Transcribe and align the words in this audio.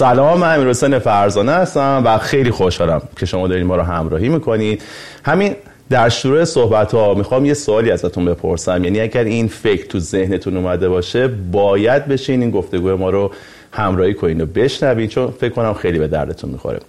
سلام 0.00 0.38
من 0.38 0.54
امیر 0.54 0.98
فرزانه 0.98 1.52
هستم 1.52 2.02
و 2.04 2.18
خیلی 2.18 2.50
خوشحالم 2.50 3.02
که 3.16 3.26
شما 3.26 3.48
دارین 3.48 3.66
ما 3.66 3.76
رو 3.76 3.82
همراهی 3.82 4.28
می‌کنید. 4.28 4.82
همین 5.24 5.56
در 5.90 6.08
شروع 6.08 6.44
صحبت 6.44 6.94
ها 6.94 7.14
می‌خوام 7.14 7.46
یه 7.46 7.54
سوالی 7.54 7.90
ازتون 7.90 8.24
بپرسم. 8.24 8.84
یعنی 8.84 9.00
اگر 9.00 9.24
این 9.24 9.48
فکر 9.48 9.86
تو 9.86 9.98
ذهنتون 9.98 10.56
اومده 10.56 10.88
باشه 10.88 11.28
باید 11.28 12.06
بشین 12.06 12.40
این 12.40 12.50
گفتگو 12.50 12.96
ما 12.96 13.10
رو 13.10 13.30
همراهی 13.72 14.14
کنین 14.14 14.40
و 14.40 14.46
بشنوین 14.46 15.08
چون 15.08 15.30
فکر 15.30 15.52
کنم 15.52 15.74
خیلی 15.74 15.98
به 15.98 16.08
دردتون 16.08 16.50
می‌خوره. 16.50 16.80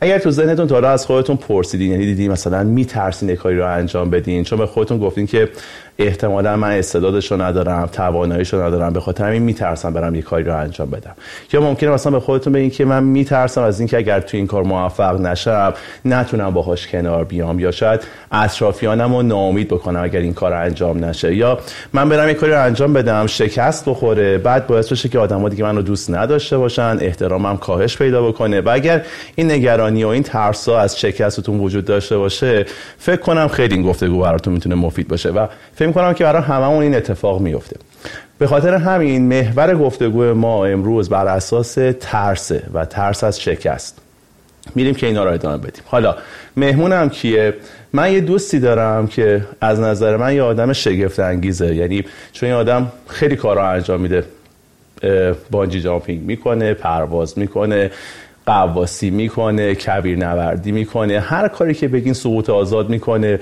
اگر 0.00 0.18
تو 0.18 0.30
ذهنتون 0.30 0.66
تا 0.66 0.78
از 0.78 1.06
خودتون 1.06 1.36
پرسیدین 1.36 1.90
یعنی 1.90 2.06
دیدین 2.06 2.32
مثلا 2.32 2.64
میترسین 2.64 3.34
کاری 3.34 3.58
رو 3.58 3.66
انجام 3.66 4.10
بدین 4.10 4.44
چون 4.44 4.58
به 4.58 4.66
خودتون 4.66 4.98
گفتین 4.98 5.26
که 5.26 5.48
احتمالا 5.98 6.56
من 6.56 6.70
استعدادش 6.70 7.32
رو 7.32 7.42
ندارم 7.42 7.86
تواناییش 7.86 8.52
رو 8.52 8.62
ندارم 8.62 8.92
به 8.92 9.00
خاطر 9.00 9.24
همین 9.24 9.42
میترسم 9.42 9.92
برم 9.92 10.14
یه 10.14 10.22
کاری 10.22 10.44
رو 10.44 10.56
انجام 10.56 10.90
بدم. 10.90 11.14
یا 11.52 11.60
ممکنه 11.60 11.90
مثلا 11.90 12.12
به 12.12 12.20
خودتون 12.20 12.52
بگین 12.52 12.70
که 12.70 12.84
من 12.84 13.04
میترسم 13.04 13.62
از 13.62 13.80
اینکه 13.80 13.96
اگر 13.96 14.20
تو 14.20 14.36
این 14.36 14.46
کار 14.46 14.62
موفق 14.62 15.20
نشم 15.20 15.74
نتونم 16.04 16.50
باهاش 16.50 16.86
کنار 16.86 17.24
بیام. 17.24 17.58
یا 17.58 17.70
شاید 17.70 18.00
اطرافیانم 18.32 19.16
رو 19.16 19.22
ناامید 19.22 19.68
بکنم 19.68 20.02
اگر 20.02 20.20
این 20.20 20.34
کار 20.34 20.52
انجام 20.52 21.04
نشه. 21.04 21.34
یا 21.34 21.58
من 21.92 22.08
برم 22.08 22.28
یه 22.28 22.34
کاری 22.34 22.52
رو 22.52 22.62
انجام 22.62 22.92
بدم 22.92 23.26
شکست 23.26 23.88
بخوره 23.88 24.38
بعد 24.38 24.66
باعث 24.66 24.92
بشه 24.92 25.08
که 25.08 25.18
آدما 25.18 25.48
دیگه 25.48 25.64
منو 25.64 25.82
دوست 25.82 26.10
نداشته 26.10 26.58
باشن 26.58 26.96
احترامم 27.00 27.56
کاهش 27.56 27.96
پیدا 27.96 28.28
بکنه. 28.28 28.60
و 28.60 28.68
اگر 28.68 29.02
این 29.34 29.50
نگرانی 29.50 30.04
و 30.04 30.08
این 30.08 30.22
ترسا 30.22 30.78
از 30.78 31.00
شکستتون 31.00 31.58
وجود 31.58 31.84
داشته 31.84 32.18
باشه 32.18 32.66
فکر 32.98 33.20
کنم 33.20 33.48
خیلی 33.48 33.74
این 33.74 33.82
گفتگو 33.82 34.20
براتون 34.20 34.52
می‌تونه 34.52 34.74
مفید 34.74 35.08
باشه. 35.08 35.30
و 35.30 35.46
فکر 35.74 35.85
کنم 35.92 36.12
که 36.12 36.24
برای 36.24 36.42
هممون 36.42 36.82
این 36.82 36.94
اتفاق 36.94 37.40
میفته 37.40 37.76
به 38.38 38.46
خاطر 38.46 38.74
همین 38.74 39.28
محور 39.28 39.74
گفتگو 39.74 40.34
ما 40.34 40.66
امروز 40.66 41.08
بر 41.08 41.26
اساس 41.26 41.78
ترسه 42.00 42.62
و 42.74 42.84
ترس 42.84 43.24
از 43.24 43.40
شکست. 43.40 43.98
میریم 44.74 44.94
که 44.94 45.06
اینا 45.06 45.24
رو 45.24 45.32
ادامه 45.32 45.56
بدیم. 45.56 45.82
حالا 45.86 46.16
مهمونم 46.56 47.08
کیه؟ 47.08 47.54
من 47.92 48.12
یه 48.12 48.20
دوستی 48.20 48.60
دارم 48.60 49.06
که 49.06 49.42
از 49.60 49.80
نظر 49.80 50.16
من 50.16 50.34
یه 50.34 50.42
آدم 50.42 50.72
شگفت 50.72 51.20
انگیزه 51.20 51.74
یعنی 51.74 52.04
چون 52.32 52.48
این 52.48 52.58
آدم 52.58 52.92
خیلی 53.06 53.36
کارا 53.36 53.68
انجام 53.68 54.00
میده 54.00 54.24
بانجی 55.50 55.80
جامپینگ 55.80 56.22
می‌کنه 56.22 56.74
پرواز 56.74 57.38
می‌کنه 57.38 57.90
قواسی 58.46 59.10
می‌کنه 59.10 59.74
کبیر 59.74 60.18
نوردی 60.18 60.72
می‌کنه 60.72 61.20
هر 61.20 61.48
کاری 61.48 61.74
که 61.74 61.88
بگین 61.88 62.12
سقوط 62.12 62.50
آزاد 62.50 62.88
می‌کنه. 62.88 63.40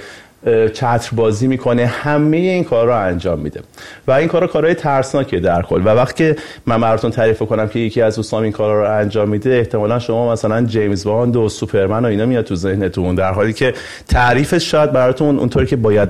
چتر 0.74 1.10
بازی 1.16 1.46
می‌کنه 1.46 1.86
همه 1.86 2.36
این 2.36 2.64
کار 2.64 2.86
رو 2.86 2.96
انجام 2.96 3.38
میده. 3.38 3.60
و 4.06 4.12
این 4.12 4.28
کارا 4.28 4.46
کارهای 4.46 4.74
ترسناکه 4.74 5.40
در 5.40 5.62
کل. 5.62 5.80
و 5.80 5.88
وقتی 5.88 6.34
من 6.66 6.80
براتون 6.80 7.10
تعریف 7.10 7.42
کنم 7.42 7.68
که 7.68 7.78
یکی 7.78 8.02
از 8.02 8.16
دوستان 8.16 8.42
این 8.42 8.52
کارا 8.52 8.82
رو 8.82 8.98
انجام 8.98 9.28
میده 9.28 9.50
احتمالا 9.50 9.98
شما 9.98 10.32
مثلا 10.32 10.62
جیمز 10.62 11.04
باند 11.04 11.36
و 11.36 11.48
سوپرمن 11.48 12.04
و 12.04 12.08
اینا 12.08 12.26
میاد 12.26 12.44
تو 12.44 12.54
ذهنتون 12.54 13.14
در 13.14 13.32
حالی 13.32 13.52
که 13.52 13.74
تعریفش 14.08 14.70
شاید 14.70 14.92
براتون 14.92 15.38
اونطوری 15.38 15.66
که 15.66 15.76
باید 15.76 16.08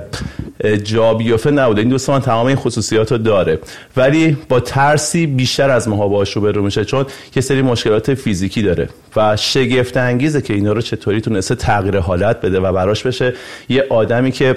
جا 0.83 1.13
بیفته 1.13 1.51
نبوده. 1.51 1.81
این 1.81 1.89
دوستان 1.89 2.21
تمام 2.21 2.47
این 2.47 2.55
خصوصیات 2.55 3.11
رو 3.11 3.17
داره. 3.17 3.59
ولی 3.97 4.37
با 4.49 4.59
ترسی 4.59 5.27
بیشتر 5.27 5.69
از 5.69 5.87
ماها 5.87 6.07
باش 6.07 6.37
رو 6.37 6.61
میشه 6.61 6.85
چون 6.85 7.05
یه 7.35 7.41
سری 7.41 7.61
مشکلات 7.61 8.13
فیزیکی 8.13 8.61
داره 8.61 8.89
و 9.15 9.35
شگفت 9.35 9.97
انگیزه 9.97 10.41
که 10.41 10.53
اینا 10.53 10.73
رو 10.73 10.81
چطوری 10.81 11.21
تونسته 11.21 11.55
تغییر 11.55 11.99
حالت 11.99 12.41
بده 12.41 12.59
و 12.59 12.73
براش 12.73 13.03
بشه 13.03 13.33
یه 13.69 13.85
آدمی 14.25 14.31
که 14.31 14.55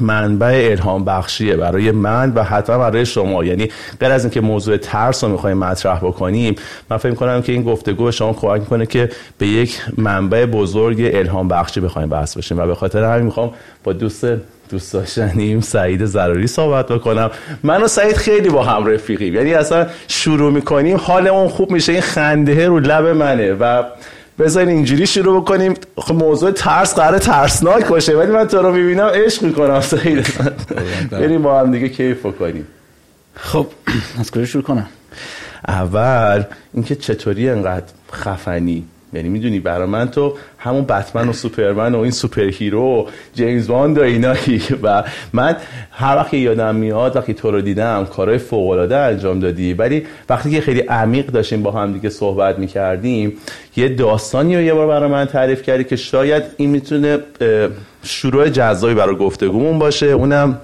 منبع 0.00 0.68
الهام 0.70 1.04
بخشیه 1.04 1.56
برای 1.56 1.90
من 1.90 2.32
و 2.34 2.42
حتما 2.42 2.78
برای 2.78 3.06
شما. 3.06 3.44
یعنی 3.44 3.68
غیر 4.00 4.12
از 4.12 4.24
اینکه 4.24 4.40
موضوع 4.40 4.76
ترس 4.76 5.24
رو 5.24 5.30
می‌خوایم 5.30 5.58
مطرح 5.58 5.98
بکنیم 5.98 6.54
من 6.90 6.96
فکر 6.96 7.14
کنم 7.14 7.42
که 7.42 7.52
این 7.52 7.62
گفتگو 7.62 8.10
شما 8.10 8.32
کمک 8.32 8.60
می‌کنه 8.60 8.86
که 8.86 9.10
به 9.38 9.46
یک 9.46 9.80
منبع 9.96 10.46
بزرگ 10.46 11.10
الهام 11.14 11.48
بخشی 11.48 11.80
بخوایم 11.80 12.08
بحث 12.08 12.36
بشیم. 12.36 12.58
و 12.58 12.66
به 12.66 12.74
خاطر 12.74 13.04
همین 13.04 13.24
می‌خوام 13.24 13.50
با 13.84 13.92
دوست 13.92 14.26
دوست 14.70 14.92
داشتنیم 14.92 15.60
سعید 15.60 16.04
ضروری 16.04 16.46
صحبت 16.46 16.88
بکنم. 16.88 17.30
من 17.62 17.82
و 17.82 17.88
سعید 17.88 18.16
خیلی 18.16 18.48
با 18.48 18.62
هم 18.62 18.86
رفیقیم. 18.86 19.34
یعنی 19.34 19.54
اصلا 19.54 19.86
شروع 20.08 20.52
می‌کنیم 20.52 20.96
حالمون 20.96 21.48
خوب 21.48 21.70
میشه 21.70 21.92
این 21.92 22.00
خنده 22.00 22.66
رو 22.66 22.80
لب 22.80 23.06
منه. 23.06 23.52
و 23.52 23.82
بذارین 24.38 24.68
اینجوری 24.68 25.06
شروع 25.06 25.40
بکنیم. 25.40 25.74
خب 25.96 26.14
موضوع 26.14 26.50
ترس 26.50 26.94
قرار 26.94 27.18
ترسناک 27.18 27.86
باشه 27.86 28.16
ولی 28.16 28.32
من 28.32 28.48
تو 28.48 28.62
رو 28.62 28.72
می‌بینم 28.72 29.06
عشق 29.06 29.42
می‌کنم. 29.42 29.80
سعید 29.80 30.26
بریم 31.10 31.42
با 31.42 31.60
هم 31.60 31.72
دیگه 31.72 31.88
کیف 31.88 32.26
بکنیم. 32.26 32.66
خب 33.34 33.66
از 34.20 34.30
کجا 34.30 34.44
شروع 34.44 34.62
کنم؟ 34.62 34.86
اول 35.68 36.42
اینکه 36.74 36.94
چطوری 36.94 37.50
انقدر 37.50 37.86
خفنی؟ 38.12 38.84
یعنی 39.12 39.28
می‌دونی 39.28 39.60
برای 39.60 39.86
من 39.86 40.08
تو 40.08 40.34
همون 40.58 40.84
بتمن 40.84 41.28
و 41.28 41.32
سوپرمن 41.32 41.94
و 41.94 41.98
این 41.98 42.10
superhero 42.10 43.08
جیمز 43.34 43.66
باند 43.68 43.98
و 43.98 44.02
اینایی 44.02 44.62
و 44.82 45.04
من 45.32 45.56
هر 45.90 46.16
وقت 46.16 46.34
یادم 46.34 46.74
میاد 46.74 47.16
وقتی 47.16 47.34
تو 47.34 47.50
رو 47.50 47.60
دیدم 47.60 48.04
کارهای 48.04 48.38
فوق 48.38 48.70
العاده 48.70 48.96
انجام 48.96 49.40
دادی. 49.40 49.74
ولی 49.74 50.06
وقتی 50.28 50.50
که 50.50 50.60
خیلی 50.60 50.80
عمیق 50.80 51.26
داشتیم 51.26 51.62
با 51.62 51.70
هم 51.70 51.92
دیگه 51.92 52.10
صحبت 52.10 52.58
می‌کردیم 52.58 53.32
یه 53.76 53.88
داستانی 53.88 54.56
رو 54.56 54.62
یه 54.62 54.74
بار 54.74 54.86
برای 54.86 55.10
من 55.10 55.24
تعریف 55.24 55.62
کردی 55.62 55.84
که 55.84 55.96
شاید 55.96 56.42
این 56.56 56.70
می‌تونه 56.70 57.18
شروع 58.02 58.48
جذابی 58.48 58.94
برای 58.94 59.16
گفتگومون 59.16 59.78
باشه. 59.78 60.06
اونم 60.06 60.58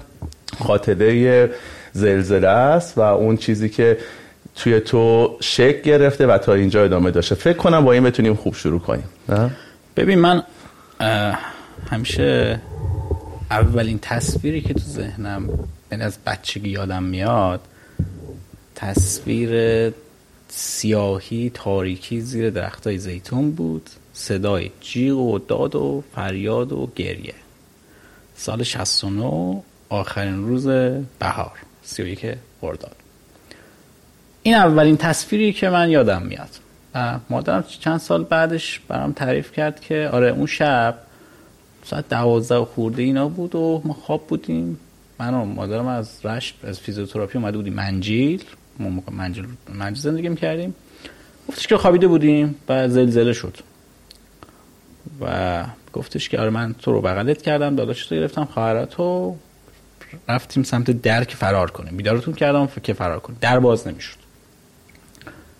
خاطره 0.59 1.49
زلزله 1.91 2.47
است 2.47 2.97
و 2.97 3.01
اون 3.01 3.37
چیزی 3.37 3.69
که 3.69 3.97
توی 4.59 4.79
تو 4.79 5.37
شک 5.41 5.81
گرفته 5.81 6.27
و 6.27 6.37
تا 6.37 6.53
اینجا 6.53 6.83
ادامه 6.83 7.11
داشته. 7.11 7.35
فکر 7.35 7.57
کنم 7.57 7.85
با 7.85 7.93
این 7.93 8.03
بتونیم 8.03 8.35
خوب 8.35 8.55
شروع 8.55 8.79
کنیم. 8.79 9.09
ببین 9.95 10.19
من 10.19 10.43
همیشه 11.91 12.61
اولین 13.51 13.99
تصویری 14.01 14.61
که 14.61 14.73
تو 14.73 14.79
ذهنم 14.79 15.49
یعنی 15.91 16.03
از 16.03 16.17
بچگی 16.25 16.69
یادم 16.69 17.03
میاد 17.03 17.61
تصویر 18.75 19.93
سیاهی 20.47 21.51
تاریکی 21.53 22.21
زیر 22.21 22.49
درختای 22.49 22.97
زیتون 22.97 23.51
بود. 23.51 23.89
صدای 24.13 24.71
جیغ 24.81 25.17
و 25.17 25.39
داد 25.39 25.75
و 25.75 26.03
فریاد 26.15 26.71
و 26.71 26.89
گریه. 26.95 27.33
سال 28.35 28.63
69 28.63 29.63
آخرین 29.89 30.47
روز 30.47 30.67
بهار. 31.19 31.51
31 31.83 32.25
خرداد 32.61 32.95
این 34.49 34.57
اولین 34.57 34.97
تصویری 34.97 35.53
که 35.53 35.69
من 35.69 35.89
یادم 35.89 36.21
میاد. 36.21 36.49
مادرم 37.29 37.63
چند 37.79 37.97
سال 37.97 38.23
بعدش 38.23 38.79
برام 38.87 39.11
تعریف 39.11 39.51
کرد 39.51 39.81
که 39.81 40.09
آره 40.13 40.27
اون 40.29 40.45
شب 40.45 40.95
ساعت 41.83 42.09
دوازده 42.09 42.65
خورده 42.65 43.01
اینا 43.01 43.27
بود 43.27 43.55
و 43.55 43.81
ما 43.85 43.93
خواب 43.93 44.27
بودیم. 44.27 44.79
من 45.19 45.33
و 45.33 45.45
مادرم 45.45 45.87
از 45.87 46.25
رشت 46.25 46.55
از 46.63 46.79
فیزیوتراپی 46.79 47.37
اومده 47.37 47.57
بودیم 47.57 47.73
منجیل. 47.73 48.43
ما 48.79 48.89
موقع 48.89 49.11
منجیل, 49.11 49.45
منجیل 49.73 50.03
زندگی 50.03 50.29
می‌کردیم. 50.29 50.75
گفتش 51.49 51.67
که 51.67 51.77
خوابیده 51.77 52.07
بودیم 52.07 52.55
و 52.69 52.89
زلزله 52.89 53.33
شد. 53.33 53.57
و 55.21 55.65
گفتش 55.93 56.29
که 56.29 56.39
آره 56.39 56.49
من 56.49 56.75
تو 56.79 56.91
رو 56.91 57.01
بغلت 57.01 57.41
کردم 57.41 57.75
داداش 57.75 58.05
تو 58.05 58.15
گرفتم 58.15 58.45
خواهراتو. 58.45 59.35
رفتیم 60.27 60.63
سمت 60.63 60.91
در 60.91 61.23
که 61.23 61.35
فرار 61.35 61.71
کنیم. 61.71 61.97
بیدارتون 61.97 62.33
کردم 62.33 62.67
که 62.83 62.93
فرار 62.93 63.19
کنیم. 63.19 63.37
در 63.41 63.59
باز 63.59 63.87
نمی‌شد. 63.87 64.18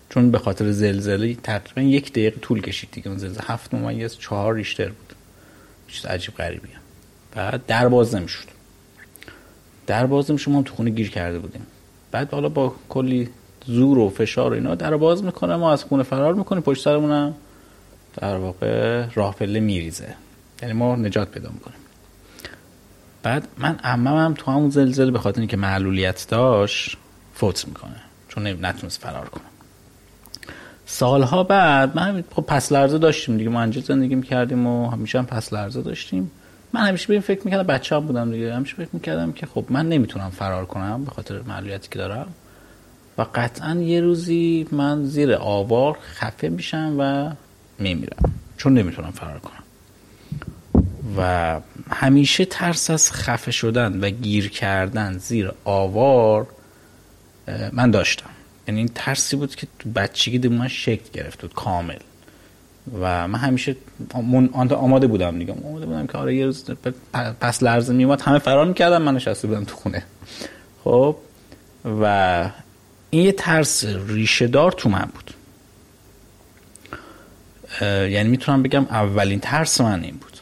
چون 0.09 0.31
به 0.31 0.39
خاطر 0.39 0.71
زلزله 0.71 1.35
تقریبا 1.35 1.81
یک 1.81 2.11
دقیقه 2.11 2.39
طول 2.39 2.61
کشید 2.61 2.91
دیگه. 2.91 3.07
اون 3.07 3.17
زلزله 3.17 3.43
هفت 3.47 3.73
ممیز 3.73 4.17
چهار 4.17 4.55
ریشتر 4.55 4.87
بود. 4.87 5.13
چیز 5.87 6.05
عجیب 6.05 6.35
غریبیه. 6.35 6.75
بعد 7.31 7.65
در 7.65 7.87
باز 7.87 8.15
نمی‌شد. 8.15 8.45
در 9.87 10.05
باز 10.05 10.31
نمی‌شد 10.31 10.51
ما 10.51 10.61
تو 10.61 10.75
خونه 10.75 10.89
گیر 10.89 11.09
کرده 11.09 11.39
بودیم. 11.39 11.67
بعد 12.11 12.31
حالا 12.31 12.49
با 12.49 12.75
کلی 12.89 13.29
زور 13.65 13.97
و 13.97 14.09
فشار 14.09 14.51
و 14.51 14.53
اینا 14.53 14.75
در 14.75 14.97
باز 14.97 15.23
می‌کنه 15.23 15.55
ما 15.55 15.71
از 15.71 15.83
خونه 15.83 16.03
فرار 16.03 16.33
می‌کنیم 16.33 16.63
پشت 16.63 16.83
سرمونم 16.83 17.35
در 18.17 18.37
واقع 18.37 19.05
راه 19.15 19.35
پله 19.35 19.59
میریزه. 19.59 20.15
یعنی 20.61 20.73
ما 20.73 20.95
نجات 20.95 21.31
پیدا 21.31 21.49
می‌کنیم. 21.49 21.77
بعد 23.23 23.47
من 23.57 23.79
عمم 23.83 24.33
تو 24.37 24.51
همون 24.51 24.69
زلزله 24.69 25.11
به 25.11 25.19
خاطر 25.19 25.39
اینکه 25.39 25.57
معلولیت 25.57 26.25
داشت 26.29 26.97
فوت 27.35 27.67
می‌کنه. 27.67 28.01
چون 28.27 28.47
نتونست 28.47 29.01
فرار 29.01 29.29
کنه. 29.29 29.43
سالها 30.91 31.43
بعد 31.43 31.95
من 31.95 32.23
خب 32.35 32.41
پس 32.41 32.71
لرزه 32.71 32.97
داشتیم 32.97 33.37
دیگه. 33.37 33.49
ما 33.49 33.61
انجا 33.61 33.81
زندگی 33.81 34.15
می‌کردیم 34.15 34.67
و 34.67 34.89
همیشه 34.89 35.19
هم 35.19 35.25
پس 35.25 35.53
لرزه 35.53 35.81
داشتیم. 35.81 36.31
من 36.73 36.81
همیشه 36.81 37.07
به 37.07 37.13
این 37.13 37.21
فکر 37.21 37.41
می‌کردم 37.45 37.63
بچه 37.63 37.95
هم 37.95 38.05
بودم 38.05 38.31
دیگه. 38.31 38.53
همیشه 38.53 38.75
فکر 38.75 38.89
می‌کردم 38.93 39.31
که 39.31 39.45
خب 39.45 39.65
من 39.69 39.89
نمی‌تونم 39.89 40.29
فرار 40.29 40.65
کنم 40.65 41.05
به 41.05 41.11
خاطر 41.11 41.41
معلولیتی 41.41 41.89
که 41.91 41.99
دارم. 41.99 42.27
و 43.17 43.25
قطعا 43.35 43.75
یه 43.75 44.01
روزی 44.01 44.67
من 44.71 45.05
زیر 45.05 45.33
آوار 45.35 45.97
خفه 46.13 46.49
میشم 46.49 46.95
و 46.99 47.31
میمیرم 47.79 48.33
چون 48.57 48.73
نمی‌تونم 48.73 49.11
فرار 49.11 49.39
کنم. 49.39 49.63
و 51.17 51.59
همیشه 51.91 52.45
ترس 52.45 52.89
از 52.89 53.11
خفه 53.11 53.51
شدن 53.51 53.99
و 53.99 54.09
گیر 54.09 54.49
کردن 54.49 55.17
زیر 55.17 55.51
آوار 55.63 56.47
من 57.71 57.91
داشتم. 57.91 58.29
یعنی 58.69 58.79
این 58.79 58.91
ترسی 58.95 59.35
بود 59.35 59.55
که 59.55 59.67
تو 59.79 59.89
بچگی 59.89 60.47
من 60.47 60.67
شکل 60.67 61.09
گرفت 61.13 61.41
بود 61.41 61.53
کامل. 61.53 61.97
و 63.01 63.27
من 63.27 63.39
همیشه 63.39 63.75
آماده 64.75 65.07
بودم 65.07 65.39
دیگه. 65.39 65.53
آماده 65.53 65.85
بودم 65.85 66.07
که 66.07 66.17
آره 66.17 66.35
یه 66.35 66.45
روز 66.45 66.65
پس 67.41 67.63
لرزه 67.63 67.93
میومد 67.93 68.21
همه 68.21 68.39
فرار 68.39 68.65
می‌کردم 68.65 69.01
من 69.01 69.15
نشسته 69.15 69.47
بودم 69.47 69.63
تو 69.63 69.75
خونه. 69.75 70.03
خب؟ 70.83 71.15
و 71.85 72.49
این 73.09 73.25
یه 73.25 73.31
ترس 73.31 73.85
ریشه 73.85 74.47
دار 74.47 74.71
تو 74.71 74.89
من 74.89 75.09
بود. 75.13 75.33
یعنی 78.11 78.29
می‌تونم 78.29 78.63
بگم 78.63 78.83
اولین 78.83 79.39
ترس 79.39 79.81
من 79.81 80.03
این 80.03 80.15
بود. 80.15 80.39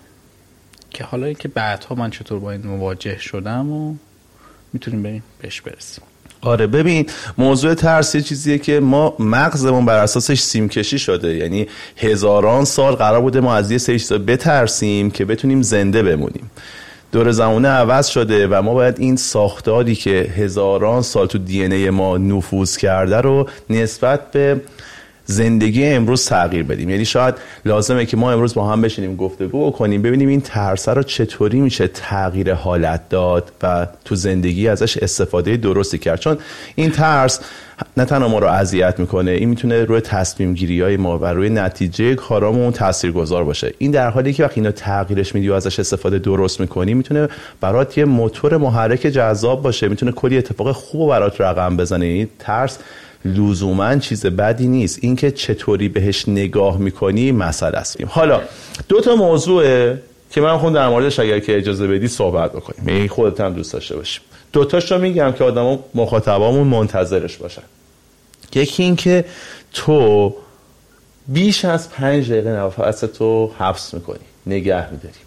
که 0.90 1.04
حالا 1.04 1.34
که 1.34 1.48
بعدها 1.48 1.96
من 1.96 2.10
چطور 2.10 2.40
با 2.40 2.52
این 2.52 2.68
مواجه 2.68 3.18
شدم 3.20 3.72
و 3.72 3.96
می‌تونیم 4.74 5.04
بریم 5.04 5.24
بهش 5.42 5.62
برسیم. 5.62 6.04
آره 6.42 6.68
ببین 6.68 7.06
موضوع 7.38 7.74
ترس 7.74 8.16
یه 8.16 8.22
چیزیه 8.22 8.58
که 8.58 8.80
ما 8.80 9.16
مغزمون 9.20 9.86
بر 9.86 10.04
اساسش 10.04 10.40
سیم 10.40 10.70
کشی 10.70 11.00
شده. 11.00 11.36
یعنی 11.36 11.68
هزاران 11.98 12.66
سال 12.66 12.96
قرار 12.96 13.22
بوده 13.22 13.40
ما 13.40 13.56
از 13.56 13.72
یه 13.72 13.78
سری 13.78 14.18
بترسیم 14.18 15.12
که 15.12 15.26
بتونیم 15.26 15.62
زنده 15.62 16.04
بمونیم. 16.04 16.52
دور 17.12 17.32
زمانه 17.32 17.68
عوض 17.68 18.08
شده 18.08 18.48
و 18.48 18.62
ما 18.62 18.74
باید 18.74 19.00
این 19.00 19.16
ساختاری 19.16 19.96
که 19.96 20.34
هزاران 20.38 21.02
سال 21.02 21.28
تو 21.28 21.38
دی 21.38 21.90
ما 21.90 22.18
نفوذ 22.18 22.78
کرده 22.78 23.22
رو 23.22 23.50
نسبت 23.70 24.32
به 24.32 24.62
زندگی 25.30 25.86
امروز 25.86 26.26
تغییر 26.26 26.64
بدیم. 26.64 26.90
یعنی 26.90 27.06
شاید 27.06 27.36
لازمه 27.66 28.06
که 28.06 28.18
ما 28.18 28.32
امروز 28.32 28.54
با 28.54 28.68
هم 28.68 28.82
بشینیم 28.82 29.16
گفتگو 29.16 29.72
کنیم 29.72 30.02
ببینیم 30.02 30.30
این 30.30 30.42
ترس 30.42 30.90
رو 30.90 31.04
چطوری 31.04 31.62
میشه 31.62 31.88
تغییر 31.88 32.54
حالت 32.54 33.10
داد 33.10 33.52
و 33.64 33.88
تو 34.06 34.16
زندگی 34.16 34.68
ازش 34.68 34.98
استفاده 34.98 35.58
درستی 35.58 35.98
کرد. 35.98 36.20
چون 36.20 36.38
این 36.76 36.92
ترس 36.92 37.40
نه 37.98 38.06
تنها 38.06 38.28
ما 38.28 38.40
رو 38.40 38.48
اذیت 38.48 39.00
می‌کنه 39.00 39.32
این 39.32 39.50
می‌تونه 39.50 39.84
روی 39.84 40.02
تصمیم 40.02 40.54
گیری 40.54 40.82
های 40.82 40.98
ما 40.98 41.20
و 41.20 41.26
روی 41.26 41.50
نتیجه 41.50 42.16
کارامون 42.16 42.72
تاثیرگذار 42.72 43.44
باشه. 43.44 43.74
این 43.78 43.92
در 43.92 44.10
حالی 44.10 44.34
که 44.34 44.44
وقتی 44.44 44.62
اینو 44.62 44.72
تغییرش 44.72 45.36
میدی 45.36 45.50
و 45.50 45.54
ازش 45.54 45.80
استفاده 45.80 46.20
درست 46.20 46.60
می‌کنی 46.60 46.94
می‌تونه 46.94 47.28
برات 47.62 47.98
یه 47.98 48.06
موتور 48.06 48.58
محرک 48.58 49.08
جذاب 49.08 49.62
باشه 49.62 49.88
می‌تونه 49.88 50.12
کلی 50.12 50.38
اتفاق 50.38 50.72
خوب 50.72 51.10
برات 51.10 51.42
رقم 51.42 51.78
بزنه. 51.78 52.06
این 52.06 52.28
ترس 52.40 52.78
لزوما 53.28 53.96
چیز 53.96 54.26
بدی 54.26 54.68
نیست. 54.68 55.00
اینکه 55.02 55.32
چطوری 55.32 55.90
بهش 55.90 56.30
نگاه 56.30 56.78
می‌کنی 56.78 57.32
مسئله 57.32 57.78
است. 57.78 58.04
حالا 58.04 58.42
دو 58.90 59.02
تا 59.02 59.16
موضوعه 59.16 60.02
که 60.32 60.42
من 60.42 60.58
خود 60.58 60.74
در 60.74 60.90
موردش 60.90 61.20
اگر 61.20 61.40
که 61.40 61.58
اجازه 61.58 61.88
بدی 61.88 62.08
صحبت 62.08 62.52
بکنیم. 62.52 62.88
این 62.88 63.08
خودت 63.08 63.42
هم 63.42 63.54
دوست 63.54 63.74
داشته 63.74 63.96
باشیم. 63.96 64.22
دو 64.54 64.66
تاشو 64.66 64.98
میگم 64.98 65.32
که 65.32 65.44
آدما 65.44 65.80
مخاطبامون 65.96 66.68
منتظرش 66.68 67.38
باشن. 67.38 67.62
یکی 68.56 68.84
این 68.84 68.96
که 68.96 69.26
تو 69.74 70.36
بیش 71.28 71.66
از 71.66 71.90
پنج 71.92 72.32
دقیقه 72.32 72.50
نفس 72.50 73.00
تو 73.00 73.52
حبس 73.60 73.94
می‌کنی. 73.94 74.20
نگه 74.46 74.92
میداری. 74.92 75.27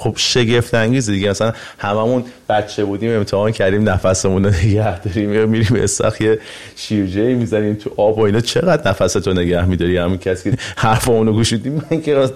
خب 0.00 0.12
شگفت 0.16 0.74
انگیزه 0.74 1.12
دیگه. 1.12 1.30
مثلا 1.30 1.52
هممون 1.78 2.24
بچه 2.48 2.84
بودیم 2.84 3.16
امتحان 3.16 3.52
کردیم 3.52 3.88
نفسمون 3.88 4.44
رو 4.44 4.50
نگه 4.50 5.00
داریم. 5.00 5.34
یا 5.34 5.46
میریم 5.46 5.82
استخ 5.82 6.20
یه 6.20 6.38
شیرجه 6.76 7.34
می‌زنیم 7.34 7.74
تو 7.74 7.90
آب 7.96 8.18
و 8.18 8.22
اینا. 8.22 8.40
چقدر 8.40 8.90
نفستو 8.90 9.32
نگه 9.32 9.64
میداری؟ 9.64 9.96
همین 9.96 10.18
کسی 10.18 10.50
که 10.50 10.56
حرف 10.76 11.08
اونو 11.08 11.32
گوش 11.32 11.52
من 11.90 12.00
که 12.00 12.28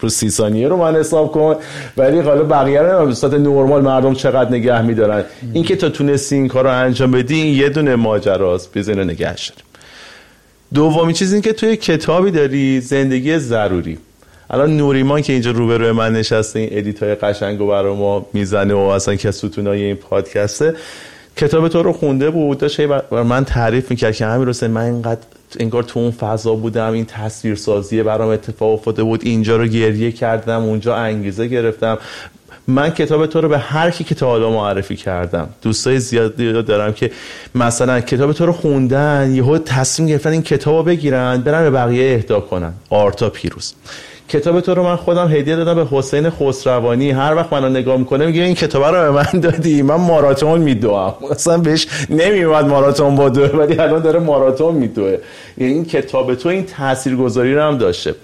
رو 0.00 0.08
سی 0.08 0.30
ثانیه 0.30 0.68
رو 0.68 0.76
من 0.76 0.96
حساب 0.96 1.32
کن. 1.32 1.56
ولی 1.96 2.20
حالا 2.20 2.44
بقیه 2.44 2.82
رو 2.82 3.06
به 3.06 3.14
صورت 3.14 3.32
نرمال 3.34 3.82
مردم 3.82 4.14
چقدر 4.14 4.50
نگه 4.50 4.82
میدارن. 4.82 5.24
این 5.52 5.64
که 5.64 5.76
تا 5.76 5.88
تونستی 5.88 6.34
این 6.34 6.48
کار 6.48 6.64
رو 6.64 6.70
انجام 6.70 7.10
بدی 7.10 7.36
یه 7.36 7.68
دونه 7.68 7.96
ماجراست. 7.96 8.78
بزن 8.78 9.04
نگهش 9.10 9.48
داریم 9.48 9.64
دومی 10.74 11.12
چیز 11.12 11.32
این 11.32 11.42
که 11.42 11.52
توی 11.52 11.76
کتابی 11.76 12.30
داری 12.30 12.80
زندگی 12.80 13.38
ضروری. 13.38 13.98
الان 14.50 14.76
نوریمان 14.76 15.22
که 15.22 15.32
اینجا 15.32 15.50
روبروی 15.50 15.92
من 15.92 16.12
نشسته 16.12 16.58
این 16.58 16.68
ادیت 16.72 17.02
های 17.02 17.14
قشنگ 17.14 17.60
و 17.60 17.66
برای 17.66 17.94
ما 17.96 18.26
می‌زنه 18.32 18.74
و 18.74 18.78
اصلا 18.78 19.14
که 19.14 19.30
ستونای 19.30 19.82
این 19.82 19.96
پادکسته. 19.96 20.74
کتاب 21.36 21.68
تو 21.68 21.82
رو 21.82 21.92
خونده 21.92 22.30
بود 22.30 22.58
داشت 22.58 22.80
بر 22.80 23.22
من 23.22 23.44
تعریف 23.44 23.90
می‌کرد 23.90 24.14
که 24.14 24.26
همین 24.26 24.46
روسه 24.46 24.68
من 24.68 24.82
اینقدر 24.82 25.20
انگار 25.60 25.82
تو 25.82 26.00
اون 26.00 26.10
فضا 26.10 26.54
بودم 26.54 26.92
این 26.92 27.04
تصویر 27.04 27.54
سازی 27.54 28.02
برام 28.02 28.28
اتفاق 28.28 28.72
افتاده 28.72 29.02
بود 29.02 29.20
اینجا 29.24 29.56
رو 29.56 29.66
گریه 29.66 30.12
کردم 30.12 30.62
اونجا 30.62 30.96
انگیزه 30.96 31.46
گرفتم. 31.46 31.98
من 32.66 32.90
کتاب 32.90 33.26
تو 33.26 33.40
رو 33.40 33.48
به 33.48 33.58
هر 33.58 33.90
کی 33.90 34.04
که 34.04 34.14
تا 34.14 34.26
حالا 34.26 34.50
معرفی 34.50 34.96
کردم. 34.96 35.48
دوستای 35.62 35.98
زیادی 35.98 36.62
دارم 36.62 36.92
که 36.92 37.10
مثلا 37.54 38.00
کتاب 38.00 38.32
تو 38.32 38.46
رو 38.46 38.52
خوندن 38.52 39.32
یهو 39.34 39.58
تصمیم 39.58 40.08
گرفتن 40.08 40.30
این 40.30 40.42
کتاب 40.42 40.76
رو 40.76 40.82
بگیرن 40.82 41.40
برن 41.40 41.62
به 41.62 41.70
بقیه 41.70 42.14
اهدا 42.14 42.40
کنن. 42.40 42.72
آرتا 42.90 43.30
پیروز. 43.30 43.74
کتاب 44.30 44.60
تو 44.60 44.74
رو 44.74 44.82
من 44.82 44.96
خودم 44.96 45.28
هدیه 45.28 45.56
دادم 45.56 45.74
به 45.74 45.86
حسین 45.90 46.30
خسروانی. 46.30 47.10
هر 47.10 47.34
وقت 47.34 47.52
منو 47.52 47.68
نگاه 47.68 47.96
می‌کنه 47.96 48.26
میگه 48.26 48.42
این 48.42 48.54
کتاب 48.54 48.84
رو 48.84 49.12
به 49.12 49.18
من 49.32 49.40
دادی. 49.40 49.82
من 49.82 49.94
ماراتون 49.94 50.60
میدوام 50.60 51.14
اصلا 51.30 51.58
بهش 51.58 51.86
نمیومد 52.10 52.64
ماراتون 52.64 53.16
با 53.16 53.28
دوه 53.28 53.46
ولی 53.48 53.78
الان 53.78 54.02
داره 54.02 54.18
ماراتون 54.18 54.74
میدوه. 54.74 55.18
یعنی 55.58 55.72
این 55.72 55.84
کتاب 55.84 56.34
تو 56.34 56.48
این 56.48 56.66
تاثیرگذاری 56.66 57.54
رو 57.54 57.62
هم 57.62 57.78
داشته. 57.78 58.14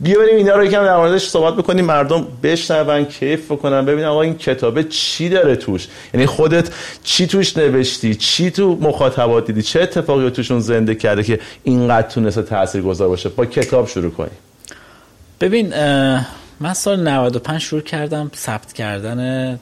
بیا 0.00 0.18
بریم 0.18 0.36
اینا 0.36 0.56
رو 0.56 0.64
یکم 0.64 0.84
در 0.84 0.96
موردش 0.96 1.28
صحبت 1.28 1.54
بکنیم. 1.54 1.84
مردم 1.84 2.26
بشنون 2.42 3.04
کیف 3.04 3.52
بکنن. 3.52 3.84
ببینن 3.84 4.08
آقا 4.08 4.22
این 4.22 4.34
کتابه 4.34 4.84
چی 4.84 5.28
داره 5.28 5.56
توش؟ 5.56 5.88
یعنی 6.14 6.26
خودت 6.26 6.68
چی 7.04 7.26
توش 7.26 7.56
نوشتی؟ 7.56 8.14
چی 8.14 8.50
تو 8.50 8.78
مخاطبات 8.80 9.46
دیدی؟ 9.46 9.62
چه 9.62 9.82
اتفاقی 9.82 10.30
توشون 10.30 10.60
زنده 10.60 10.94
کرده 10.94 11.22
که 11.22 11.40
اینقدر 11.62 12.08
تونسته 12.08 12.42
تاثیرگذار 12.42 13.08
باشه؟ 13.08 13.28
با 13.28 13.46
کتاب 13.46 13.88
شروع 13.88 14.10
کنیم. 14.10 14.30
ببین 15.40 15.68
من 16.60 16.74
سال 16.74 17.08
95 17.08 17.60
شروع 17.60 17.82
کردم 17.82 18.30
ثبت 18.36 18.72
کردن 18.72 19.60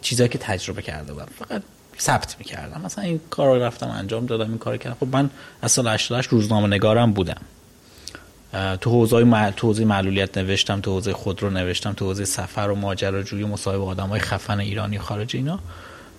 چیزایی 0.00 0.28
که 0.28 0.38
تجربه 0.38 0.82
کرده 0.82 1.12
بودم. 1.12 1.28
فقط 1.38 1.62
ثبت 1.98 2.36
می‌کردم. 2.38 2.80
مثلا 2.84 3.04
این 3.04 3.20
کار 3.30 3.56
رو 3.56 3.62
رفتم 3.62 3.88
انجام 3.88 4.26
دادم 4.26 4.48
این 4.48 4.58
کار 4.58 4.76
کردم. 4.76 4.96
خب 5.00 5.16
من 5.16 5.30
از 5.62 5.72
سال 5.72 5.88
88 5.88 6.28
روزنامه 6.28 6.66
نگارم 6.66 7.12
بودم. 7.12 7.40
تو 8.80 8.90
حوزه 8.90 9.24
مع... 9.24 9.52
معلولیت 9.84 10.38
نوشتم 10.38 10.80
تو 10.80 10.92
حوزه 10.92 11.12
خودرو 11.12 11.50
نوشتم 11.50 11.92
تو 11.92 12.04
حوزه 12.04 12.24
سفر 12.24 12.68
و 12.68 12.74
ماجراجویی 12.74 13.42
و 13.42 13.46
مصاحبه 13.46 13.84
آدم 13.84 14.08
های 14.08 14.20
خفن 14.20 14.60
ایرانی 14.60 14.98
خارج 14.98 15.36
اینا. 15.36 15.58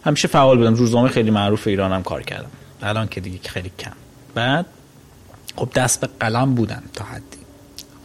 همیشه 0.06 0.28
فعال 0.28 0.58
بودم. 0.58 0.74
روزنامه 0.74 1.10
خیلی 1.10 1.32
معروف 1.32 1.68
ایرانم 1.68 2.04
کار 2.04 2.24
کردم. 2.24 2.52
الان 2.82 3.08
که 3.08 3.22
دیگه 3.22 3.50
خیلی 3.50 3.72
کم. 3.80 3.92
بعد 4.36 4.66
خب 5.56 5.70
دست 5.76 6.02
به 6.02 6.10
قلم 6.20 6.56
بودم 6.56 6.84
تا 6.94 7.06
حدی. 7.06 7.45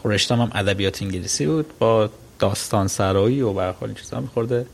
خب 0.03 0.11
هم 0.31 0.51
ادبیات 0.55 1.03
انگلیسی 1.03 1.47
بود. 1.47 1.79
با 1.79 2.11
داستان 2.39 2.89
سرایی 2.89 3.41
و 3.41 3.53
برخوری 3.53 3.95
چیزا 3.95 4.21
میخورده. 4.21 4.67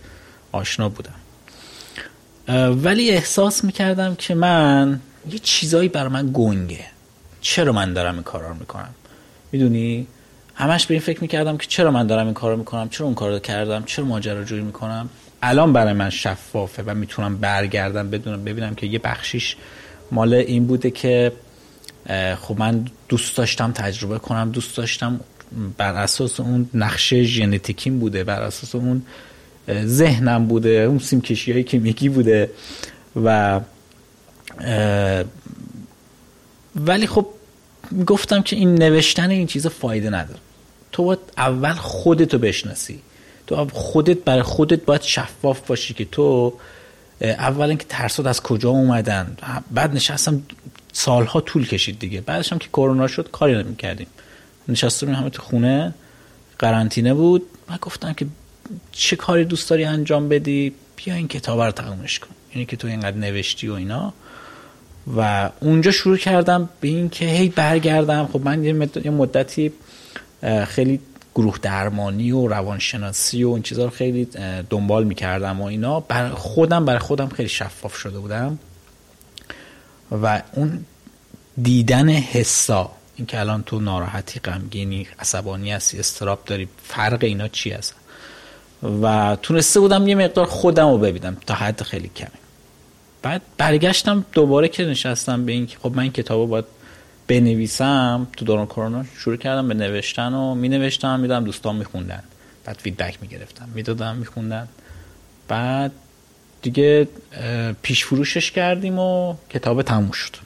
آشنا 0.52 0.88
بودم. 0.88 1.14
ولی 2.84 3.10
احساس 3.10 3.64
می‌کردم 3.64 4.14
که 4.14 4.34
من 4.34 5.00
یه 5.30 5.38
چیزایی 5.38 5.88
بر 5.88 6.08
من 6.08 6.30
گنگه. 6.34 6.84
چرا 7.40 7.72
من 7.72 7.92
دارم 7.92 8.14
این 8.14 8.22
کارا 8.22 8.48
رو 8.48 8.54
می‌کنم؟ 8.54 8.94
می‌دونی؟ 9.52 10.06
همش 10.54 10.86
به 10.86 10.94
این 10.94 11.00
فکر 11.00 11.20
می‌کردم 11.20 11.56
که 11.56 11.66
چرا 11.66 11.90
من 11.90 12.06
دارم 12.06 12.24
این 12.24 12.34
کار 12.34 12.50
رو 12.50 12.56
می‌کنم؟ 12.56 12.88
چرا 12.88 13.06
اون 13.06 13.14
کار 13.14 13.30
رو 13.30 13.38
کردم؟ 13.38 13.82
چرا 13.84 14.04
ماجراجویی 14.04 14.62
می‌کنم؟ 14.62 15.08
الان 15.42 15.72
برای 15.72 15.92
من 15.92 16.10
شفافه 16.10 16.82
و 16.86 16.94
می‌تونم 16.94 17.38
برگردم 17.38 18.10
بدونم 18.10 18.44
ببینم 18.44 18.74
که 18.74 18.86
یه 18.86 18.98
بخشیش 18.98 19.56
مال 20.10 20.34
این 20.34 20.66
بوده 20.66 20.90
که 20.90 21.32
خب 22.40 22.56
من 22.58 22.86
دوست 23.08 23.36
داشتم 23.36 23.72
تجربه 23.72 24.18
کنم 24.18 24.50
دوست 24.50 24.76
داشتم 24.76 25.20
بر 25.78 25.94
اساس 25.94 26.40
اون 26.40 26.70
نقشه 26.74 27.22
ژنتیکیم 27.22 27.98
بوده 27.98 28.24
بر 28.24 28.42
اساس 28.42 28.74
اون 28.74 29.02
ذهنم 29.84 30.46
بوده 30.46 30.68
اون 30.68 30.98
سیمکشی 30.98 31.52
هایی 31.52 31.64
که 31.64 31.78
میگی 31.78 32.08
بوده 32.08 32.50
و 33.24 33.60
ولی 36.76 37.06
خب 37.06 37.26
گفتم 38.06 38.42
که 38.42 38.56
این 38.56 38.74
نوشتن 38.74 39.30
این 39.30 39.46
چیز 39.46 39.66
فایده 39.66 40.10
نداره. 40.10 40.40
تو 40.92 41.04
باید 41.04 41.18
اول 41.36 41.72
خودتو 41.72 42.38
بشناسی. 42.38 43.00
تو 43.46 43.68
خودت 43.72 44.18
برای 44.18 44.42
خودت 44.42 44.84
باید 44.84 45.02
شفاف 45.02 45.66
باشی 45.66 45.94
که 45.94 46.04
تو 46.04 46.52
اول 47.20 47.68
اینکه 47.68 47.84
ترسات 47.88 48.26
از 48.26 48.42
کجا 48.42 48.70
اومدن؟ 48.70 49.36
بعد 49.70 49.94
نشستم 49.94 50.42
سالها 50.92 51.40
طول 51.40 51.66
کشید 51.66 51.98
دیگه. 51.98 52.20
بعدش 52.20 52.52
هم 52.52 52.58
که 52.58 52.68
کرونا 52.68 53.06
شد 53.06 53.30
کاری 53.32 53.62
نمی‌کردیم. 53.62 54.06
نشسته 54.68 55.14
همه 55.14 55.30
تو 55.30 55.42
خونه. 55.42 55.94
قرنطینه 56.58 57.14
بود. 57.14 57.42
من 57.68 57.78
گفتم 57.82 58.12
که 58.12 58.26
چه 58.92 59.16
کاری 59.16 59.44
دوست 59.44 59.70
داری 59.70 59.84
انجام 59.84 60.28
بدی؟ 60.28 60.72
بیا 60.96 61.14
این 61.14 61.28
کتاب 61.28 61.60
رو 61.60 61.70
تقویمش 61.70 62.18
کن. 62.18 62.28
یعنی 62.54 62.66
که 62.66 62.76
تو 62.76 62.88
اینقدر 62.88 63.16
نوشتی 63.16 63.68
و 63.68 63.72
اینا. 63.72 64.12
و 65.16 65.50
اونجا 65.60 65.90
شروع 65.90 66.16
کردم 66.16 66.68
به 66.80 66.88
این 66.88 67.08
که 67.08 67.24
هی 67.24 67.48
برگردم. 67.48 68.28
خب 68.32 68.40
من 68.44 68.64
یه 69.04 69.10
مدتی 69.10 69.72
خیلی 70.66 71.00
گروه 71.36 71.58
درمانی 71.62 72.32
و 72.32 72.48
روانشناسی 72.48 73.44
و 73.44 73.50
این 73.50 73.62
چیزها 73.62 73.84
رو 73.84 73.90
خیلی 73.90 74.28
دنبال 74.70 75.04
می‌کردم 75.04 75.60
و 75.60 75.64
اینا. 75.64 76.00
بر 76.00 76.28
خودم 76.28 76.84
برای 76.84 76.98
خودم 76.98 77.28
خیلی 77.28 77.48
شفاف 77.48 77.96
شده 77.96 78.18
بودم. 78.18 78.58
و 80.22 80.42
اون 80.52 80.84
دیدن 81.62 82.08
حسا 82.08 82.90
این 83.16 83.26
که 83.26 83.40
الان 83.40 83.62
تو 83.62 83.80
ناراحتی 83.80 84.40
غمگینی 84.40 85.06
عصبانی 85.18 85.72
هستی 85.72 85.98
استراب 85.98 86.44
داری 86.46 86.68
فرق 86.82 87.24
اینا 87.24 87.48
چی 87.48 87.70
هست؟ 87.70 87.94
و 89.02 89.36
تونسته 89.42 89.80
بودم 89.80 90.08
یه 90.08 90.14
مقدار 90.14 90.46
خودم 90.46 90.88
رو 90.88 90.98
ببینم 90.98 91.36
تا 91.46 91.54
حد 91.54 91.82
خیلی 91.82 92.10
کمی. 92.16 92.38
بعد 93.22 93.42
برگشتم 93.58 94.24
دوباره 94.32 94.68
که 94.68 94.84
نشستم 94.84 95.44
به 95.44 95.52
این 95.52 95.68
خب 95.82 95.92
من 95.96 96.02
این 96.02 96.12
کتاب 96.12 96.48
باید 96.48 96.64
بنویسم 97.28 98.26
تو 98.36 98.44
دوران 98.44 98.66
کرونا 98.66 99.04
شروع 99.18 99.36
کردم 99.36 99.68
به 99.68 99.74
نوشتن 99.74 100.34
و 100.34 100.54
می 100.54 100.68
نوشتم 100.68 101.20
می‌دادم 101.20 101.44
دوستان 101.44 101.76
میخوندن. 101.76 102.22
بعد 102.64 102.76
فیدبک 102.76 103.18
می‌گرفتم 103.22 103.68
می‌دادم 103.74 104.16
میخوندن. 104.16 104.68
بعد 105.48 105.92
دیگه 106.62 107.08
پیش 107.82 108.04
فروشش 108.04 108.50
کردیم 108.50 108.98
و 108.98 109.34
کتاب 109.50 109.82
تموم 109.82 110.10
شد. 110.10 110.36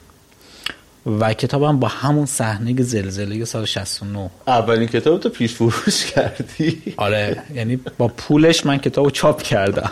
و 1.19 1.33
کتابم 1.33 1.79
با 1.79 1.87
همون 1.87 2.25
صحنه 2.25 2.81
زلزله 2.81 3.45
سال 3.45 3.65
69 3.65 4.29
اولین 4.47 4.87
کتاب 4.87 5.19
تو 5.19 5.29
پیش 5.29 5.53
فروش 5.53 6.05
کردی؟ 6.05 6.93
آره 6.97 7.43
یعنی 7.53 7.75
با 7.75 8.07
پولش 8.07 8.65
من 8.65 8.77
کتابو 8.77 9.11
چاپ 9.11 9.41
کردم. 9.41 9.91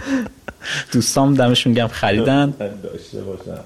دوستام 0.92 1.34
دمش 1.34 1.66
میگم 1.66 1.86
خریدن. 1.86 2.54
داشته 2.82 3.20
باشم. 3.22 3.64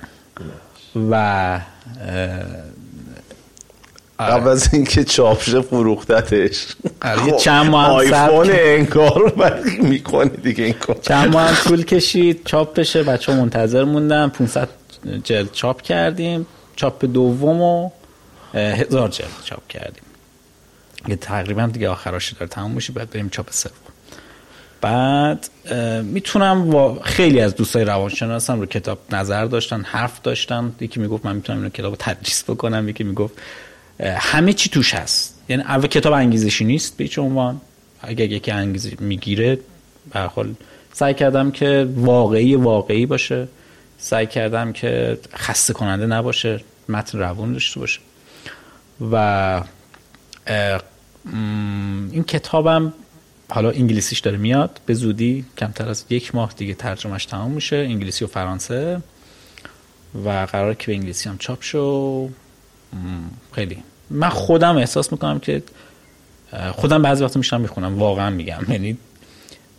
و 0.96 1.60
قبل 4.18 4.48
از 4.48 4.74
اینکه 4.74 5.04
چاپشه 5.04 5.60
فروختتش. 5.60 6.66
آره، 7.02 7.26
یه 7.26 7.36
چند 7.36 7.66
ماه 7.66 7.90
آیفون 7.90 8.46
کرد. 8.46 8.56
انگار 8.58 9.62
می‌کنه 9.82 10.28
دیگه 10.28 10.64
این 10.64 10.72
کار. 10.72 10.96
چند 11.02 11.32
ماه 11.32 11.48
هم 11.48 11.54
طول 11.54 11.84
کشید 11.84 12.44
چاپ 12.44 12.74
بشه. 12.74 13.02
بچه 13.02 13.34
منتظر 13.34 13.84
موندن. 13.84 14.28
500 14.28 14.68
جلد 15.24 15.52
چاپ 15.52 15.82
کردیم. 15.82 16.46
چاپ 16.76 17.04
دوم 17.04 17.60
و 17.60 17.90
هزار 18.54 19.08
جلد 19.08 19.28
چاپ 19.44 19.68
کردیم. 19.68 20.02
یه 21.08 21.16
تقریبا 21.16 21.66
دیگه 21.66 21.88
آخراش 21.88 22.32
داره 22.32 22.46
تموم 22.46 22.70
میشه. 22.70 22.92
بعد 22.92 23.10
بریم 23.10 23.28
چاپ 23.28 23.50
سوم. 23.50 23.72
بعد 24.80 25.48
می‌تونم 26.04 26.70
وا- 26.70 27.02
خیلی 27.02 27.40
از 27.40 27.54
دوستای 27.54 27.84
روانشناسم 27.84 28.60
رو 28.60 28.66
کتاب 28.66 28.98
نظر 29.10 29.44
داشتن 29.44 29.80
حرف 29.80 30.22
داشتن 30.22 30.72
یکی 30.80 31.00
می‌گفت 31.00 31.26
من 31.26 31.36
می‌تونم 31.36 31.58
اینو 31.58 31.70
کتاب 31.70 31.96
تدریس 31.98 32.44
بکنم 32.44 32.88
یکی 32.88 33.04
می‌گفت 33.04 33.34
همه 34.00 34.52
چی 34.52 34.70
توش 34.70 34.94
هست. 34.94 35.40
یعنی 35.48 35.62
اول 35.62 35.86
کتاب 35.86 36.12
انگیزشی 36.12 36.64
نیست 36.64 36.96
به 36.96 37.04
هیچ 37.04 37.18
عنوان. 37.18 37.60
اگر 38.02 38.24
یکی 38.24 38.50
انگیزه 38.50 38.92
می‌گیره 39.00 39.58
به 40.12 40.20
حال 40.20 40.54
سعی 40.92 41.14
کردم 41.14 41.50
که 41.50 41.88
واقعی 41.96 42.54
واقعی 42.54 43.06
باشه. 43.06 43.48
سعی 43.98 44.26
کردم 44.26 44.72
که 44.72 45.18
خسته 45.34 45.72
کننده 45.72 46.06
نباشه 46.06 46.60
متن 46.88 47.18
روون 47.18 47.52
داشته 47.52 47.80
باشه. 47.80 48.00
و 49.12 49.62
این 52.12 52.24
کتابم 52.24 52.92
حالا 53.50 53.70
انگلیسیش 53.70 54.18
داره 54.18 54.36
میاد 54.36 54.80
به 54.86 54.94
زودی 54.94 55.44
کمتر 55.58 55.88
از 55.88 56.04
یک 56.10 56.34
ماه 56.34 56.52
دیگه 56.56 56.74
ترجمهش 56.74 57.24
تمام 57.24 57.50
میشه 57.50 57.76
انگلیسی 57.76 58.24
و 58.24 58.28
فرانسه. 58.28 59.00
و 60.24 60.28
قرار 60.52 60.74
که 60.74 60.86
به 60.86 60.92
انگلیسی 60.92 61.28
هم 61.28 61.38
چاپ 61.38 61.62
شو. 61.62 62.28
خیلی. 63.52 63.78
من 64.10 64.28
خودم 64.28 64.76
احساس 64.76 65.12
می‌کنم 65.12 65.38
که 65.38 65.62
خودم 66.72 67.02
بعضی 67.02 67.24
وقتا 67.24 67.38
میشنم 67.38 67.60
می‌خونم 67.60 67.98
واقعا 67.98 68.30
میگم. 68.30 68.60
یعنی 68.68 68.96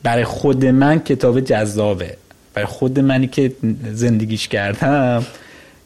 برای 0.04 0.24
خود 0.24 0.66
من 0.66 1.00
کتاب 1.00 1.40
جذابه. 1.40 2.18
برای 2.54 2.68
خود 2.68 3.00
منی 3.00 3.28
که 3.28 3.56
زندگیش 3.94 4.48
کردم 4.48 5.26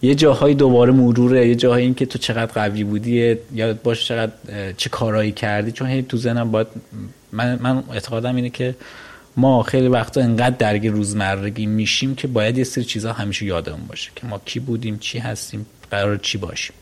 یه 0.01 0.15
جاهایی 0.15 0.55
دوباره 0.55 0.91
مروره 0.91 1.47
یه 1.47 1.55
جاهایی 1.55 1.85
این 1.85 1.95
که 1.95 2.05
تو 2.05 2.19
چقدر 2.19 2.51
قوی 2.51 2.83
بودی 2.83 3.37
یادت 3.53 3.83
باشه 3.83 4.05
چقدر 4.05 4.31
چه 4.77 4.89
کارایی 4.89 5.31
کردی 5.31 5.71
چون 5.71 5.87
هی 5.87 6.01
تو 6.01 6.17
ذهنم 6.17 6.51
باید 6.51 6.67
من, 7.35 7.59
من 7.61 7.83
اعتقادم 7.93 8.35
اینه 8.35 8.49
که 8.49 8.75
ما 9.37 9.63
خیلی 9.63 9.87
وقتا 9.87 10.21
انقدر 10.21 10.55
درگیر 10.55 10.91
روزمرگی 10.91 11.65
میشیم 11.65 12.15
که 12.15 12.27
باید 12.27 12.57
یه 12.57 12.63
سری 12.63 12.83
چیزها 12.83 13.13
همیشه 13.13 13.45
یادمون 13.45 13.87
باشه 13.87 14.11
که 14.15 14.27
ما 14.27 14.41
کی 14.45 14.59
بودیم 14.59 14.97
چی 14.97 15.19
هستیم 15.19 15.65
قرار 15.91 16.17
چی 16.17 16.37
باشیم. 16.37 16.75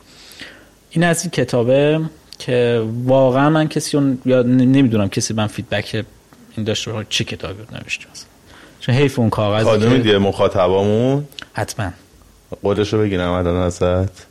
این 0.92 1.04
از 1.04 1.22
این 1.22 1.32
کتابه 1.32 2.02
که 2.40 2.84
واقعا 3.06 3.50
من 3.50 3.68
کسی 3.68 3.98
اون 3.98 4.20
یا 4.26 4.42
نمی‌دونم 4.42 5.10
کسی 5.10 5.34
من 5.34 5.48
فیدبک 5.48 6.06
این 6.58 6.66
داشته 6.66 6.92
باشه 6.92 7.08
چه 7.10 7.24
کتابی 7.24 7.64
رو 7.64 7.78
نوشته 7.78 8.06
چون 8.80 8.96
حیف 8.96 9.20
اون 9.20 9.30
کاغذ 9.30 9.64
کادو 9.64 9.90
میدیه 9.90 10.18
مخاطبامون 10.18 11.28
حتما. 11.54 11.92
قولشو 12.62 13.00
بگیرم 13.00 13.32
الان 13.32 13.56
ازت. 13.56 14.28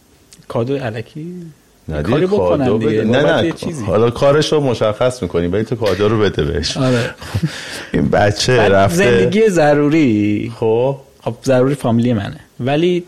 کادو 0.48 0.76
علکی 0.76 1.52
نه 1.88 2.02
کاری 2.02 2.26
بکنن 2.26 2.78
دیگه، 2.78 3.04
نه 3.04 3.42
نه 3.42 3.52
چیزی. 3.52 3.84
حالا 3.84 4.10
کارش 4.10 4.52
رو 4.52 4.60
مشخص 4.60 5.22
می‌کنیم. 5.22 5.52
ولی 5.52 5.64
تو 5.64 5.76
کادو 5.76 6.08
رو 6.08 6.18
بده 6.18 6.44
بهش. 6.44 6.76
آره. 6.76 7.14
این 7.94 8.08
بچه 8.08 8.68
رفته. 8.68 8.96
زندگی 8.96 9.48
ضروری. 9.48 10.52
خب. 10.56 10.96
خب 11.22 11.34
ضروری 11.44 11.74
فامیلی 11.74 12.12
منه. 12.12 12.40
ولی 12.60 13.04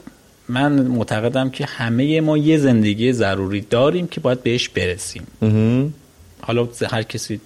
من 0.49 0.73
معتقدم 0.73 1.51
که 1.51 1.65
همه 1.67 2.21
ما 2.21 2.39
یه 2.39 2.59
زندگی 2.59 3.13
ضروری 3.13 3.61
داریم 3.71 4.07
که 4.07 4.21
باید 4.21 4.43
بهش 4.43 4.69
برسیم. 4.69 5.27
حالا 6.41 6.69
هر 6.91 7.03
کسی 7.03 7.41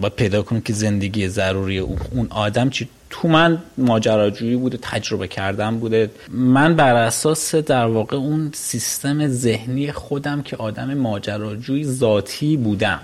باید 0.00 0.12
پیدا 0.16 0.42
کنه 0.42 0.60
که 0.60 0.72
زندگی 0.72 1.28
ضروری 1.28 1.78
اون 1.78 2.26
آدم 2.30 2.70
چی؟ 2.70 2.88
تو 3.10 3.28
من 3.28 3.58
ماجراجویی 3.78 4.56
بوده 4.56 4.78
تجربه 4.82 5.28
کردن 5.28 5.76
بوده. 5.78 6.10
من 6.28 6.76
بر 6.76 6.94
اساس 6.94 7.54
در 7.54 7.86
واقع 7.86 8.16
اون 8.16 8.50
سیستم 8.54 9.28
ذهنی 9.28 9.92
خودم 9.92 10.42
که 10.42 10.56
آدم 10.56 10.94
ماجراجویی 10.94 11.84
ذاتی 11.84 12.56
بودم. 12.56 13.00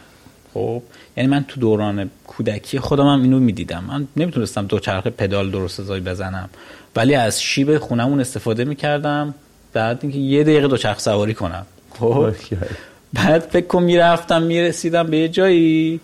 خب؟ 0.54 0.82
یعنی 1.16 1.28
من 1.30 1.44
تو 1.48 1.60
دوران 1.60 2.10
کودکی 2.26 2.78
خودم 2.78 3.06
هم 3.06 3.22
اینو 3.22 3.40
می‌دیدم. 3.40 3.84
من 3.88 4.06
نمی‌تونستم 4.16 4.66
دوچرخه 4.66 5.10
پدال 5.10 5.50
درست 5.50 5.80
حسابی 5.80 6.00
بزنم. 6.00 6.50
ولی 6.96 7.14
از 7.14 7.42
شیب 7.42 7.78
خونمون 7.78 8.20
استفاده 8.20 8.64
می‌کردم. 8.64 9.34
بعد 9.72 9.98
اینکه 10.02 10.18
یه 10.18 10.42
دقیقه 10.42 10.68
دوچرخه 10.68 11.00
سواری 11.00 11.34
کنم. 11.34 11.66
خب؟ 11.98 12.32
بعد 13.12 13.40
فکر 13.40 13.66
کن 13.66 13.82
می‌رفتم 13.82 14.42
می‌رسیدم 14.42 15.06
به 15.06 15.18
یه 15.18 15.28
جایی. 15.28 16.00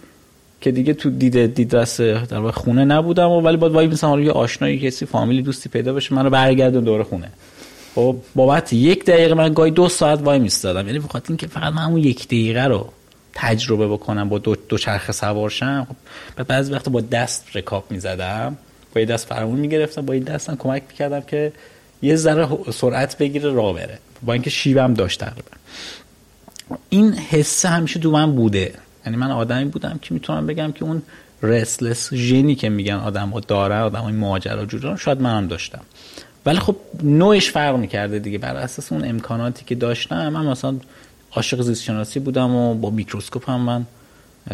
که 0.60 0.70
دیگه 0.70 0.94
تو 0.94 1.10
دید 1.10 1.54
دیدرس 1.54 2.00
در 2.00 2.38
واقع 2.38 2.50
خونه 2.50 2.84
نبودم 2.84 3.30
و 3.30 3.40
ولی 3.40 3.56
باید 3.56 3.72
وای 3.72 3.86
مثلا 3.86 4.10
حالا 4.10 4.22
یه 4.22 4.32
آشنایی 4.32 4.78
کسی 4.78 5.06
فامیلی 5.06 5.42
دوستی 5.42 5.68
پیدا 5.68 5.92
بشه 5.92 6.14
منو 6.14 6.30
برگردون 6.30 6.84
دور 6.84 7.02
خونه. 7.02 7.30
خب 7.94 8.16
بابت 8.34 8.72
یک 8.72 9.04
دقیقه 9.04 9.34
من 9.34 9.54
گاهی 9.54 9.70
دو 9.70 9.88
ساعت 9.88 10.22
وای 10.22 10.38
میستادم 10.38 10.86
یعنی 10.86 10.98
بخاطر 10.98 11.26
اینکه 11.28 11.46
فقط 11.46 11.72
من 11.72 11.82
اون 11.82 11.98
یک 11.98 12.26
دقیقه 12.26 12.64
رو 12.64 12.92
تجربه 13.32 13.88
بکنم 13.88 14.28
با 14.28 14.38
دو, 14.38 14.56
دو 14.68 14.78
چرخ 14.78 15.12
سوارشم 15.12 15.86
خب 15.88 15.96
بعد 16.36 16.46
بعضی 16.46 16.72
وقت 16.72 16.88
با 16.88 17.00
دست 17.00 17.46
رکاب 17.54 17.84
می‌زدم. 17.90 18.56
با 18.94 19.00
یه 19.00 19.06
دست 19.06 19.26
فرمون 19.26 19.58
می‌گرفتم 19.58 20.06
با 20.06 20.12
این 20.12 20.22
دستم 20.22 20.56
کمک 20.56 20.82
می‌کردم 20.90 21.20
که 21.20 21.52
یه 22.02 22.16
ذره 22.16 22.48
سرعت 22.72 23.18
بگیره 23.18 23.52
راه 23.52 23.74
بره. 23.74 23.98
با 24.22 24.32
اینکه 24.32 24.50
شیبم 24.50 24.94
داشت 24.94 25.20
تقریبا. 25.20 25.50
این 26.88 27.12
حسه 27.12 27.68
همیشه 27.68 28.00
تو 28.00 28.10
من 28.10 28.32
بوده. 28.32 28.74
یعنی 29.08 29.16
من 29.20 29.30
آدمی 29.30 29.64
بودم 29.64 29.98
که 30.02 30.14
می‌تونم 30.14 30.46
بگم 30.46 30.72
که 30.72 30.84
اون 30.84 31.02
رسلس 31.42 32.14
ژنی 32.14 32.54
که 32.54 32.68
میگن 32.68 32.94
آدم 32.94 33.28
ها 33.28 33.40
داره 33.40 33.74
آدم 33.74 34.00
های 34.00 34.12
ماجرا 34.12 34.96
شاید 34.96 35.20
منم 35.20 35.48
داشتم. 35.48 35.80
ولی 36.46 36.58
خب 36.58 36.76
نوعش 37.02 37.50
فرق 37.50 37.76
می‌کرده 37.76 38.18
دیگه. 38.18 38.38
بر 38.38 38.56
اساس 38.56 38.92
اون 38.92 39.04
امکاناتی 39.04 39.64
که 39.64 39.74
داشتم 39.74 40.28
من 40.28 40.46
مثلا 40.46 40.76
عاشق 41.32 41.60
زیست 41.60 41.82
شناسی 41.82 42.20
بودم 42.20 42.54
و 42.54 42.74
با 42.74 42.90
میکروسکوپ 42.90 43.50
هم 43.50 43.60
من 43.60 43.86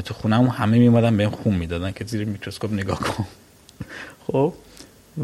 تو 0.05 0.15
خونم 0.15 0.47
همه 0.47 0.79
میمادن 0.79 1.17
بهم 1.17 1.31
خون 1.31 1.55
می‌دادن 1.55 1.93
که 1.93 2.05
زیر 2.05 2.25
میکروسکوپ 2.25 2.73
نگاه 2.73 2.99
کن. 2.99 3.27
خب؟ 4.27 4.53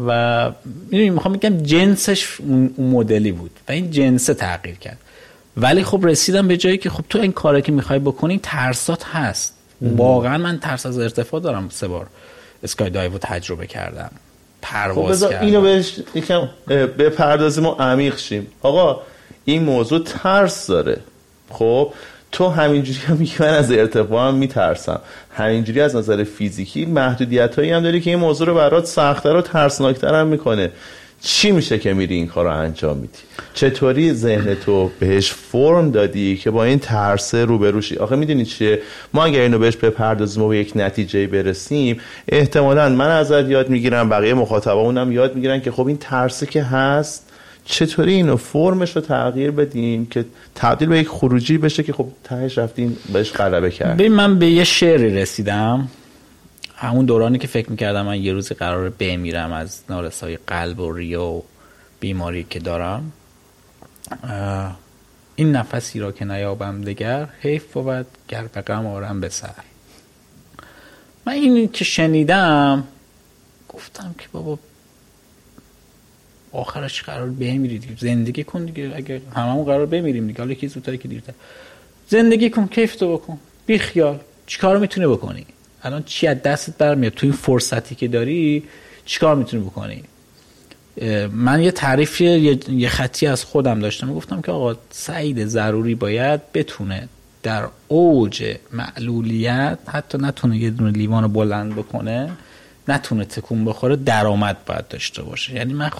و 0.07 0.51
می‌خوام 0.91 1.33
بگم 1.33 1.57
جنسش 1.57 2.41
اون 2.41 2.73
مدلی 2.77 3.31
بود 3.31 3.51
و 3.67 3.71
این 3.71 3.91
جنس 3.91 4.25
تغییر 4.25 4.75
کرد. 4.75 4.97
ولی 5.57 5.83
خب 5.83 6.05
رسیدم 6.05 6.47
به 6.47 6.57
جایی 6.57 6.77
که 6.77 6.89
خب 6.89 7.03
تو 7.09 7.19
این 7.19 7.31
کاری 7.31 7.61
که 7.61 7.71
می‌خوای 7.71 7.99
بکنی 7.99 8.39
ترسات 8.43 9.03
هست. 9.03 9.53
واقعا 9.81 10.37
من 10.37 10.59
ترس 10.59 10.85
از 10.85 10.99
ارتفاع 10.99 11.41
دارم 11.41 11.69
سه 11.69 11.87
بار 11.87 12.07
اسکای 12.63 12.89
دایو 12.89 13.17
تجربه 13.17 13.67
کردم. 13.67 14.11
خب 14.11 14.17
پرواز 14.61 15.11
بذار 15.11 15.31
کردم. 15.31 15.45
اینو 15.45 15.61
بهش 15.61 15.99
یکم 16.15 16.49
بپردازیم 16.97 17.65
و 17.65 17.71
عمیق 17.71 18.17
شیم. 18.17 18.47
آقا 18.61 19.01
این 19.45 19.63
موضوع 19.63 20.03
ترس 20.03 20.67
داره. 20.67 20.97
خب 21.49 21.93
تو 22.31 22.49
همینجوری 22.49 22.99
هم 22.99 23.15
میگی 23.15 23.33
من 23.39 23.47
از 23.47 23.71
ارتفاع 23.71 24.27
هم 24.27 24.35
میترسم. 24.35 25.01
همینجوری 25.31 25.81
از 25.81 25.95
نظر 25.95 26.23
فیزیکی 26.23 26.85
محدودیت 26.85 27.55
هایی 27.55 27.71
هم 27.71 27.83
داری 27.83 28.01
که 28.01 28.09
این 28.09 28.19
موضوع 28.19 28.47
رو 28.47 28.55
برات 28.55 28.85
سختتر 28.85 29.35
و 29.35 29.41
ترسناکتر 29.41 30.15
هم 30.15 30.27
می‌کنه. 30.27 30.71
چی 31.23 31.51
میشه 31.51 31.79
که 31.79 31.93
میری 31.93 32.15
این 32.15 32.27
کار 32.27 32.45
رو 32.45 32.51
انجام 32.51 32.97
میدی؟ 32.97 33.19
چطوری 33.53 34.13
ذهن 34.13 34.55
تو 34.55 34.91
بهش 34.99 35.31
فرم 35.31 35.91
دادی 35.91 36.37
که 36.37 36.51
با 36.51 36.63
این 36.63 36.79
ترسه 36.79 37.45
روبرو 37.45 37.81
شی 37.81 37.95
آخه 37.95 38.15
می‌دونی 38.15 38.45
چیه؟ 38.45 38.81
ما 39.13 39.25
اگر 39.25 39.41
اینو 39.41 39.59
بهش 39.59 39.75
بپردازیم 39.75 40.43
و 40.43 40.47
به 40.47 40.57
یک 40.57 40.71
نتیجه 40.75 41.27
برسیم 41.27 41.99
احتمالا 42.27 42.89
من 42.89 43.09
ازت 43.09 43.49
یاد 43.49 43.69
می‌گیرم 43.69 44.09
بقیه 44.09 44.33
مخاطبامون 44.33 44.97
هم 44.97 45.11
یاد 45.11 45.35
می‌گیرن 45.35 45.61
که 45.61 45.71
خب 45.71 45.87
این 45.87 45.97
ترسه 45.97 46.45
که 46.45 46.63
هست 46.63 47.27
چطوری 47.65 48.13
اینو 48.13 48.35
فرمش 48.35 48.95
رو 48.95 49.01
تغییر 49.01 49.51
بدیم 49.51 50.05
که 50.05 50.25
تبدیل 50.55 50.87
به 50.87 50.99
یک 50.99 51.07
خروجی 51.07 51.57
بشه 51.57 51.83
که 51.83 51.93
خب 51.93 52.07
تهش 52.23 52.57
رفتین 52.57 52.97
بهش 53.13 53.31
غلبه 53.31 53.71
کرد 53.71 53.97
ببین 53.97 54.11
من 54.11 54.39
به 54.39 54.47
یه 54.47 54.63
شعری 54.63 55.15
رسیدم. 55.15 55.87
همون 56.81 57.05
دورانی 57.05 57.37
که 57.37 57.47
فکر 57.47 57.71
می‌کردم 57.71 58.05
من 58.05 58.21
یه 58.21 58.33
روزی 58.33 58.55
قرار 58.55 58.89
بمیرم 58.89 59.51
از 59.53 59.83
نارسای 59.89 60.37
قلب 60.47 60.79
و 60.79 60.93
ریه 60.93 61.19
و 61.19 61.41
بیماری 61.99 62.43
که 62.49 62.59
دارم 62.59 63.11
این 65.35 65.51
نفسی 65.51 65.99
را 65.99 66.11
که 66.11 66.25
نیابم 66.25 66.81
دگر 66.81 67.29
حیف 67.41 67.73
بود 67.73 68.05
گر 68.27 68.43
به 68.43 68.61
غم 68.61 68.87
آرم 68.87 69.21
به 69.21 69.29
سر. 69.29 69.53
من 71.25 71.33
این 71.33 71.67
که 71.71 71.85
شنیدم 71.85 72.83
گفتم 73.69 74.15
که 74.17 74.27
بابا 74.31 74.59
آخرش 76.51 77.03
قرار 77.03 77.29
بمیری 77.29 77.79
دیگه 77.79 77.95
زندگی 77.99 78.43
کن 78.43 78.65
دیگه 78.65 78.91
اگه 78.95 79.21
هممون 79.35 79.65
قرار 79.65 79.85
بمیریم 79.85 80.27
دیگه. 80.27 80.39
حالا 80.39 80.53
که 80.53 80.67
زودتر 80.67 80.95
که 80.95 81.07
دیرتر. 81.07 81.33
زندگی 82.07 82.49
کن 82.49 82.67
کیف 82.67 82.95
تو 82.95 83.17
بکن. 83.17 83.37
بی 83.65 83.77
خیال 83.77 84.19
چیکار 84.47 84.77
می‌تونی 84.77 85.07
بکنی؟ 85.07 85.45
الان 85.83 86.03
چی 86.03 86.27
از 86.27 86.41
دستت 86.41 86.77
برمیاد؟ 86.77 87.13
تو 87.13 87.25
این 87.25 87.35
فرصتی 87.35 87.95
که 87.95 88.07
داری 88.07 88.63
چیکار 89.05 89.35
می‌تونی 89.35 89.63
بکنی؟ 89.63 90.03
من 91.31 91.63
یه 91.63 91.71
تعریفی 91.71 92.25
یه 92.69 92.89
خطی 92.89 93.27
از 93.27 93.43
خودم 93.43 93.79
داشتم. 93.79 94.13
گفتم 94.13 94.41
که 94.41 94.51
آقا 94.51 94.75
سعید 94.89 95.45
ضروری 95.45 95.95
باید 95.95 96.51
بتونه 96.53 97.09
در 97.43 97.67
اوج 97.87 98.55
معلولیت 98.71 99.77
حتی 99.87 100.17
نتونه 100.17 100.57
یه 100.57 100.69
دونه 100.69 100.91
لیوان 100.91 101.33
بلند 101.33 101.75
بکنه 101.75 102.31
نتونه 102.87 103.25
تکون 103.25 103.65
بخوره 103.65 103.95
درآمد 103.95 104.57
باید 104.65 104.87
داشته 104.87 105.23
باشه. 105.23 105.53
یعنی 105.53 105.73
من 105.73 105.91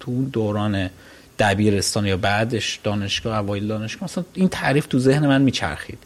تو 0.00 0.24
دوران 0.24 0.90
دبیرستان 1.38 2.06
یا 2.06 2.16
بعدش 2.16 2.80
دانشگاه 2.84 3.38
اوایل 3.38 3.66
دانشگاه 3.66 4.04
مثلا 4.04 4.24
این 4.34 4.48
تعریف 4.48 4.86
تو 4.86 4.98
ذهن 4.98 5.26
من 5.26 5.42
میچرخید 5.42 5.98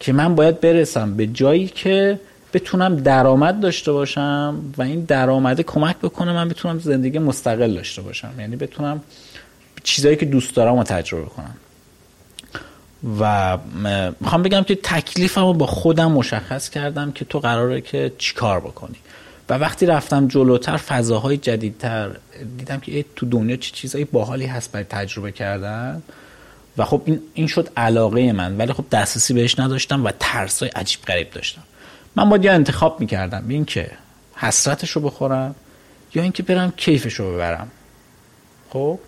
که 0.00 0.12
من 0.12 0.34
باید 0.34 0.60
برسم 0.60 1.14
به 1.14 1.26
جایی 1.26 1.66
که 1.66 2.20
بتونم 2.52 2.96
درآمد 2.96 3.60
داشته 3.60 3.92
باشم 3.92 4.56
و 4.76 4.82
این 4.82 5.04
درآمده 5.04 5.62
کمک 5.62 5.96
بکنه 5.98 6.32
من 6.32 6.48
بتونم 6.48 6.78
زندگی 6.78 7.18
مستقل 7.18 7.74
داشته 7.74 8.02
باشم. 8.02 8.32
یعنی 8.38 8.56
بتونم 8.56 9.02
چیزایی 9.82 10.16
که 10.16 10.26
دوست 10.26 10.54
دارم 10.56 10.76
رو 10.76 10.82
تجربه 10.82 11.26
کنم. 11.26 11.56
و 13.20 13.58
می‌خوام 14.20 14.42
بگم 14.42 14.62
که 14.62 14.74
تکلیفم 14.74 15.40
رو 15.40 15.52
با 15.52 15.66
خودم 15.66 16.12
مشخص 16.12 16.70
کردم 16.70 17.12
که 17.12 17.24
تو 17.24 17.38
قراره 17.38 17.80
که 17.80 18.12
چیکار 18.18 18.60
بکنی. 18.60 18.96
و 19.48 19.54
وقتی 19.54 19.86
رفتم 19.86 20.28
جلوتر 20.28 20.76
فضاهای 20.76 21.36
جدیدتر 21.36 22.10
دیدم 22.58 22.80
که 22.80 23.04
تو 23.16 23.26
دنیا 23.26 23.56
چه 23.56 23.72
چیزایی 23.72 24.04
باحالی 24.04 24.46
هست 24.46 24.72
برای 24.72 24.84
تجربه 24.84 25.32
کردن. 25.32 26.02
و 26.78 26.84
خب 26.84 27.02
این, 27.04 27.20
این 27.34 27.46
شد 27.46 27.68
علاقه 27.76 28.32
من. 28.32 28.56
ولی 28.56 28.72
خب 28.72 28.84
دسترسی 28.92 29.34
بهش 29.34 29.58
نداشتم 29.58 30.04
و 30.04 30.10
ترسای 30.20 30.68
عجیب 30.68 31.00
غریب 31.02 31.30
داشتم. 31.30 31.62
من 32.16 32.28
باید 32.28 32.44
یا 32.44 32.52
انتخاب 32.52 33.00
می‌کردم 33.00 33.44
این 33.48 33.64
که 33.64 33.90
حسرتش 34.36 34.90
رو 34.90 35.00
بخورم 35.02 35.54
یا 36.14 36.22
اینکه 36.22 36.42
برم 36.42 36.72
کیفش 36.76 37.14
رو 37.14 37.34
ببرم. 37.34 37.70
خب؟ 38.70 38.98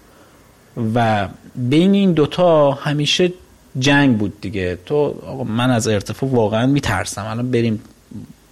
و 0.95 1.29
بین 1.57 1.95
این 1.95 2.13
دوتا 2.13 2.71
همیشه 2.71 3.33
جنگ 3.79 4.19
بود 4.19 4.41
دیگه. 4.41 4.79
تو 4.87 5.15
آقا 5.27 5.45
من 5.45 5.71
از 5.71 5.89
ارتفاع 5.89 6.31
واقعا 6.31 6.67
میترسم. 6.67 7.27
الان 7.27 7.51
بریم 7.51 7.83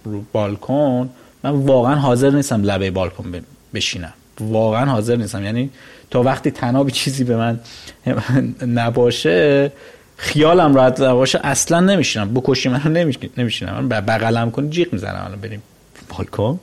رو 0.03 0.23
بالکن. 0.33 1.09
من 1.43 1.51
واقعا 1.51 1.95
حاضر 1.95 2.29
نیستم 2.29 2.63
لبه 2.63 2.91
بالکن 2.91 3.41
بشینم. 3.73 4.13
واقعا 4.39 4.85
حاضر 4.85 5.15
نیستم. 5.15 5.43
یعنی 5.43 5.69
تا 6.09 6.23
وقتی 6.23 6.51
تنابی 6.51 6.91
چیزی 6.91 7.23
به 7.23 7.37
من 7.37 7.59
نباشه 8.79 9.71
خیالم 10.21 10.75
راحت 10.75 11.01
باشه 11.01 11.39
اصلا 11.43 11.79
نمیشینم. 11.79 12.33
بکشی 12.33 12.69
منو 12.69 13.11
نمیشینم. 13.37 13.73
من 13.73 13.89
بغلم 13.89 14.51
کنی 14.51 14.69
جیغ 14.69 14.93
می‌زنم. 14.93 15.23
الان 15.25 15.41
بریم 15.41 15.61
بالکن 16.17 16.59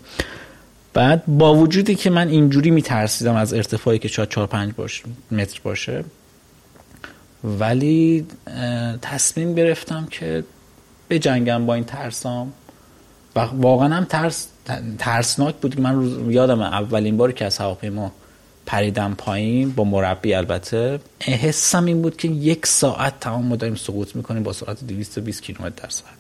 بعد 0.95 1.23
با 1.27 1.55
وجودی 1.55 1.95
که 1.95 2.11
من 2.11 2.29
اینجوری 2.29 2.71
میترسیدم 2.71 3.35
از 3.35 3.55
ارتفاعی 3.55 3.99
که 3.99 4.09
شاید 4.09 4.29
4 4.29 4.47
5 4.47 4.73
باش 4.73 5.03
متر 5.31 5.61
باشه 5.65 6.05
ولی 7.45 8.27
تصمیم 9.03 9.55
گرفتم 9.55 10.07
که 10.11 10.45
بجنگم 11.11 11.67
با 11.67 11.75
این 11.75 11.85
ترسام. 11.85 12.53
و 13.37 13.41
واقعا 13.41 13.95
هم 13.95 14.05
ترس 14.05 14.49
ترسناک 14.99 15.55
بود. 15.55 15.75
که 15.75 15.81
من 15.81 16.31
یادم 16.31 16.61
اولین 16.61 17.17
باری 17.17 17.33
که 17.33 17.45
از 17.45 17.59
هواپیما 17.59 18.13
پریدم 18.69 19.15
پایین 19.15 19.71
با 19.71 19.85
مربی 19.85 20.35
البته. 20.35 21.01
حسم 21.21 21.85
این 21.85 22.03
بود 22.03 22.17
که 22.17 22.29
یک 22.29 22.67
ساعت 22.67 23.21
تمام 23.21 23.47
ما 23.47 23.57
داریم 23.57 23.77
سقوط 23.77 24.17
می‌کنیم 24.17 24.43
با 24.43 24.53
سرعت 24.53 24.85
220 24.85 25.43
کیلومتر 25.43 25.83
در 25.83 25.89
ساعت. 25.89 26.13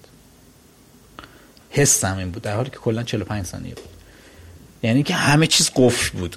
حسم 1.70 2.16
این 2.16 2.30
بود 2.30 2.42
در 2.42 2.56
حالی 2.56 2.70
که 2.70 2.76
کلا 2.76 3.02
45 3.02 3.46
ثانیه 3.46 3.74
بود. 3.74 3.88
یعنی 4.82 5.02
که 5.02 5.14
همه 5.14 5.46
چیز 5.46 5.70
قفل 5.74 6.18
بود. 6.18 6.36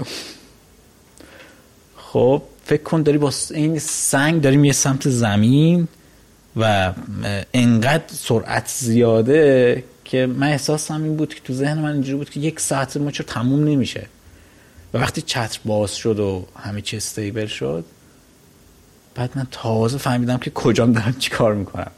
خب 1.98 2.42
فکر 2.66 2.84
کن 2.84 3.02
داری 3.02 3.18
با 3.18 3.32
این 3.52 3.80
سنگ 3.80 4.42
داریم 4.42 4.66
یه 4.66 4.74
سمت 4.74 5.10
زمین 5.10 5.88
و 6.56 6.94
انقدر 7.54 8.04
سرعت 8.08 8.68
زیاده 8.68 9.84
که 10.06 10.26
من 10.26 10.48
احساسم 10.48 11.04
این 11.04 11.16
بود 11.16 11.34
که 11.34 11.42
تو 11.44 11.54
ذهن 11.54 11.80
من 11.80 11.94
اینجوری 11.94 12.18
بود 12.18 12.30
که 12.30 12.40
یک 12.40 12.60
ساعت 12.60 12.98
ما 12.98 13.12
چرا 13.12 13.26
تموم 13.26 13.64
نمیشه. 13.64 14.08
و 14.94 14.98
وقتی 14.98 15.22
چتر 15.22 15.60
باز 15.66 15.96
شد 15.96 16.20
و 16.20 16.46
همه 16.60 16.82
چی 16.82 16.98
استیبل 16.98 17.46
شد 17.46 17.86
بعد 19.16 19.32
من 19.36 19.48
تازه 19.52 19.98
فهمیدم 19.98 20.38
که 20.38 20.50
کجام 20.50 20.94
دارم 20.94 21.16
چی 21.20 21.30
کار 21.30 21.54
می‌کنم. 21.54 21.92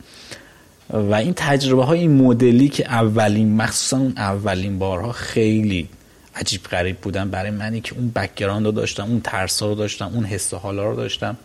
و 0.89 1.13
این 1.13 1.33
تجربه 1.33 1.83
های 1.83 1.99
این 1.99 2.21
مدلی 2.21 2.69
که 2.69 2.85
اولین 2.91 3.55
مخصوصا 3.55 3.97
اون 3.97 4.13
اولین 4.17 4.79
بارها 4.79 5.11
خیلی 5.11 5.89
عجیب 6.35 6.63
غریب 6.63 6.97
بودن 6.97 7.29
برای 7.29 7.51
منی 7.51 7.81
که 7.81 7.95
اون 7.95 8.09
background 8.09 8.65
رو 8.65 8.71
داشتم 8.71 9.03
اون 9.03 9.21
ترس 9.21 9.63
رو 9.63 9.75
داشتم 9.75 10.11
اون 10.13 10.25
حس 10.25 10.53
و 10.53 10.57
حالا 10.57 10.89
رو 10.89 10.95
داشتم. 10.95 11.37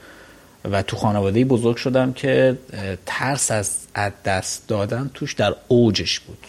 و 0.64 0.82
تو 0.82 0.96
خانواده 0.96 1.44
بزرگ 1.44 1.76
شدم 1.76 2.12
که 2.12 2.58
ترس 3.06 3.50
از 3.50 3.70
دست 4.24 4.68
دادن 4.68 5.11
توش 5.14 5.34
در 5.34 5.54
اوجش 5.68 6.20
بود. 6.20 6.46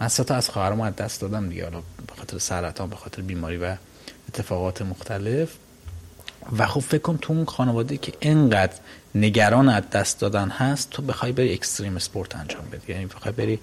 من 0.00 0.08
سه 0.08 0.25
تا 0.25 0.34
از 0.34 0.48
خواهرم 0.48 0.80
از 0.80 0.96
دست 0.96 1.20
دادم 1.20 1.48
دیگه 1.48 1.64
حالا 1.64 1.78
به 1.78 2.14
خاطر 2.18 2.38
سرطان 2.38 2.90
به 2.90 2.96
خاطر 2.96 3.22
بیماری 3.22 3.56
و 3.56 3.76
اتفاقات 4.28 4.82
مختلف. 4.82 5.48
و 6.58 6.66
خب 6.66 6.80
فکر 6.80 7.02
کن 7.02 7.18
تو 7.22 7.32
اون 7.32 7.44
خانواده 7.44 7.96
که 7.96 8.12
انقدر 8.22 8.74
نگران 9.14 9.68
از 9.68 9.90
دست 9.90 10.20
دادن 10.20 10.48
هست 10.48 10.90
تو 10.90 11.02
بخوای 11.02 11.32
بری 11.32 11.52
extreme 11.52 11.96
sport 11.96 12.36
انجام 12.36 12.64
بدی. 12.72 12.92
یعنی 12.92 13.06
بخوای 13.06 13.34
بری 13.34 13.58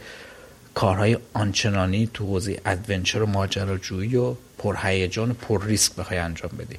کارهای 0.74 1.18
آنچنانی 1.34 2.10
تو 2.14 2.26
حوزه 2.26 2.62
ادونچر 2.66 3.22
و 3.22 3.26
ماجراجویی 3.26 4.16
و 4.16 4.36
پرهیجان 4.58 5.32
و 5.32 5.34
پر 5.34 5.66
ریسک 5.66 5.96
بخوای 5.96 6.20
انجام 6.20 6.52
بدی. 6.60 6.78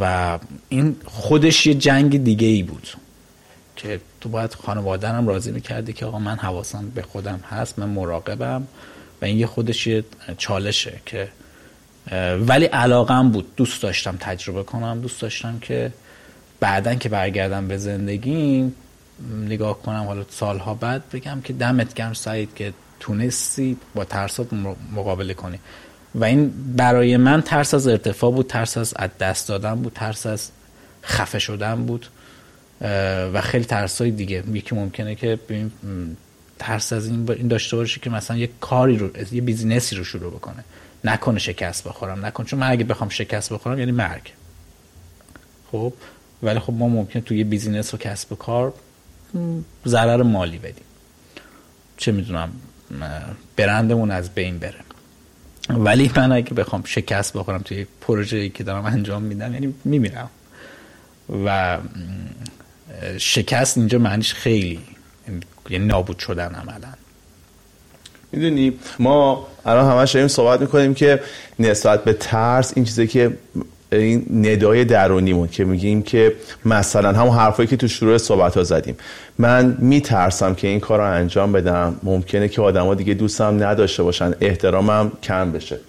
و 0.00 0.38
این 0.68 0.96
خودش 1.04 1.66
یه 1.66 1.74
جنگ 1.74 2.24
دیگه 2.24 2.46
ای 2.46 2.62
بود 2.62 2.88
که 3.76 4.00
تو 4.20 4.28
باید 4.28 4.54
خانوادنم 4.54 5.28
راضی 5.28 5.50
می‌کردی 5.50 5.92
که 5.92 6.06
آقا 6.06 6.18
من 6.18 6.36
حواسم 6.36 6.88
به 6.88 7.02
خودم 7.02 7.40
هست 7.50 7.78
من 7.78 7.88
مراقبم. 7.88 8.66
و 9.22 9.24
این 9.24 9.38
یه 9.38 9.46
خودش 9.46 9.86
یه 9.86 10.04
چالشه 10.38 11.00
که 11.06 11.28
ولی 12.46 12.64
علاقم 12.64 13.30
بود. 13.30 13.56
دوست 13.56 13.82
داشتم 13.82 14.16
تجربه 14.20 14.62
کنم. 14.62 15.00
دوست 15.00 15.20
داشتم 15.20 15.58
که 15.58 15.92
بعدا 16.60 16.94
که 16.94 17.08
برگردم 17.08 17.68
به 17.68 17.76
زندگی 17.76 18.72
نگاه 19.48 19.82
کنم 19.82 20.04
حالا 20.04 20.24
سالها 20.30 20.74
بعد 20.74 21.02
بگم 21.12 21.40
که 21.44 21.52
دمت 21.52 21.94
گرم 21.94 22.12
سعید 22.12 22.54
که 22.54 22.72
تونستی 23.00 23.76
با 23.94 24.04
ترسات 24.04 24.52
مقابله 24.96 25.34
کنی. 25.34 25.58
و 26.14 26.24
این 26.24 26.52
برای 26.76 27.16
من 27.16 27.42
ترس 27.42 27.74
از 27.74 27.86
ارتفاع 27.86 28.32
بود 28.32 28.46
ترس 28.46 28.76
از 28.76 28.94
دست 29.20 29.48
دادن 29.48 29.74
بود 29.74 29.92
ترس 29.92 30.26
از 30.26 30.50
خفه 31.02 31.38
شدن 31.38 31.86
بود. 31.86 32.06
و 33.34 33.40
خیلی 33.40 33.64
ترس 33.64 34.00
های 34.00 34.10
دیگه. 34.10 34.44
یکی 34.52 34.74
ممکنه 34.74 35.14
که 35.14 35.38
ترس 36.58 36.92
از 36.92 37.08
این 37.08 37.48
داشته 37.48 37.76
باشه 37.76 38.00
که 38.00 38.10
مثلا 38.10 38.36
یه 38.36 38.50
کاری 38.60 38.96
رو 38.96 39.10
یه 39.32 39.40
بیزینسی 39.40 39.96
رو 39.96 40.04
شروع 40.04 40.32
بکنه. 40.32 40.64
نکنه 41.04 41.38
شکست 41.38 41.88
بخورم 41.88 42.26
نکنه 42.26 42.46
چون 42.46 42.58
من 42.58 42.70
اگه 42.70 42.84
بخوام 42.84 43.10
شکست 43.10 43.52
بخورم 43.52 43.78
یعنی 43.78 43.92
مرگ. 43.92 44.32
خب؟ 45.72 45.92
ولی 46.42 46.58
خب 46.58 46.72
ما 46.72 46.88
ممکنه 46.88 47.22
توی 47.22 47.44
بیزینس 47.44 47.94
و 47.94 47.96
کسب 47.96 48.32
و 48.32 48.36
کار 48.36 48.74
ضرر 49.86 50.22
مالی 50.22 50.58
بدیم. 50.58 50.84
چه 51.96 52.12
می‌دونم 52.12 52.52
برندمون 53.56 54.10
از 54.10 54.34
بین 54.34 54.58
بره. 54.58 54.80
ولی 55.68 56.10
من 56.16 56.32
اگه 56.32 56.50
بخوام 56.50 56.82
شکست 56.84 57.32
بخورم 57.32 57.62
توی 57.62 57.86
پروژه‌ای 58.00 58.48
که 58.48 58.64
دارم 58.64 58.84
انجام 58.84 59.22
میدم 59.22 59.54
یعنی 59.54 59.74
میمیرم. 59.84 60.30
و 61.46 61.78
شکست 63.18 63.78
اینجا 63.78 63.98
معنیش 63.98 64.34
خیلی 64.34 64.80
یعنی 65.70 65.86
نابود 65.86 66.18
شدن 66.18 66.54
عملا. 66.54 66.92
می‌دونی؟ 68.32 68.72
ما 68.98 69.46
الان 69.66 69.90
همش 69.90 70.12
داریم 70.12 70.28
صحبت 70.28 70.60
می‌کنیم 70.60 70.94
که 70.94 71.20
نسبت 71.58 72.04
به 72.04 72.12
ترس 72.12 72.72
این 72.76 72.84
چیزی 72.84 73.06
که 73.06 73.30
این 73.92 74.26
ندای 74.30 74.84
درونیمون 74.84 75.48
که 75.48 75.64
میگیم 75.64 76.02
که 76.02 76.32
مثلا 76.64 77.12
همون 77.12 77.36
حرفایی 77.36 77.66
که 77.68 77.76
تو 77.76 77.88
شروع 77.88 78.18
صحبت 78.18 78.56
ها 78.56 78.64
زدیم. 78.64 78.96
من 79.38 79.76
میترسم 79.78 80.54
که 80.54 80.68
این 80.68 80.80
کار 80.80 80.98
رو 80.98 81.04
انجام 81.04 81.52
بدم. 81.52 81.96
ممکنه 82.02 82.48
که 82.48 82.62
آدما 82.62 82.94
دیگه 82.94 83.14
دوستم 83.14 83.64
نداشته 83.64 84.02
باشن. 84.02 84.34
احترامم 84.40 85.12
کم 85.22 85.52
بشه. 85.52 85.80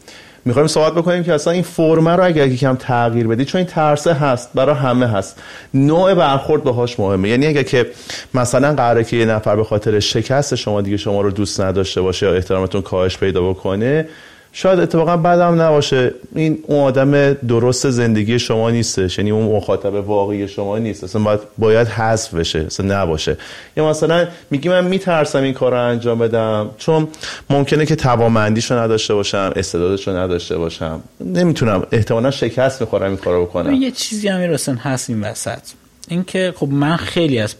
می‌خوایم 0.45 0.67
صحبت 0.67 0.93
بکنیم 0.93 1.23
که 1.23 1.33
اصلا 1.33 1.53
این 1.53 1.63
فرمه 1.63 2.11
رو 2.11 2.25
اگر 2.25 2.47
یکم 2.47 2.75
تغییر 2.75 3.27
بدی 3.27 3.45
چون 3.45 3.59
این 3.59 3.67
ترسه 3.67 4.13
هست 4.13 4.49
برای 4.55 4.75
همه 4.75 5.07
هست. 5.07 5.41
نوع 5.73 6.13
برخورد 6.13 6.63
باهاش 6.63 6.99
مهمه. 6.99 7.29
یعنی 7.29 7.47
اگر 7.47 7.63
که 7.63 7.85
مثلا 8.33 8.73
قراره 8.73 9.03
که 9.03 9.17
یه 9.17 9.25
نفر 9.25 9.55
به 9.55 9.63
خاطر 9.63 9.99
شکست 9.99 10.55
شما 10.55 10.81
دیگه 10.81 10.97
شما 10.97 11.21
رو 11.21 11.31
دوست 11.31 11.61
نداشته 11.61 12.01
باشه 12.01 12.25
یا 12.25 12.33
احترامتون 12.33 12.81
کاهش 12.81 13.17
پیدا 13.17 13.49
بکنه 13.49 14.07
شاید 14.55 14.79
اتفاقا 14.79 15.17
بدم 15.17 15.61
نباشه. 15.61 16.13
این 16.35 16.59
اون 16.67 16.79
آدم 16.79 17.33
درست 17.33 17.89
زندگی 17.89 18.39
شما 18.39 18.69
نیستش. 18.69 19.17
یعنی 19.17 19.31
اون 19.31 19.55
مخاطب 19.55 19.93
واقعی 19.93 20.47
شما 20.47 20.77
نیست. 20.77 21.03
اصلا 21.03 21.23
باید, 21.23 21.39
باید 21.57 21.87
حذف 21.87 22.33
بشه. 22.33 22.59
اصلا 22.59 23.01
نباشه. 23.01 23.37
یا 23.77 23.89
مثلا 23.89 24.27
میگی 24.51 24.69
من 24.69 24.83
میترسم 24.83 25.43
این 25.43 25.53
کار 25.53 25.71
رو 25.71 25.87
انجام 25.87 26.19
بدم. 26.19 26.69
چون 26.77 27.07
ممکنه 27.49 27.85
که 27.85 27.95
توامندیشو 27.95 28.75
نداشته 28.75 29.13
باشم 29.13 29.53
استعدادشو 29.55 30.17
نداشته 30.17 30.57
باشم. 30.57 31.01
نمی‌تونم. 31.19 31.87
احتمالا 31.91 32.31
شکست 32.31 32.81
می‌خورم 32.81 33.07
این 33.07 33.17
کارو 33.17 33.45
بکنم. 33.45 33.73
یه 33.73 33.91
چیزی 33.91 34.27
هم 34.27 34.49
راسن 34.49 34.75
هست 34.75 35.09
این 35.09 35.21
وسط. 35.21 35.59
اینکه 36.07 36.53
خب 36.55 36.67
من 36.67 36.95
خیلی 36.95 37.39
از 37.39 37.55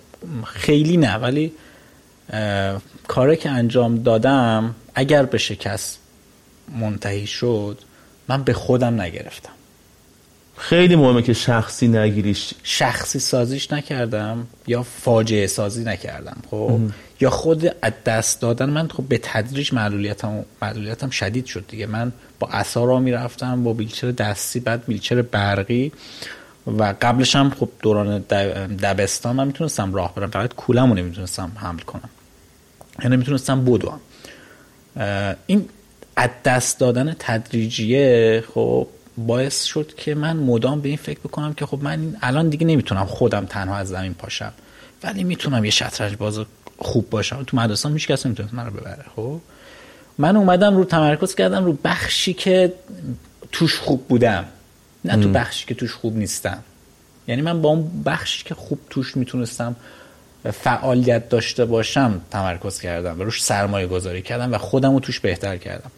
خیلی 0.46 0.98
نه 0.98 1.16
ولی 1.16 1.52
کاری 3.08 3.36
که 3.36 3.50
انجام 3.50 3.96
دادم 3.96 4.76
اگر 4.96 5.24
به 5.24 5.38
شکست 5.38 6.00
منتهی 6.80 7.28
شد 7.28 7.80
من 8.28 8.44
به 8.44 8.54
خودم 8.54 9.02
نگرفتم. 9.02 9.50
خیلی 10.58 10.96
مهمه 10.96 11.22
که 11.22 11.34
شخصی 11.34 11.88
نگیریش. 11.88 12.54
شخصی 12.64 13.20
سازیش 13.20 13.72
نکردم 13.72 14.48
یا 14.68 14.84
فاجعه 14.84 15.48
سازی 15.48 15.84
نکردم 15.84 16.38
خب؟ 16.52 16.80
یا 17.20 17.30
خود 17.30 17.76
از 17.82 17.94
دست 18.06 18.42
دادن 18.42 18.70
من 18.70 18.88
خب 18.88 19.04
به 19.04 19.20
تدریج 19.24 19.74
معلولیتم 19.74 20.46
معلولیتم 20.62 21.10
شدید 21.10 21.46
شد 21.46 21.66
دیگه. 21.68 21.86
من 21.86 22.12
با 22.40 22.48
عصا 22.48 22.86
را 22.86 23.00
می‌رفتم 23.00 23.64
با 23.64 23.74
بیلچر 23.74 24.12
دستی 24.12 24.60
بعد 24.60 24.86
بیلچر 24.86 25.22
برقی. 25.22 25.92
و 26.68 26.96
قبلش 27.02 27.36
هم 27.36 27.50
خب 27.50 27.70
دوران 27.82 28.20
دبستان 28.82 29.36
من 29.36 29.48
می‌تونستم 29.48 29.94
راه 29.94 30.16
برم. 30.16 30.30
فقط 30.30 30.54
کولمو 30.54 30.94
نمی‌تونستم 30.94 31.52
حمل 31.56 31.80
کنم. 31.80 32.10
یعنی 33.00 33.16
نمی‌تونستم 33.16 33.66
بدوم. 33.66 34.00
این 35.48 35.70
از 36.16 36.30
دست 36.46 36.80
دادن 36.80 37.16
تدریجیه 37.20 38.44
خب 38.54 38.88
باعث 39.18 39.64
شد 39.64 39.94
که 39.98 40.16
من 40.16 40.38
مدام 40.38 40.82
به 40.82 40.88
این 40.90 40.98
فکر 40.98 41.20
بکنم 41.20 41.54
که 41.54 41.66
خب 41.66 41.80
من 41.84 42.16
الان 42.22 42.50
دیگه 42.50 42.68
نمی‌تونم 42.68 43.06
خودم 43.06 43.46
تنها 43.46 43.76
از 43.76 43.88
زمین 43.88 44.14
پاشم 44.14 44.54
ولی 45.04 45.24
می‌تونم 45.24 45.66
یه 45.66 45.72
شطرنج 45.72 46.16
باز 46.16 46.40
خوب 46.78 47.10
باشم. 47.10 47.44
تو 47.48 47.58
مدرسه 47.58 47.90
هیچ 47.90 48.08
کس 48.08 48.26
نمی‌تونه 48.26 48.50
من 48.52 48.66
رو 48.66 48.72
ببره 48.72 49.06
خب. 49.16 49.40
من 50.18 50.38
اومدم 50.38 50.78
رو 50.78 50.84
تمرکز 50.84 51.36
کردم 51.36 51.66
رو 51.66 51.78
بخشی 51.84 52.34
که 52.34 52.74
توش 53.52 53.80
خوب 53.80 54.08
بودم. 54.08 54.46
نه 55.06 55.24
تو 55.24 55.30
بخشی 55.30 55.66
که 55.66 55.74
توش 55.74 55.94
خوب 55.94 56.18
نیستم. 56.18 56.64
یعنی 57.28 57.42
من 57.42 57.62
با 57.62 57.70
اون 57.70 58.04
بخشی 58.06 58.44
که 58.44 58.56
خوب 58.56 58.80
توش 58.90 59.18
می‌تونستم 59.18 59.76
فعالیت 60.52 61.30
داشته 61.30 61.66
باشم 61.66 62.22
تمرکز 62.32 62.80
کردم 62.80 63.20
و 63.20 63.24
روش 63.24 63.44
سرمایه 63.44 63.88
گذاری 63.88 64.22
کردم 64.22 64.54
و 64.54 64.58
خودم 64.58 64.94
رو 64.94 65.00
توش 65.00 65.20
بهتر 65.20 65.58
کردم. 65.58 65.92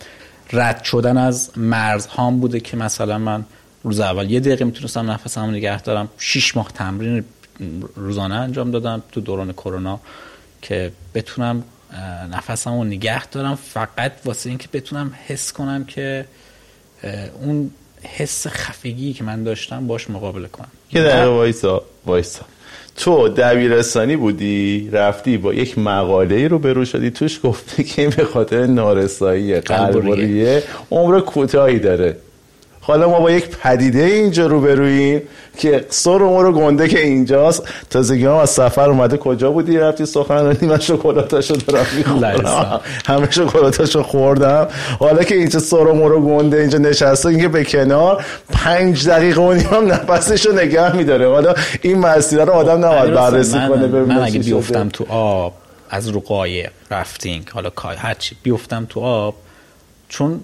رد 0.53 0.83
شدن 0.83 1.17
از 1.17 1.51
مرز 1.57 2.05
هام 2.05 2.39
بوده 2.39 2.59
که 2.59 2.77
مثلا 2.77 3.17
من 3.17 3.45
روز 3.83 3.99
اول 3.99 4.31
یه 4.31 4.39
دقیقه 4.39 4.65
می‌تونستم 4.65 5.11
نفسم 5.11 5.49
نگه 5.49 5.81
دارم 5.81 6.09
شیش 6.17 6.57
ماه 6.57 6.71
تمرین 6.73 7.23
روزانه 7.95 8.35
انجام 8.35 8.71
دادم 8.71 9.03
تو 9.11 9.21
دوران 9.21 9.53
کرونا 9.53 9.99
که 10.61 10.91
بتونم 11.13 11.63
نفسم 12.31 12.77
رو 12.77 12.83
نگه 12.83 13.25
دارم 13.25 13.55
فقط 13.55 14.11
واسه 14.25 14.49
اینکه 14.49 14.67
بتونم 14.73 15.13
حس 15.27 15.53
کنم 15.53 15.85
که 15.85 16.25
اون 17.41 17.71
حس 18.03 18.47
خفگی 18.47 19.13
که 19.13 19.23
من 19.23 19.43
داشتم 19.43 19.87
باش 19.87 20.09
مقابله 20.09 20.47
کنم. 20.47 20.67
یه 20.91 21.03
دقیقه 21.03 21.25
وایسا 21.25 21.83
وایسا. 22.05 22.45
تو 22.95 23.29
دبیرستانی 23.29 24.15
بودی 24.15 24.89
رفتی 24.91 25.37
با 25.37 25.53
یک 25.53 25.77
مقاله 25.77 26.47
رو 26.47 26.59
برو 26.59 26.85
شدی 26.85 27.11
توش 27.11 27.39
گفته 27.43 27.83
که 27.83 28.01
این 28.01 28.11
به 28.17 28.23
خاطر 28.23 28.65
نارسایی 28.65 29.59
قلبوریه 29.59 30.63
عمر 30.91 31.19
کوتاهی 31.19 31.79
داره. 31.79 32.17
حالا 32.87 33.09
ما 33.09 33.19
با 33.19 33.31
یک 33.31 33.57
پدیده 33.57 34.03
اینجا 34.03 34.47
رو 34.47 34.61
برویم 34.61 35.21
که 35.57 35.85
سر 35.89 36.17
رو 36.17 36.51
گنده 36.51 36.87
که 36.87 36.99
اینجاست. 36.99 37.63
تازگی 37.89 38.25
هم 38.25 38.35
از 38.35 38.49
سفر 38.49 38.89
اومده 38.89 39.17
کجا 39.17 39.51
بودی؟ 39.51 39.77
رفتی 39.77 40.05
سخنرانی؟ 40.05 40.57
من 40.61 40.79
شکلاتاشو 40.79 41.53
دارم 41.53 41.85
می‌خورم. 41.97 42.81
همه 43.05 43.31
شکلاتاشو 43.31 44.03
خوردم. 44.03 44.67
حالا 44.99 45.23
که 45.23 45.35
اینجا 45.35 45.59
سر 45.59 45.83
رو 45.83 46.21
گنده 46.21 46.57
اینجا 46.57 46.77
نشسته 46.77 47.29
اینکه 47.29 47.47
به 47.47 47.63
کنار 47.63 48.25
پنج 48.49 49.09
دقیقه 49.09 49.41
و 49.41 49.53
نیم 49.53 49.91
نفسشو 49.91 50.51
نگه 50.51 50.95
میداره. 50.95 51.29
حالا 51.29 51.53
این 51.81 51.99
مسیر 51.99 52.43
رو 52.43 52.51
آدم 52.51 52.85
نباید 52.85 53.13
بررسی 53.13 53.67
کنه 53.67 53.87
من 53.87 54.23
اگه 54.23 54.39
بیفتم 54.39 54.89
تو 54.89 55.05
آب 55.09 55.53
از 55.89 56.07
رو 56.07 56.19
قایق 56.19 56.71
رفتینگ 56.91 57.47
حالا 57.53 57.69
کای 57.69 57.95
هرچی 57.95 58.35
بیفتم 58.43 58.85
تو 58.89 58.99
آب 58.99 59.35
چون 60.09 60.39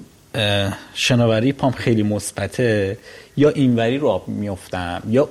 شناوری 0.94 1.54
پام 1.54 1.72
خیلی 1.72 2.04
مثبته 2.04 2.98
یا 3.38 3.50
اینوری 3.50 3.98
رو 3.98 4.08
آب 4.08 4.28
میفتم 4.28 5.04
یا 5.08 5.30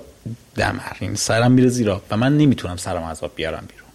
دمر 0.57 0.81
این 1.01 1.15
سرم 1.15 1.53
میره 1.53 1.69
زیر 1.69 1.91
و 2.11 2.17
من 2.17 2.37
نمی‌تونم 2.37 2.77
سرم 2.77 3.03
از 3.03 3.25
آب 3.25 3.31
بیارم 3.35 3.65
بیرون. 3.69 3.89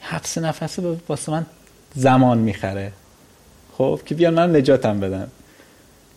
حبس 0.00 0.38
نفسه 0.38 0.82
واسه 1.08 1.32
من 1.32 1.46
زمان 1.94 2.38
می‌خره. 2.38 2.92
خب 3.78 4.00
که 4.06 4.14
بیان 4.14 4.34
من 4.34 4.56
نجاتم 4.56 5.00
بدن. 5.00 5.28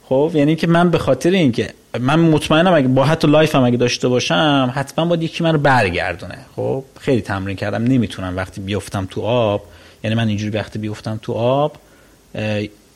خب 0.05 0.31
یعنی 0.33 0.55
که 0.55 0.67
من 0.67 0.91
به 0.91 0.97
خاطر 0.97 1.29
اینکه 1.29 1.73
من 1.99 2.19
مطمئنم 2.19 2.73
اگه 2.73 2.87
با 2.87 3.05
حتی 3.05 3.27
هم 3.53 3.63
اگه 3.63 3.77
داشته 3.77 4.07
باشم 4.07 4.71
حتما 4.75 5.05
باید 5.05 5.23
یکی 5.23 5.43
من 5.43 5.53
رو 5.53 5.59
برگردونه. 5.59 6.37
خب 6.55 6.83
خیلی 6.99 7.21
تمرین 7.21 7.55
کردم. 7.55 7.83
نمی‌تونم. 7.83 8.37
وقتی 8.37 8.61
بیفتم 8.61 9.07
تو 9.11 9.21
آب 9.21 9.63
یعنی 10.03 10.15
من 10.15 10.27
اینجوری 10.27 10.57
وقتی 10.57 10.79
بیفتم 10.79 11.19
تو 11.21 11.33
آب 11.33 11.77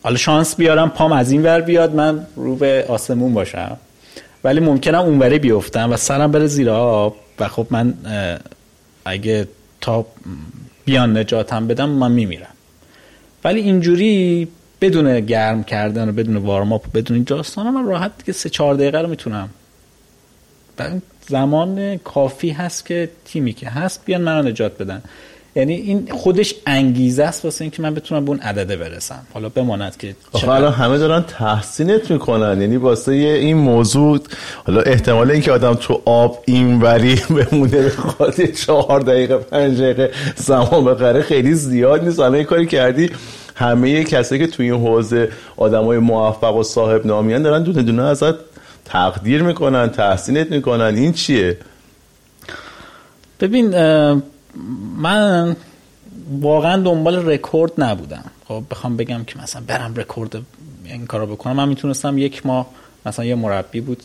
حالا 0.03 0.17
شانس 0.17 0.55
بیارم 0.55 0.89
پام 0.89 1.11
از 1.11 1.31
این 1.31 1.43
ور 1.43 1.61
بیاد 1.61 1.95
من 1.95 2.25
رو 2.35 2.55
به 2.55 2.85
آسمون 2.87 3.33
باشم. 3.33 3.77
ولی 4.43 4.59
ممکنم 4.59 4.99
اونوری 4.99 5.39
بیفتم 5.39 5.91
و 5.91 5.97
سرم 5.97 6.31
بره 6.31 6.47
زیر 6.47 6.69
آب 6.69 7.15
و 7.39 7.47
خب 7.47 7.67
من 7.69 7.93
اگه 9.05 9.47
تا 9.81 10.05
بیان 10.85 11.17
نجاتم 11.17 11.67
بدم 11.67 11.89
من 11.89 12.11
میمیرم. 12.11 12.47
ولی 13.43 13.59
اینجوری 13.59 14.47
بدون 14.81 15.19
گرم 15.19 15.63
کردن 15.63 16.09
و 16.09 16.11
بدون 16.11 16.37
وارماپ 16.37 16.91
بدون 16.93 17.15
این 17.15 17.23
داستان 17.23 17.69
من 17.69 17.85
راحت 17.85 18.11
دیگه 18.17 18.33
سه 18.33 18.49
چهار 18.49 18.75
دقیقه 18.75 18.99
رو 19.01 19.07
می‌تونم. 19.07 19.49
زمان 21.27 21.97
کافی 21.97 22.49
هست 22.49 22.85
که 22.85 23.09
تیمی 23.25 23.53
که 23.53 23.69
هست 23.69 24.05
بیان 24.05 24.21
منو 24.21 24.49
نجات 24.49 24.77
بدن. 24.77 25.01
یعنی 25.55 25.73
این 25.73 26.07
خودش 26.11 26.55
انگیزه 26.65 27.23
است 27.23 27.45
واسه 27.45 27.61
اینکه 27.61 27.81
من 27.81 27.93
بتونم 27.93 28.25
به 28.25 28.31
اون 28.31 28.39
عدده 28.39 28.77
برسم. 28.77 29.19
حالا 29.33 29.49
بماند 29.49 29.97
که 29.97 30.15
حالا 30.31 30.71
همه 30.71 30.97
دارن 30.97 31.21
تحسینت 31.21 32.11
می‌کنن. 32.11 32.61
یعنی 32.61 32.77
واسه 32.77 33.11
این 33.11 33.57
موضوع 33.57 34.19
حالا 34.67 34.81
احتمال 34.81 35.31
اینکه 35.31 35.51
آدم 35.51 35.73
تو 35.73 36.01
آب 36.05 36.43
اینجوری 36.45 37.15
بمونه 37.37 37.81
به 37.81 37.89
خاطر 37.89 38.45
چهار 38.45 38.99
دقیقه 38.99 39.37
پنج 39.37 39.81
دقیقه 39.81 40.11
زمان 40.35 40.85
ببره 40.85 41.21
خیلی 41.21 41.53
زیاد 41.53 42.03
نیست. 42.03 42.19
حالا 42.19 42.33
این 42.33 42.45
کاری 42.45 42.65
کردی 42.65 43.09
همه 43.55 44.03
کسایی 44.03 44.41
که 44.41 44.47
توی 44.47 44.71
این 44.71 44.81
حوزه 44.81 45.29
آدمای 45.57 45.97
موفق 45.97 46.55
و 46.55 46.63
صاحب 46.63 47.05
نامی‌ان 47.05 47.41
دارن 47.41 47.63
دونه 47.63 47.83
دونه 47.83 48.03
ازت 48.03 48.35
تقدیر 48.85 49.43
می‌کنن 49.43 49.89
تحسینت 49.89 50.51
می‌کنن. 50.51 50.95
این 50.95 51.13
چیه؟ 51.13 51.57
ببین 53.39 53.73
من 54.97 55.55
واقعا 56.41 56.81
دنبال 56.81 57.15
رکورد 57.15 57.71
نبودم. 57.77 58.23
خب 58.47 58.63
بخوام 58.71 58.97
بگم 58.97 59.23
که 59.23 59.39
مثلا 59.39 59.61
برم 59.67 59.95
رکورد 59.95 60.41
این 60.85 61.05
کارو 61.05 61.25
بکنم. 61.25 61.55
من 61.55 61.69
می‌تونستم 61.69 62.17
یک 62.17 62.45
ماه 62.45 62.67
مثلا 63.05 63.25
یه 63.25 63.35
مربی 63.35 63.81
بود. 63.81 64.03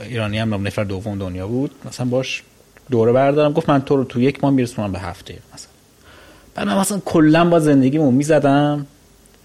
ایرانی 0.00 0.38
هم 0.38 0.66
نفر 0.66 0.84
دوم 0.84 1.18
دنیا 1.18 1.48
بود. 1.48 1.70
مثلا 1.84 2.06
باش 2.06 2.42
دوره 2.90 3.12
بردارم. 3.12 3.52
گفت 3.52 3.70
من 3.70 3.82
تو 3.82 3.96
رو 3.96 4.04
تو 4.04 4.20
یک 4.20 4.44
ماه 4.44 4.52
میرسونم 4.52 4.92
به 4.92 4.98
هفته 4.98 5.38
مثلا. 5.54 5.70
بعد 6.54 6.66
من 6.66 6.78
مثلا 6.78 7.00
کلا 7.04 7.44
با 7.44 7.60
زندگیمو 7.60 8.10
می‌زدم. 8.10 8.86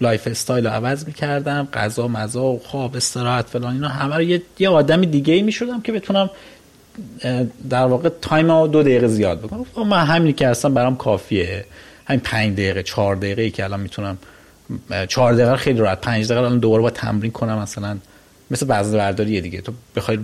lifestyle 0.00 0.66
رو 0.66 0.72
عوض 0.72 1.06
می‌کردم. 1.06 1.68
غذا 1.72 2.08
مزا 2.08 2.44
و 2.44 2.58
خواب 2.58 2.96
استراحت 2.96 3.46
فلان 3.46 3.72
اینا 3.72 3.88
همه 3.88 4.16
رو 4.16 4.22
یه, 4.22 4.42
یه 4.58 4.68
آدم 4.68 5.04
دیگه 5.04 5.34
ای 5.34 5.42
می‌شدم 5.42 5.80
که 5.80 5.92
بتونم 5.92 6.30
در 7.70 7.86
واقع 7.86 8.08
تایم 8.20 8.50
ها 8.50 8.66
دو 8.66 8.82
دقیقه 8.82 9.08
زیاد 9.08 9.40
بکنم 9.40 9.88
من 9.88 10.04
همینی 10.04 10.32
که 10.32 10.48
هستم 10.48 10.74
برام 10.74 10.96
کافیه. 10.96 11.64
همین 12.04 12.20
پنج 12.20 12.52
دقیقه 12.52 12.82
چهار 12.82 13.16
دقیقه 13.16 13.42
ای 13.42 13.50
که 13.50 13.64
الان 13.64 13.80
می‌تونم 13.80 14.18
چهار 15.08 15.32
دقیقه 15.32 15.56
خیلی 15.56 15.78
راحت 15.78 16.00
پنج 16.00 16.24
دقیقه 16.26 16.40
الان 16.40 16.58
دوباره 16.58 16.82
با 16.82 16.90
تمرین 16.90 17.32
کنم 17.32 17.58
مثلا 17.58 17.98
مثل 18.50 18.66
وزن 18.68 18.98
برداریه 18.98 19.40
دیگه. 19.40 19.60
تو 19.60 19.72
بخوای 19.96 20.18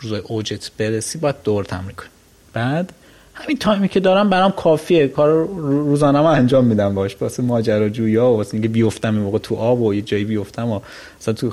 روزای 0.00 0.20
اوجت 0.20 0.70
برسی 0.78 1.18
باید 1.18 1.36
دور 1.44 1.64
تمرین 1.64 1.96
کنی. 1.96 2.08
بعد 2.52 2.92
همین 3.34 3.58
تایمی 3.58 3.88
که 3.88 4.00
دارم 4.00 4.30
برام 4.30 4.52
کافیه. 4.52 5.08
کار 5.08 5.46
روزانه 5.56 6.20
ما 6.20 6.32
انجام 6.32 6.64
میدم 6.64 6.94
باش. 6.94 7.16
واسه 7.20 7.42
ماجراجویی 7.42 8.16
ها 8.16 8.32
واسه 8.32 8.54
اینکه 8.54 8.68
بیفتم 8.68 9.14
این 9.14 9.22
موقع 9.22 9.38
تو 9.38 9.56
آب 9.56 9.80
و 9.80 9.94
یه 9.94 10.02
جایی 10.02 10.24
بیفتم 10.24 10.68
و 10.68 10.80
مثلا 11.20 11.34
تو 11.34 11.52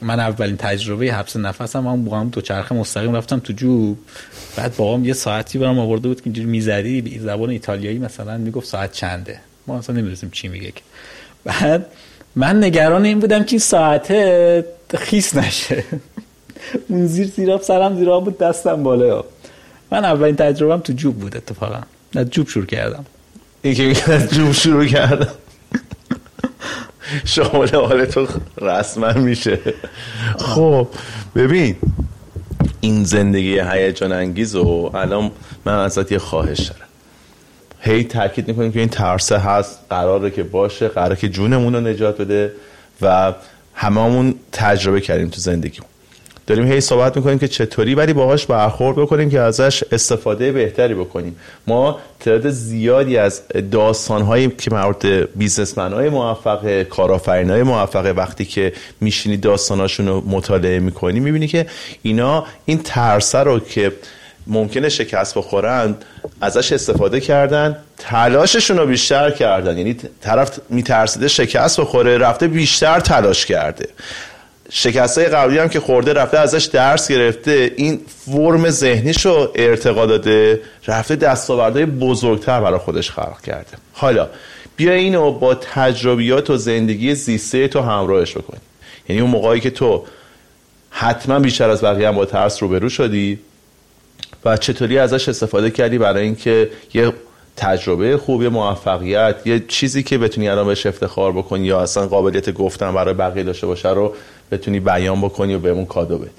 من 0.00 0.20
اولین 0.20 0.56
تجربه 0.56 1.12
حبس 1.12 1.36
نفسم 1.36 1.86
هم 1.86 2.04
با 2.04 2.20
هم 2.20 2.30
تو 2.30 2.40
چرخ 2.40 2.72
مستقیم 2.72 3.16
رفتم 3.16 3.38
تو 3.38 3.52
جوب. 3.52 3.98
بعد 4.56 4.76
بابام 4.76 5.04
یه 5.04 5.12
ساعتی 5.12 5.58
برام 5.58 5.78
آورده 5.78 6.08
بود 6.08 6.16
که 6.16 6.22
اینجوری 6.24 6.48
می‌زدی 6.48 7.00
به 7.00 7.18
زبان 7.18 7.50
ایتالیایی 7.50 7.98
مثلا 7.98 8.36
می‌گفت 8.36 8.66
ساعت 8.66 8.92
چنده. 8.92 9.40
ما 9.66 9.78
اصلا 9.78 9.96
نمی‌دونستیم 9.96 10.30
چی 10.30 10.48
میگه 10.48 10.72
بعد 11.44 11.86
من 12.36 12.64
نگران 12.64 13.04
این 13.04 13.18
بودم 13.18 13.44
که 13.44 13.50
این 13.50 13.60
ساعته 13.60 14.64
خیس 14.94 15.36
نشه. 15.36 15.84
اون 16.88 17.06
زیر 17.06 17.26
زیراب 17.26 17.62
سرم 17.62 17.96
زیراب 17.96 18.24
بود 18.24 18.38
دستم 18.38 18.82
بالا 18.82 19.24
من 19.90 20.04
اولین 20.04 20.36
تجربهم 20.36 20.80
تو 20.80 20.92
جوب 20.92 21.18
بود 21.18 21.36
اتفاقا. 21.36 21.80
از 22.14 22.30
جوب 22.30 22.48
شروع 22.48 22.66
کردم. 22.66 23.04
که 23.62 24.12
از 24.12 24.30
جوب 24.30 24.52
شروع 24.52 24.86
کردم. 24.86 25.28
شامل 27.24 27.74
حال 27.74 28.04
تو 28.04 28.26
رسما 28.60 29.12
میشه. 29.12 29.58
خب 30.38 30.88
ببین. 31.34 31.76
این 32.80 33.04
زندگی 33.04 33.60
هیجان 33.60 34.12
انگیز 34.12 34.54
و 34.54 34.90
الان 34.94 35.30
من 35.64 35.78
ازت 35.78 36.12
یه 36.12 36.18
خواهش 36.18 36.60
دارم. 36.60 36.86
هی 37.80 38.04
تاکید 38.04 38.48
می‌کنیم 38.48 38.72
که 38.72 38.78
این 38.80 38.88
ترسه 38.88 39.38
هست 39.38 39.78
قراره 39.90 40.30
که 40.30 40.42
باشه 40.42 40.88
قراره 40.88 41.16
که 41.16 41.28
جونمون 41.28 41.74
رو 41.74 41.80
نجات 41.80 42.20
بده 42.20 42.52
و 43.02 43.34
هممون 43.74 44.34
تجربه 44.52 45.00
کردیم 45.00 45.28
تو 45.28 45.40
زندگیمون. 45.40 45.90
داریم 46.46 46.72
هی 46.72 46.80
صحبت 46.80 47.16
می‌کنیم 47.16 47.38
که 47.38 47.48
چطوری 47.48 47.94
ولی 47.94 48.12
باهاش 48.12 48.46
برخورد 48.46 48.96
بکنیم 48.96 49.30
که 49.30 49.40
ازش 49.40 49.84
استفاده 49.92 50.52
بهتری 50.52 50.94
بکنیم. 50.94 51.36
ما 51.66 51.98
تعداد 52.20 52.50
زیادی 52.50 53.18
از 53.18 53.42
داستانهایی 53.70 54.48
که 54.48 54.74
مربوط 54.74 55.06
بیزنسمن 55.36 55.92
های 55.92 56.08
موفق 56.08 56.82
کارآفرین 56.82 57.50
های 57.50 57.62
موفق 57.62 58.12
وقتی 58.16 58.44
که 58.44 58.72
میشینی 59.00 59.36
داستاناشون 59.36 60.08
رو 60.08 60.22
مطالعه 60.28 60.78
می‌کنی 60.78 61.20
می‌بینی 61.20 61.46
که 61.46 61.66
اینا 62.02 62.44
این 62.64 62.78
ترسه 62.84 63.38
رو 63.38 63.60
که 63.60 63.92
ممکنه 64.46 64.88
شکست 64.88 65.38
بخورن 65.38 65.94
ازش 66.40 66.72
استفاده 66.72 67.20
کردن 67.20 67.76
تلاششون 67.98 68.76
رو 68.78 68.86
بیشتر 68.86 69.30
کردن. 69.30 69.78
یعنی 69.78 69.96
طرف 70.20 70.58
میترسیده 70.70 71.28
شکست 71.28 71.80
بخوره 71.80 72.18
رفته 72.18 72.48
بیشتر 72.48 73.00
تلاش 73.00 73.46
کرده. 73.46 73.88
شکست 74.70 75.18
های 75.18 75.26
قبلی 75.26 75.58
هم 75.58 75.68
که 75.68 75.80
خورده 75.80 76.12
رفته 76.12 76.38
ازش 76.38 76.64
درس 76.64 77.08
گرفته. 77.08 77.72
این 77.76 78.00
فرم 78.26 78.70
ذهنیش 78.70 79.26
رو 79.26 79.52
ارتقا 79.54 80.06
داده 80.06 80.60
رفته 80.86 81.16
دستاوردهای 81.16 81.86
بزرگتر 81.86 82.60
برای 82.60 82.78
خودش 82.78 83.10
خلق 83.10 83.40
کرده. 83.40 83.72
حالا 83.92 84.28
بیا 84.76 84.92
اینو 84.92 85.32
با 85.32 85.54
تجربیات 85.54 86.50
و 86.50 86.56
زندگی 86.56 87.14
زیسته 87.14 87.68
تو 87.68 87.80
همراهش 87.80 88.36
بکنی. 88.36 88.60
یعنی 89.08 89.22
اون 89.22 89.30
موقعی 89.30 89.60
که 89.60 89.70
تو 89.70 90.04
حتما 90.90 91.38
بیشتر 91.38 91.70
از 91.70 91.84
بقیه 91.84 92.08
هم 92.08 92.14
با 92.14 92.24
ترس 92.24 92.62
روبرو 92.62 92.88
شدی 92.88 93.38
و 94.44 94.56
چطوری 94.56 94.98
ازش 94.98 95.28
استفاده 95.28 95.70
کردی 95.70 95.98
برای 95.98 96.22
اینکه 96.22 96.70
یه 96.94 97.12
تجربه 97.56 98.16
خوب 98.16 98.42
یه 98.42 98.48
موفقیت 98.48 99.36
یه 99.44 99.64
چیزی 99.68 100.02
که 100.02 100.18
بتونی 100.18 100.48
الان 100.48 100.66
بهش 100.66 100.86
افتخار 100.86 101.32
بکنی 101.32 101.66
یا 101.66 101.80
اصلا 101.80 102.06
قابلیت 102.06 102.50
گفتن 102.50 102.94
برای 102.94 103.14
بقیه 103.14 103.42
داشته 103.42 103.66
باشه 103.66 103.88
رو 103.88 104.14
بتونی 104.50 104.80
بیان 104.80 105.20
بکنی 105.20 105.54
و 105.54 105.58
بهمون 105.58 105.86
کادو 105.86 106.18
بدی. 106.18 106.30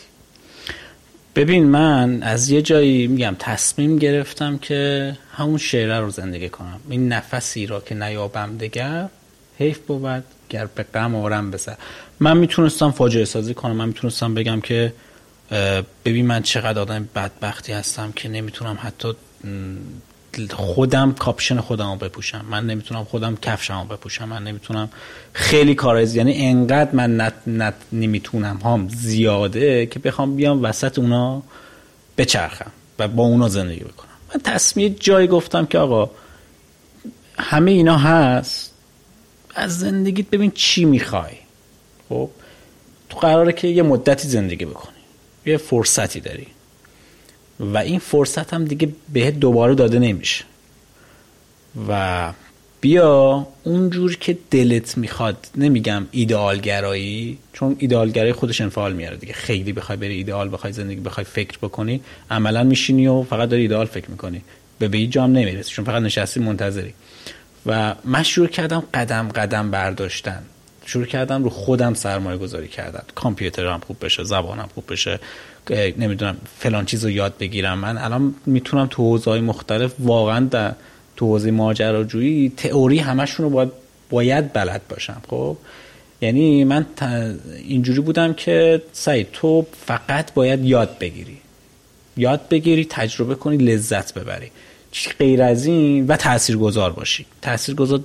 ببین 1.35 1.65
من 1.65 2.23
از 2.23 2.49
یه 2.49 2.61
جایی 2.61 3.07
میگم 3.07 3.35
تصمیم 3.39 3.97
گرفتم 3.97 4.57
که 4.57 5.13
همون 5.31 5.57
شعره 5.57 5.99
رو 5.99 6.09
زندگی 6.09 6.49
کنم. 6.49 6.79
این 6.89 7.13
نفسی 7.13 7.65
را 7.65 7.79
که 7.79 7.95
نیابم 7.95 8.57
دگر 8.57 9.09
حیف 9.59 9.79
بود 9.79 10.23
گر 10.49 10.65
به 10.75 10.83
غم 10.83 11.15
آرم 11.15 11.51
بسر 11.51 11.75
من 12.19 12.37
می‌تونستم 12.37 12.91
فاجعه 12.91 13.25
سازی 13.25 13.53
کنم. 13.53 13.75
من 13.75 13.87
می‌تونستم 13.87 14.33
بگم 14.33 14.61
که 14.61 14.93
ببین 16.05 16.25
من 16.27 16.41
چقدر 16.41 16.79
آدم 16.79 17.09
بدبختی 17.15 17.73
هستم 17.73 18.11
که 18.15 18.29
نمی‌تونم 18.29 18.77
حتی 18.81 19.13
خودم 20.53 21.13
کاپشن 21.13 21.59
خودم 21.59 21.91
رو 21.91 21.95
بپوشم. 21.95 22.45
من 22.49 22.65
نمی‌تونم 22.65 23.03
خودم 23.03 23.35
کفشم 23.35 23.79
رو 23.89 23.97
بپوشم. 23.97 24.29
من 24.29 24.43
نمی‌تونم 24.43 24.89
خیلی 25.33 25.75
کارای 25.75 26.07
یعنی 26.07 26.45
انقدر 26.45 26.95
من 26.95 27.21
نت 27.21 27.33
نت 27.47 27.73
نمی‌تونم 27.91 28.59
هام 28.63 28.89
زیاده 28.89 29.85
که 29.85 29.99
بخوام 29.99 30.35
بیام 30.35 30.63
وسط 30.63 30.99
اونا 30.99 31.43
بچرخم 32.17 32.71
و 32.99 33.07
با 33.07 33.23
اونا 33.23 33.49
زندگی 33.49 33.83
بکنم. 33.83 34.07
من 34.33 34.41
تصمیم 34.41 34.95
جایی 34.99 35.27
گفتم 35.27 35.65
که 35.65 35.77
آقا 35.77 36.09
همه 37.39 37.71
اینا 37.71 37.97
هست. 37.97 38.73
از 39.55 39.79
زندگیت 39.79 40.29
ببین 40.29 40.51
چی 40.51 40.85
می‌خوای. 40.85 41.33
خب؟ 42.09 42.29
تو 43.09 43.19
قراره 43.19 43.53
که 43.53 43.67
یه 43.67 43.83
مدتی 43.83 44.27
زندگی 44.27 44.65
بکنی. 44.65 44.93
یه 45.45 45.57
فرصتی 45.57 46.19
داری. 46.19 46.47
و 47.59 47.77
این 47.77 47.99
فرصت 47.99 48.53
هم 48.53 48.65
دیگه 48.65 48.89
بهت 49.13 49.33
دوباره 49.33 49.75
داده 49.75 49.99
نمیشه. 49.99 50.45
و 51.89 52.33
بیا 52.81 53.47
اونجور 53.63 54.15
که 54.15 54.37
دلت 54.51 54.97
می‌خواد 54.97 55.47
نمیگم 55.55 56.07
ایدئالگرایی 56.11 57.37
چون 57.53 57.75
ایدئالگرایی 57.79 58.33
خودش 58.33 58.61
انفعال 58.61 58.93
میاره 58.93 59.17
دیگه. 59.17 59.33
خیلی 59.33 59.73
بخوای 59.73 59.97
بری 59.97 60.15
ایدئال 60.15 60.53
بخوای 60.53 60.73
زندگی 60.73 60.99
بخوای 60.99 61.23
فکر 61.23 61.57
بکنی 61.57 62.01
عملا 62.31 62.63
میشینی 62.63 63.07
و 63.07 63.23
فقط 63.23 63.49
داری 63.49 63.61
ایدئال 63.61 63.85
فکر 63.85 64.11
می‌کنی. 64.11 64.41
به 64.79 64.87
به 64.87 65.07
جام 65.07 65.31
نمی‌رسی 65.31 65.71
چون 65.71 65.85
فقط 65.85 66.01
نشستی 66.01 66.39
منتظری. 66.39 66.93
و 67.65 67.95
من 68.03 68.23
شروع 68.23 68.47
کردم 68.47 68.83
قدم 68.93 69.29
قدم 69.29 69.71
برداشتن. 69.71 70.43
شروع 70.85 71.05
کردم 71.05 71.43
رو 71.43 71.49
خودم 71.49 71.93
سرمایه 71.93 72.37
گذاری 72.37 72.67
کردن. 72.67 73.03
کامپیوترم 73.15 73.81
خوب 73.87 73.97
بشه 74.01 74.23
زبانم 74.23 74.69
خوب 74.73 74.83
بشه. 74.89 75.19
نمی‌دونم 75.71 76.37
فلان 76.59 76.85
چیز 76.85 77.03
رو 77.03 77.09
یاد 77.09 77.37
بگیرم. 77.39 77.79
من 77.79 77.97
الان 77.97 78.35
می‌تونم 78.45 78.87
تو 78.89 79.03
حوزه 79.03 79.31
های 79.31 79.41
مختلف 79.41 79.93
واقعا 79.99 80.45
در 80.45 80.73
تو 81.15 81.25
حوزه 81.25 81.51
ماجراجویی 81.51 82.53
تئوری 82.57 82.99
همشون 82.99 83.43
رو 83.43 83.49
باید 83.49 83.71
باید 84.09 84.53
بلد 84.53 84.81
باشم. 84.89 85.21
خب؟ 85.29 85.57
یعنی 86.21 86.63
من 86.63 86.85
اینجوری 87.67 88.01
بودم 88.01 88.33
که 88.33 88.81
سعید 88.93 89.27
تو 89.33 89.65
فقط 89.85 90.33
باید 90.33 90.65
یاد 90.65 90.97
بگیری. 90.99 91.37
یاد 92.17 92.49
بگیری 92.49 92.85
تجربه 92.89 93.35
کنی 93.35 93.57
لذت 93.57 94.13
ببری. 94.13 94.51
غیر 95.19 95.43
از 95.43 95.65
این 95.65 96.07
و 96.07 96.15
تاثیرگذار 96.15 96.91
باشی. 96.91 97.25
تاثیرگذار 97.41 97.99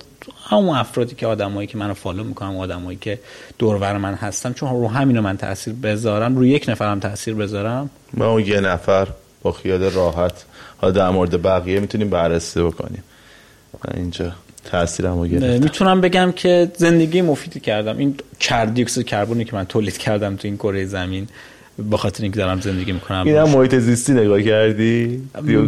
همون 0.49 0.77
افرادی 0.77 1.15
که 1.15 1.27
آدمایی 1.27 1.67
که 1.67 1.77
منو 1.77 1.93
فالو 1.93 2.23
می‌کنم 2.23 2.57
آدمایی 2.57 2.97
که 3.01 3.19
دورور 3.57 3.97
من 3.97 4.13
هستم 4.13 4.53
چون 4.53 4.69
رو 4.69 4.87
همینو 4.87 5.21
من 5.21 5.37
تاثیر 5.37 5.73
بذارم 5.73 6.35
رو 6.35 6.45
یک 6.45 6.65
نفرم 6.69 6.99
تاثیر 6.99 7.33
بذارم. 7.35 7.89
ما 8.13 8.27
اون 8.31 8.45
یه 8.45 8.59
نفر 8.59 9.07
با 9.41 9.51
خیال 9.51 9.83
راحت 9.83 10.45
حالا 10.77 10.93
در 10.93 11.09
مورد 11.09 11.41
بقیه 11.41 11.79
می‌تونیم 11.79 12.09
بررسی 12.09 12.61
بکنیم. 12.61 13.03
اینجا 13.93 14.31
تاثیرمو 14.65 15.25
گرفت 15.27 15.63
می‌تونم 15.63 16.01
بگم 16.01 16.31
که 16.31 16.71
زندگی 16.77 17.21
مفیدی 17.21 17.59
کردم. 17.59 17.97
این 17.97 18.15
کردیوکس 18.39 18.99
کربونی 18.99 19.45
که 19.45 19.55
من 19.55 19.65
تولید 19.65 19.97
کردم 19.97 20.35
تو 20.35 20.47
این 20.47 20.57
کره 20.57 20.85
زمین 20.85 21.27
با 21.79 21.97
خاطر 21.97 22.23
اینکه 22.23 22.37
دارم 22.37 22.61
زندگی 22.61 22.91
می‌کنم. 22.91 23.23
این 23.25 23.35
هم 23.35 23.49
محیط 23.49 23.75
زیستی 23.75 24.13
نگاه 24.13 24.41
کردی؟ 24.41 25.21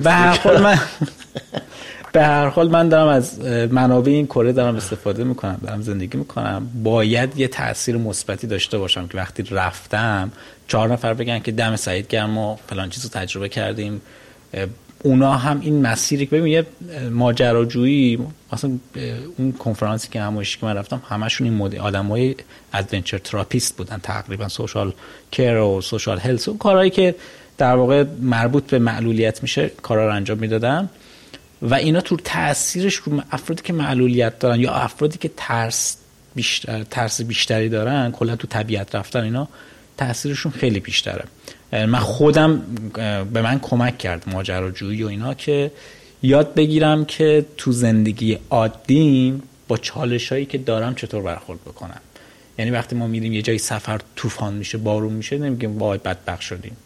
به 0.04 0.12
هر 0.12 0.38
حال 0.38 0.62
من 0.62 0.80
به 2.14 2.24
هر 2.24 2.48
حال 2.48 2.70
من 2.70 2.90
دارم 2.90 3.08
از 3.08 3.40
منابع 3.72 4.12
این 4.12 4.26
کره 4.26 4.52
دارم 4.52 4.76
استفاده 4.76 5.24
می‌کنم 5.24 5.60
دارم 5.64 5.82
زندگی 5.82 6.18
می‌کنم. 6.18 6.68
باید 6.84 7.40
یه 7.40 7.48
تاثیر 7.48 7.98
مثبتی 7.98 8.48
داشته 8.48 8.78
باشم 8.78 9.08
که 9.08 9.18
وقتی 9.18 9.44
رفتم 9.52 10.32
چهار 10.68 10.90
نفر 10.90 11.14
بگن 11.14 11.40
که 11.40 11.52
دم 11.52 11.76
سعید 11.76 12.08
گرم 12.08 12.30
ما 12.30 12.60
فلان 12.68 12.90
چیز 12.90 13.04
رو 13.04 13.10
تجربه 13.10 13.50
کردیم 13.50 14.02
اونا 15.04 15.34
هم 15.34 15.60
این 15.60 15.82
مسیری 15.82 16.26
که 16.26 16.36
ببین 16.36 16.54
یه 16.54 16.66
ماجراجویی 17.12 18.20
مثلا 18.54 18.72
اون 19.38 19.52
کنفرانسی 19.52 20.10
که 20.12 20.22
همایشی 20.22 20.60
که 20.60 20.66
من 20.66 20.78
رفتم 20.78 21.02
همشون 21.10 21.48
این 21.48 21.58
مدل 21.58 21.78
آدمای 21.78 22.36
adventure 22.74 23.18
therapist 23.18 23.78
بودن 23.78 23.98
تقریبا 23.98 24.48
social 24.48 24.94
care 25.32 25.58
و 25.58 25.82
social 25.82 26.20
health 26.20 26.48
اون 26.48 26.58
کارهایی 26.58 26.90
که 26.90 27.16
در 27.58 27.76
واقع 27.76 28.04
مربوط 28.22 28.64
به 28.64 28.80
معلولیت 28.80 29.42
میشه 29.42 29.72
کارا 29.82 30.08
رو 30.08 30.16
انجام 30.16 30.38
می‌دادن. 30.38 30.90
و 31.62 31.74
اینا 31.74 32.02
تو 32.02 32.18
تاثیرش 32.18 32.96
رو 32.96 33.22
افرادی 33.32 33.62
که 33.62 33.74
معلولیت 33.74 34.40
دارن 34.40 34.60
یا 34.60 34.74
افرادی 34.74 35.18
که 35.18 35.32
ترس 35.38 35.98
بیشتر 36.36 36.84
ترس 36.84 37.22
بیشتری 37.22 37.70
دارن 37.70 38.12
کلا 38.12 38.36
تو 38.36 38.48
طبیعت 38.48 38.96
رفتن 38.96 39.24
اینا 39.24 39.48
تاثیرشون 39.98 40.52
خیلی 40.52 40.80
بیشتره. 40.80 41.26
من 41.72 42.00
خودم 42.00 42.62
به 43.34 43.42
من 43.42 43.60
کمک 43.60 43.98
کرد 43.98 44.24
ماجراجویی 44.28 45.04
و 45.04 45.08
اینا 45.08 45.34
که 45.34 45.72
یاد 46.24 46.54
بگیرم 46.54 47.06
که 47.06 47.46
تو 47.58 47.72
زندگی 47.72 48.38
عادیم 48.50 49.44
با 49.68 49.78
چالش 49.78 50.32
هایی 50.32 50.46
که 50.46 50.58
دارم 50.58 50.96
چطور 50.96 51.22
برخورد 51.22 51.62
بکنم. 51.62 52.02
یعنی 52.60 52.72
وقتی 52.72 52.96
ما 52.96 53.08
میریم 53.08 53.34
یه 53.34 53.42
جایی 53.42 53.60
سفر 53.60 54.00
طوفان 54.16 54.54
میشه 54.54 54.78
بارون 54.78 55.14
میشه 55.14 55.38
نمیگیم 55.38 55.78
وای 55.78 55.98
بدبخت 55.98 56.42
شدیم. 56.42 56.78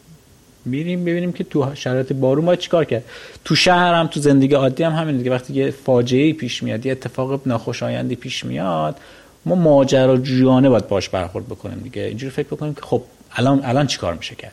میریم 0.65 1.05
ببینیم 1.05 1.31
که 1.31 1.43
تو 1.43 1.75
شرایط 1.75 2.13
بارون 2.13 2.45
باید 2.45 2.59
چیکار 2.59 2.85
کرد. 2.85 3.03
تو 3.45 3.55
شهر 3.55 3.93
هم 3.93 4.07
تو 4.07 4.19
زندگی 4.19 4.53
عادی 4.53 4.83
هم 4.83 4.91
همین 4.91 5.17
دیگه. 5.17 5.31
وقتی 5.31 5.53
یه 5.53 5.71
فاجعه 5.71 6.33
پیش 6.33 6.63
میاد 6.63 6.85
یه 6.85 6.91
اتفاق 6.91 7.41
ناخوشایندی 7.45 8.15
پیش 8.15 8.45
میاد 8.45 8.97
ما 9.45 9.55
ماجراجویانه 9.55 10.69
باید 10.69 10.87
باش 10.87 11.09
برخورد 11.09 11.45
بکنیم 11.45 11.79
دیگه. 11.79 12.01
اینجوری 12.01 12.31
فکر 12.31 12.47
بکنیم 12.47 12.73
که 12.73 12.81
خب 12.81 13.03
الان 13.31 13.61
الان 13.63 13.87
چیکار 13.87 14.13
میشه 14.13 14.35
کرد؟ 14.35 14.51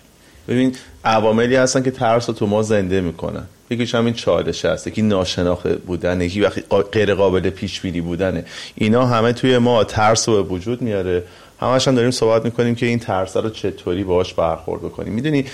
ببین 0.48 0.74
عواملی 1.04 1.56
هستن 1.56 1.82
که 1.82 1.90
ترس 1.90 2.28
رو 2.28 2.35
تو 2.35 2.46
ما 2.46 2.62
زنده 2.62 3.00
می‌کنن. 3.00 3.42
یکیش 3.70 3.94
همین 3.94 4.14
چالش 4.14 4.64
هست 4.64 4.87
یکی 4.87 5.02
ناشناخته 5.02 5.74
بودن 5.74 6.20
یکی 6.20 6.40
وقتی 6.40 6.62
غیر 6.92 7.14
قابل 7.14 7.50
پیش 7.50 7.80
بینی 7.80 8.00
بودنه. 8.00 8.44
اینا 8.74 9.06
همه 9.06 9.32
توی 9.32 9.59
ما 9.59 9.85
ترس 9.85 10.28
رو 10.28 10.42
به 10.42 10.54
وجود 10.54 10.82
میاره. 10.82 11.22
همش 11.61 11.88
هم 11.88 11.94
داریم 11.94 12.11
صحبت 12.11 12.44
می‌کنیم 12.44 12.74
که 12.74 12.87
این 12.87 12.98
ترس 12.98 13.37
رو 13.37 13.50
چطوری 13.50 14.04
باش 14.04 14.35
برخورد 14.35 14.82
بکنیم. 14.82 15.12
می‌دونی 15.12 15.44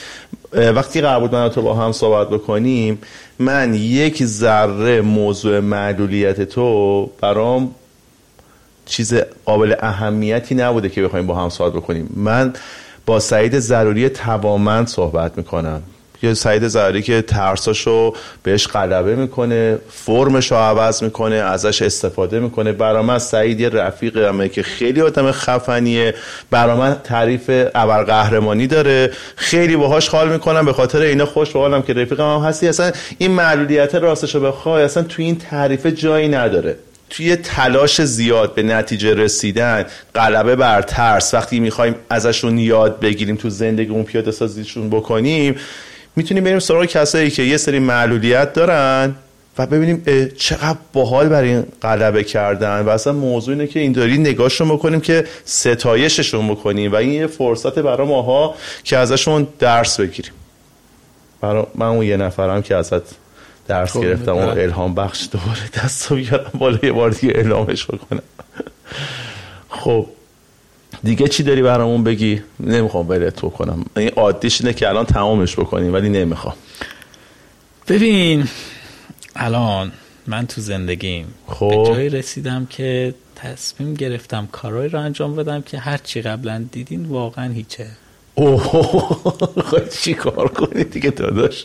وقتی 0.52 1.00
قرار 1.00 1.20
بود 1.20 1.34
من 1.34 1.48
تو 1.48 1.62
با 1.62 1.74
هم 1.74 1.92
صحبت 1.92 2.28
بکنیم 2.28 2.98
من 3.38 3.74
یک 3.74 4.24
ذره 4.24 5.00
موضوع 5.00 5.60
معلولیت 5.60 6.42
تو 6.42 7.10
برام 7.20 7.74
چیز 8.86 9.14
قابل 9.44 9.74
اهمیتی 9.80 10.54
نبوده 10.54 10.88
که 10.88 11.02
بخوایم 11.02 11.26
با 11.26 11.34
هم 11.34 11.48
صحبت 11.48 11.72
بکنیم. 11.72 12.10
من 12.16 12.52
با 13.06 13.20
سعید 13.20 13.58
ضروری 13.58 14.08
توامند 14.08 14.86
صحبت 14.88 15.38
می‌کنم. 15.38 15.82
یه 16.24 16.34
سعید 16.34 16.68
ضروری 16.68 17.02
که 17.02 17.22
ترساشو 17.22 18.14
بهش 18.42 18.66
غلبه 18.66 19.16
می‌کنه 19.16 19.78
فرمش 19.90 20.52
رو 20.52 20.56
عوض 20.56 21.02
می‌کنه 21.02 21.34
ازش 21.34 21.82
استفاده 21.82 22.40
می‌کنه. 22.40 22.72
برا 22.72 23.02
من 23.02 23.18
سعید 23.18 23.60
یه 23.60 23.68
رفیق 23.68 24.16
همه 24.16 24.48
که 24.48 24.62
خیلی 24.62 25.00
آدم 25.00 25.32
خفنیه. 25.32 26.14
برا 26.50 26.76
من 26.76 26.96
تعریف 27.04 27.50
قهرمانی 28.06 28.66
داره. 28.66 29.10
خیلی 29.36 29.76
باهاش 29.76 30.08
حال 30.08 30.32
می‌کنم. 30.32 30.64
به 30.64 30.72
خاطر 30.72 31.00
اینا 31.00 31.26
خوش 31.26 31.52
حالم 31.52 31.82
که 31.82 31.92
رفیقم 31.92 32.34
هم 32.34 32.40
هستی. 32.40 32.68
اصلا 32.68 32.92
این 33.18 33.30
معلولیت 33.30 33.94
راستشو 33.94 34.40
بخوای 34.40 34.82
اصلا 34.82 35.02
تو 35.02 35.22
این 35.22 35.38
تعریف 35.38 35.86
جایی 35.86 36.28
نداره. 36.28 36.76
توی 37.12 37.36
تلاش 37.36 38.02
زیاد 38.02 38.54
به 38.54 38.62
نتیجه 38.62 39.14
رسیدن 39.14 39.86
غلبه 40.14 40.56
بر 40.56 40.82
ترس. 40.82 41.34
وقتی 41.34 41.60
می‌خوایم 41.60 41.94
ازشون 42.10 42.58
یاد 42.58 43.00
بگیریم 43.00 43.36
تو 43.36 43.50
زندگیمون 43.50 44.04
پیاده 44.04 44.30
سازیشون 44.30 44.90
بکنیم 44.90 45.56
می‌تونیم 46.16 46.44
بریم 46.44 46.58
سراغ 46.58 46.84
کسایی 46.84 47.30
که 47.30 47.42
یه 47.42 47.56
سری 47.56 47.78
معلولیت 47.78 48.52
دارن 48.52 49.14
و 49.58 49.66
ببینیم 49.66 50.02
چقدر 50.36 50.78
باحال 50.92 51.28
برای 51.28 51.48
این 51.48 51.66
غلبه 51.82 52.24
کردن. 52.24 52.80
و 52.80 52.88
اصلا 52.88 53.12
موضوع 53.12 53.54
اینه 53.54 53.66
که 53.66 53.80
اینطوری 53.80 54.18
نگاهشون 54.18 54.68
بکنیم 54.68 55.00
که 55.00 55.24
ستایششون 55.44 56.48
بکنیم. 56.48 56.92
و 56.92 56.96
این 56.96 57.12
یه 57.12 57.26
فرصت 57.26 57.78
برای 57.78 58.06
ماها 58.06 58.54
که 58.84 58.96
ازشون 58.96 59.46
درس 59.58 60.00
بگیریم. 60.00 60.32
برای 61.40 61.64
من 61.74 61.86
اون 61.86 62.06
یه 62.06 62.16
نفرم 62.16 62.62
که 62.62 62.76
ازت 62.76 63.21
درس 63.68 63.92
خب، 63.92 64.02
گرفتم 64.02 64.32
و 64.32 64.38
الهام 64.38 64.94
بخش 64.94 65.28
دوباره 65.32 65.68
دست 65.74 66.06
رو 66.06 66.16
بیارم 66.16 66.50
بالا 66.58 66.78
یه 66.82 66.92
بار 66.92 67.10
دیگه 67.10 67.32
اعلامش 67.36 67.86
بکنم. 67.86 68.22
خب 69.68 70.06
دیگه 71.04 71.28
چی 71.28 71.42
داری 71.42 71.62
برامون 71.62 72.04
بگی؟ 72.04 72.42
نمی‌خوام 72.60 73.06
بره 73.06 73.30
تو 73.30 73.50
کنم 73.50 73.84
این 73.96 74.08
عادیش 74.08 74.60
اینه 74.60 74.72
که 74.72 74.88
الان 74.88 75.04
تمامش 75.04 75.56
بکنیم 75.56 75.94
ولی 75.94 76.08
نمی‌خوام. 76.08 76.54
ببین 77.88 78.48
الان 79.36 79.92
من 80.26 80.46
تو 80.46 80.60
زندگیم 80.60 81.26
خب. 81.46 81.68
به 81.68 81.94
جایی 81.94 82.08
رسیدم 82.08 82.66
که 82.70 83.14
تصمیم 83.36 83.94
گرفتم 83.94 84.48
کارهایی 84.52 84.88
رو 84.88 85.00
انجام 85.00 85.36
بدم 85.36 85.62
که 85.62 85.78
هرچی 85.78 86.22
قبلا 86.22 86.64
دیدین 86.72 87.04
واقعا 87.04 87.52
هیچه. 87.52 87.86
اوه 88.34 88.62
خواهی 89.66 89.88
چی 90.02 90.14
کار 90.14 90.48
کنی 90.48 90.84
دیگه 90.84 91.10
داداش؟ 91.10 91.64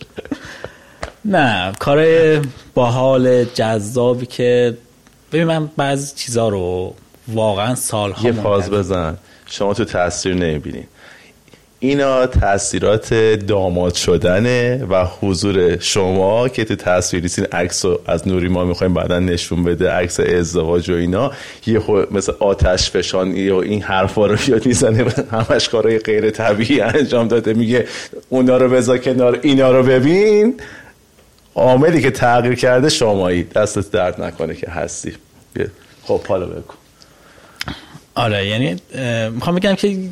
نه 1.25 1.73
کار 1.79 2.05
باحال 2.73 3.43
جذابی 3.43 4.25
که 4.25 4.77
ببین 5.31 5.43
من 5.43 5.69
بعضی 5.77 6.15
چیزا 6.15 6.49
رو 6.49 6.93
واقعا 7.27 7.75
سالها 7.75 8.27
یه 8.27 8.31
فاز 8.31 8.69
بزن. 8.69 9.17
شما 9.45 9.73
تو 9.73 9.85
تاثیر 9.85 10.33
نمی‌بینین 10.33 10.83
اینا 11.79 12.25
تاثیرات 12.25 13.13
داماد 13.47 13.93
شدنه 13.93 14.85
و 14.89 15.05
حضور 15.21 15.79
شما 15.79 16.49
که 16.49 16.65
تو 16.65 16.75
تصویر 16.75 17.23
نیستین. 17.23 17.45
عکس 17.45 17.85
از 18.05 18.27
نوری 18.27 18.47
ما 18.47 18.65
می‌خوایم 18.65 18.93
بعدا 18.93 19.19
نشون 19.19 19.63
بده. 19.63 19.91
عکس 19.91 20.19
ازدواج 20.19 20.89
و 20.89 20.93
اینا. 20.93 21.31
یه 21.65 21.79
خود 21.79 22.13
مثل 22.13 22.33
آتش 22.39 22.91
فشان 22.91 23.35
یا 23.35 23.61
این 23.61 23.81
حرفا 23.81 24.25
رو 24.25 24.37
یاد 24.47 24.65
می‌زنه. 24.65 25.05
همش 25.31 25.69
کارهای 25.69 25.99
غیر 25.99 26.29
طبیعی 26.29 26.81
انجام 26.81 27.27
داده. 27.27 27.53
میگه 27.53 27.85
اونا 28.29 28.57
رو 28.57 28.69
بذار 28.69 28.97
کنار 28.97 29.39
اینا 29.41 29.71
رو 29.71 29.83
ببین. 29.83 30.55
عاملی 31.57 32.01
که 32.01 32.11
تغییر 32.11 32.55
کرده 32.55 32.89
شمایی. 32.89 33.43
دستت 33.43 33.91
درد 33.91 34.21
نکنه 34.21 34.55
که 34.55 34.69
هستی. 34.69 35.13
خب 36.03 36.21
حالا 36.27 36.45
بگو. 36.45 36.73
آره 38.15 38.47
یعنی 38.47 38.75
می‌خوام 39.29 39.55
بگم 39.55 39.75
که 39.75 40.09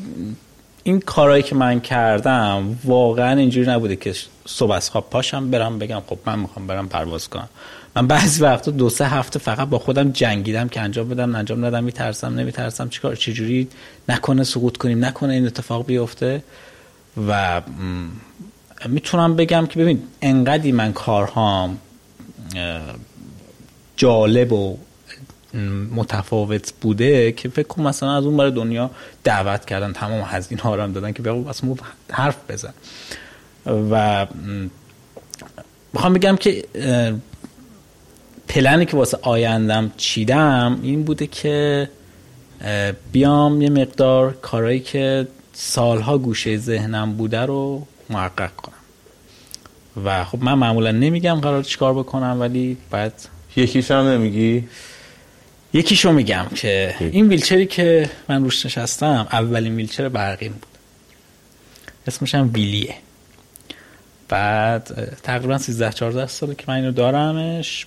این 0.84 1.00
کارهایی 1.00 1.44
که 1.44 1.56
من 1.56 1.80
کردم 1.80 2.80
واقعا 2.84 3.40
اینجوری 3.40 3.70
نبوده 3.70 3.96
که 3.96 4.14
صبح 4.46 4.72
از 4.72 4.90
خواب 4.90 5.10
پاشم 5.10 5.52
برم 5.52 5.80
بگم 5.80 6.02
خب 6.08 6.18
من 6.26 6.40
می‌خوام 6.40 6.68
برم 6.68 6.90
پرواز 6.90 7.30
کنم. 7.30 7.50
من 7.96 8.08
بعضی 8.08 8.42
وقتا 8.44 8.72
دو 8.72 8.90
سه 8.90 9.08
هفته 9.08 9.40
فقط 9.40 9.68
با 9.68 9.80
خودم 9.80 10.12
جنگیدم 10.12 10.68
که 10.68 10.82
انجام 10.82 11.10
بدم 11.10 11.36
انجام 11.36 11.66
ندم 11.66 11.84
میترسم 11.84 12.40
نمیترسم 12.40 12.90
چیکار 12.90 13.16
چجوری 13.16 13.68
نکنه 14.10 14.44
سقوط 14.44 14.78
کنیم 14.78 15.06
نکنه 15.06 15.34
این 15.34 15.46
اتفاق 15.46 15.86
بیفته. 15.86 16.44
و 17.28 17.62
می‌تونم 18.90 19.36
بگم 19.36 19.66
که 19.66 19.80
ببین 19.80 20.04
انقدی 20.22 20.72
من 20.72 20.94
کارهام 20.94 21.78
جالب 23.98 24.54
و 24.54 24.78
متفاوت 25.96 26.74
بوده 26.82 27.32
که 27.32 27.50
فکر 27.50 27.68
کنم 27.68 27.88
مثلا 27.88 28.16
از 28.16 28.26
اون 28.26 28.38
برای 28.38 28.52
دنیا 28.52 28.92
دعوت 29.24 29.66
کردن 29.66 29.94
تمام 29.94 30.22
هزینه 30.26 30.62
ها 30.62 30.76
رو 30.76 30.92
دادن 30.92 31.12
که 31.12 31.22
بگو 31.22 31.50
اصلا 31.50 31.76
حرف 32.12 32.38
بزن. 32.50 32.74
و 33.66 34.28
می‌خوام 35.94 36.14
بگم 36.14 36.36
که 36.36 36.66
پلنی 38.48 38.86
که 38.86 38.98
واسه 38.98 39.18
آیندم 39.22 39.92
چیدم 39.98 40.80
این 40.84 41.04
بوده 41.04 41.28
که 41.28 41.90
بیام 43.12 43.62
یه 43.62 43.70
مقدار 43.70 44.34
کارهایی 44.34 44.80
که 44.80 45.28
سالها 45.54 46.18
گوشه 46.18 46.58
ذهنم 46.58 47.14
بوده 47.14 47.40
رو 47.40 47.88
محقق 48.10 48.56
کنم. 48.56 48.76
و 50.06 50.24
خب 50.24 50.44
من 50.44 50.54
معمولا 50.54 50.92
نمیگم 50.92 51.36
قرار 51.36 51.64
چیکار 51.64 51.94
بکنم 51.94 52.38
ولی 52.40 52.78
بعد 52.92 53.14
یکیش 53.56 53.92
هم 53.92 54.08
نمیگی؟ 54.08 54.68
یکیشو 55.74 56.12
میگم 56.12 56.46
که 56.56 56.96
این 57.00 57.28
ویلچری 57.28 57.66
که 57.66 58.10
من 58.30 58.44
روش 58.44 58.66
نشستم 58.66 59.28
اولین 59.32 59.76
ویلچر 59.76 60.10
برقیم 60.10 60.52
بود. 60.52 60.78
اسمش 62.08 62.36
هم 62.36 62.50
ویلیه. 62.54 62.96
بعد 64.30 65.18
تقریبا 65.24 65.58
13 65.58 65.92
14 65.92 66.28
ساله 66.28 66.56
که 66.56 66.64
من 66.68 66.74
اینو 66.76 66.92
دارمش. 66.92 67.86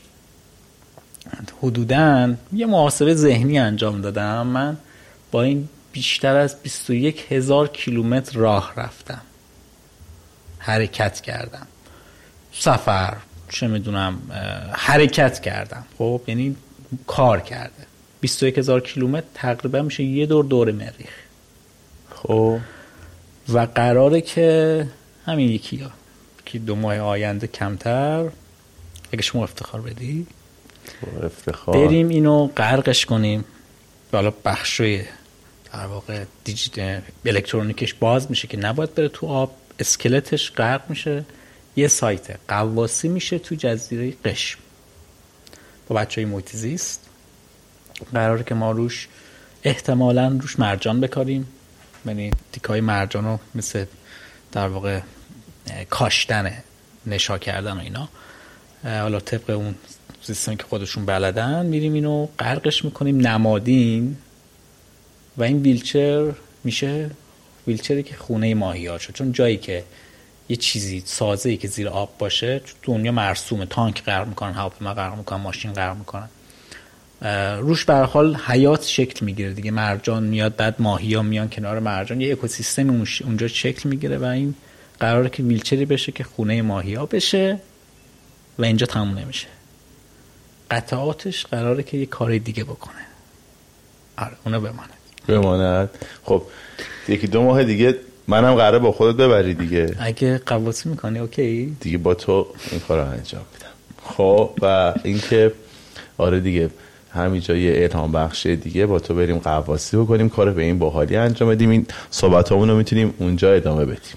حدودا 1.63 2.35
یه 2.53 2.67
محاسبه 2.67 3.15
ذهنی 3.15 3.59
انجام 3.59 4.01
دادم. 4.01 4.47
من 4.47 4.77
با 5.31 5.43
این 5.43 5.69
بیشتر 5.93 6.37
از 6.37 6.63
21 6.63 7.27
هزار 7.33 7.69
کیلومتر 7.69 8.39
راه 8.39 8.73
رفتم. 8.77 9.21
حرکت 10.69 11.21
کردم. 11.21 11.67
سفر 12.53 13.17
چه 13.49 13.67
می‌دونم 13.67 14.19
حرکت 14.73 15.41
کردم. 15.41 15.85
خب 15.99 16.21
یعنی 16.27 16.57
کار 17.07 17.41
کرده. 17.41 17.87
21 18.21 18.59
هزار 18.59 18.81
کیلومتر 18.81 19.27
تقریبا 19.35 19.83
میشه 19.83 20.03
یه 20.05 20.27
دور 20.27 20.45
دور 20.45 20.73
مریخ. 20.73 21.11
خب. 22.15 22.59
و 23.49 23.59
قراره 23.75 24.21
که 24.21 24.87
همین 25.27 25.49
یکی 25.49 25.77
ها 25.77 25.91
که 26.47 26.59
دو 26.59 26.75
ماه 26.75 26.99
آینده 26.99 27.47
کمتر 27.47 28.29
اگه 29.13 29.23
شما 29.23 29.43
افتخار 29.43 29.81
بدی. 29.81 30.27
افتخار. 31.25 31.75
بریم 31.75 32.09
اینو 32.09 32.47
غرقش 32.47 33.07
کنیم. 33.07 33.45
حالا 34.13 34.33
بخشوی 34.45 35.05
در 35.73 35.87
واقع 35.87 36.25
دیجیت 36.45 37.03
الکترونیکش 37.27 37.95
باز 37.95 38.31
میشه 38.31 38.49
که 38.49 38.57
نباید 38.57 38.95
بره 38.95 39.09
تو 39.09 39.27
آب. 39.27 39.55
اسکلتش 39.79 40.53
غرق 40.53 40.83
میشه. 40.89 41.25
یه 41.77 41.89
سایت 41.89 42.39
قواسی 42.49 43.09
میشه 43.09 43.39
تو 43.39 43.55
جزیره 43.55 44.15
قشم. 44.25 44.59
با 45.89 45.97
بچه 45.97 46.21
های 46.21 46.31
محیط 46.31 46.57
زیست. 46.57 47.09
قراره 48.13 48.45
که 48.45 48.55
ما 48.55 48.71
روش 48.71 49.09
احتمالا 49.65 50.39
روش 50.41 50.59
مرجان 50.59 51.01
بکاریم. 51.01 51.49
یعنی 52.07 52.31
تیکای 52.53 52.81
مرجان 52.81 53.25
رو 53.25 53.39
مثل 53.55 53.85
در 54.53 54.69
واقع 54.69 55.01
کاشتن 55.91 56.53
نشا 57.07 57.39
کردن 57.39 57.73
و 57.73 57.81
اینا. 57.81 58.09
حالا 58.85 59.21
طبق 59.21 59.51
اون 59.51 59.75
سیستمی 60.23 60.57
که 60.57 60.65
خودشون 60.65 61.07
بلدن 61.07 61.67
میریم 61.67 61.93
اینو 61.93 62.29
غرقش 62.39 62.85
می‌کنیم 62.85 63.27
نمادین. 63.27 64.17
و 65.37 65.43
این 65.43 65.63
ویلچر 65.63 66.33
میشه 66.65 67.11
ویلچری 67.69 68.03
که 68.03 68.17
خونه 68.17 68.55
ماهی 68.55 68.87
ها 68.87 68.99
شد. 68.99 69.13
چون 69.13 69.33
جایی 69.33 69.57
که 69.57 69.85
یه 70.49 70.57
چیزی 70.57 71.03
سازه 71.07 71.49
ای 71.51 71.57
که 71.57 71.69
زیر 71.69 71.89
آب 71.89 72.19
باشه 72.19 72.61
دنیا 72.83 73.13
مرسومه. 73.13 73.67
تانک 73.67 74.05
غرق 74.05 74.29
می‌کنن 74.29 74.53
هواپیما 74.53 74.95
غرق 74.95 75.17
می‌کنن 75.17 75.41
ماشین 75.41 75.73
غرق 75.73 75.97
می‌کنن. 75.97 76.29
روش 77.61 77.85
به 77.85 77.95
حال 77.95 78.37
حیات 78.37 78.85
شکل 78.85 79.25
می‌گیره 79.25 79.53
دیگه. 79.53 79.71
مرجان 79.71 80.25
میاد 80.25 80.57
بعد 80.57 80.75
ماهی 80.79 81.15
ها 81.15 81.23
میان 81.23 81.51
کنار 81.51 81.79
مرجان. 81.79 82.21
یه 82.21 82.33
اکوسیستم 82.33 83.07
اونجا 83.25 83.49
شکل 83.49 83.89
می‌گیره 83.89 84.19
و 84.19 84.25
این 84.25 84.55
قراره 85.01 85.31
که 85.31 85.43
ویلچری 85.43 85.85
بشه 85.85 86.13
که 86.13 86.25
خونه 86.25 86.63
ماهی 86.63 86.95
ها 86.95 87.07
بشه 87.07 87.61
و 88.59 88.65
اینجا 88.65 88.87
تموم 88.87 89.19
نمیشه. 89.19 89.47
قطعاتش 90.71 91.47
قراره 91.47 91.83
که 91.83 91.97
یه 91.97 92.07
کار 92.07 92.39
دیگه 92.39 92.65
بکنه. 92.65 93.07
آره 94.19 94.37
اونو 94.45 94.61
بمانه. 94.61 94.98
بماند. 95.29 95.91
خب 96.25 96.43
یکی 97.09 97.27
دو 97.27 97.43
ماه 97.43 97.65
دیگه 97.65 97.97
منم 98.29 98.55
قراره 98.55 98.79
با 98.79 98.93
خودت 98.93 99.17
ببری 99.17 99.55
دیگه. 99.55 99.95
اگه 99.99 100.39
قواسی 100.39 100.89
می‌کنی 100.89 101.19
اوکی. 101.19 101.77
دیگه 101.81 101.99
با 101.99 102.15
تو 102.15 102.47
این 102.71 102.81
کار 102.81 102.99
انجام 102.99 103.43
میدم. 103.53 103.73
خب 104.03 104.51
و 104.63 104.95
اینکه 105.05 105.53
آره 106.19 106.41
دیگه 106.41 106.71
همینجا 107.15 107.57
یه 107.57 107.85
الهام 107.85 108.13
بخش 108.13 108.47
دیگه 108.47 108.87
با 108.87 108.99
تو 108.99 109.15
بریم 109.15 109.39
قواسی 109.39 109.97
بکنیم 109.97 110.29
کار 110.29 110.51
به 110.51 110.63
این 110.63 110.79
باحالی 110.79 111.17
انجام 111.17 111.49
بدیم. 111.49 111.71
این 111.71 111.87
صحبت 112.11 112.53
رو 112.53 112.77
می‌تونیم 112.77 113.15
اونجا 113.19 113.53
ادامه 113.53 113.85
بدیم. 113.85 114.17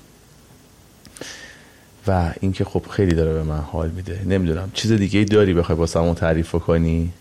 و 2.07 2.33
اینکه 2.39 2.65
خب 2.65 2.85
خیلی 2.89 3.15
داره 3.15 3.33
به 3.33 3.43
من 3.43 3.59
حال 3.59 3.89
میده. 3.89 4.21
نمی‌دونم 4.25 4.71
چیز 4.73 4.91
دیگه 4.91 5.19
ای 5.19 5.25
داری 5.25 5.53
بخوای 5.53 5.77
با 5.77 6.13
تعریف 6.13 6.55
کنی 6.55 7.11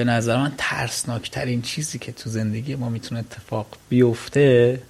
به 0.00 0.04
نظر 0.04 0.36
من 0.36 0.52
ترسناکترین 0.58 1.62
چیزی 1.62 1.98
که 1.98 2.12
تو 2.12 2.30
زندگی 2.30 2.74
ما 2.74 2.88
می‌تونه 2.88 3.20
اتفاق 3.20 3.66
بیفته 3.88 4.82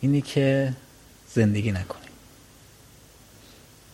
اینی 0.00 0.20
که 0.20 0.72
زندگی 1.32 1.72
نکنیم. 1.72 2.10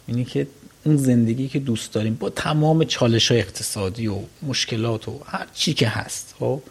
اینی 0.07 0.25
که 0.25 0.47
اون 0.85 0.97
زندگی 0.97 1.49
که 1.49 1.59
دوست 1.59 1.93
داریم 1.93 2.15
با 2.15 2.31
تمام 2.31 2.85
چالش 2.85 3.31
های 3.31 3.41
اقتصادی 3.41 4.07
و 4.07 4.19
مشکلات 4.43 5.09
و 5.09 5.21
هر 5.27 5.47
چی 5.55 5.75
که 5.75 5.89
هست 5.89 6.35
خب؟ 6.39 6.63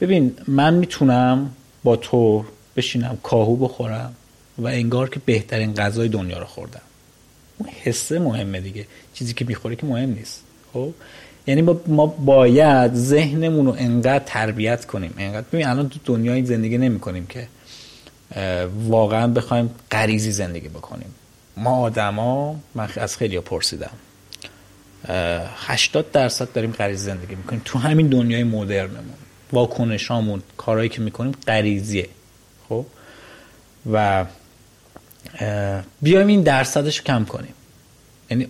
ببین 0.00 0.36
من 0.48 0.74
می‌تونم 0.74 1.50
با 1.82 1.96
تو 1.96 2.44
بشینم 2.76 3.18
کاهو 3.22 3.56
بخورم 3.56 4.14
و 4.58 4.66
انگار 4.66 5.10
که 5.10 5.20
بهترین 5.24 5.74
غذای 5.74 6.08
دنیا 6.08 6.38
رو 6.38 6.46
خوردم. 6.46 6.82
اون 7.58 7.68
حسه 7.68 8.18
مهمه 8.18 8.60
دیگه. 8.60 8.86
چیزی 9.14 9.34
که 9.34 9.44
می‌خوره 9.44 9.76
که 9.76 9.86
مهم 9.86 10.10
نیست 10.10 10.42
خب؟ 10.72 10.94
یعنی 11.46 11.62
ما 11.86 12.06
باید 12.06 12.94
ذهنمون 12.94 13.66
رو 13.66 13.74
انقدر 13.78 14.24
تربیت 14.26 14.84
کنیم. 14.84 15.14
انقدر 15.18 15.46
ببین 15.52 15.66
الان 15.66 15.88
تو 15.88 15.98
دنیای 16.04 16.44
زندگی 16.44 16.78
نمی 16.78 17.00
کنیم 17.00 17.26
که 17.26 17.48
واقعا 18.88 19.26
بخوایم 19.26 19.70
غریزی 19.90 20.32
زندگی 20.32 20.68
بکنیم. 20.68 21.14
ما 21.56 21.80
آدما 21.80 22.56
من 22.74 22.88
از 22.96 23.16
خیلی 23.16 23.40
پرسیدم. 23.40 23.90
80 25.08 26.12
درصد 26.12 26.52
داریم 26.52 26.72
غریزی 26.72 27.04
زندگی 27.04 27.34
می‌کنیم. 27.34 27.62
تو 27.64 27.78
همین 27.78 28.06
دنیای 28.08 28.44
مدرنمون 28.44 29.14
واکنشامون 29.52 30.42
کارهایی 30.56 30.88
که 30.88 31.00
می‌کنیم 31.00 31.32
غریزیه. 31.46 32.08
خب؟ 32.68 32.86
و 33.92 34.24
بیایم 36.02 36.26
این 36.26 36.42
درصدش 36.42 37.02
کم 37.02 37.24
کنیم. 37.24 37.54
یعنی 38.30 38.48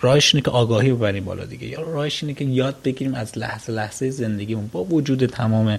راهش 0.00 0.34
اینه 0.34 0.44
که 0.44 0.50
آگاهی 0.50 0.92
ببریم 0.92 1.24
بالا 1.24 1.44
دیگه. 1.44 1.66
یا 1.66 1.80
راهش 1.80 2.22
اینه 2.22 2.34
که 2.34 2.44
یاد 2.44 2.76
بگیریم 2.84 3.14
از 3.14 3.38
لحظه 3.38 3.72
لحظه 3.72 4.10
زندگیمون 4.10 4.66
با 4.66 4.84
وجود 4.84 5.26
تمام 5.26 5.78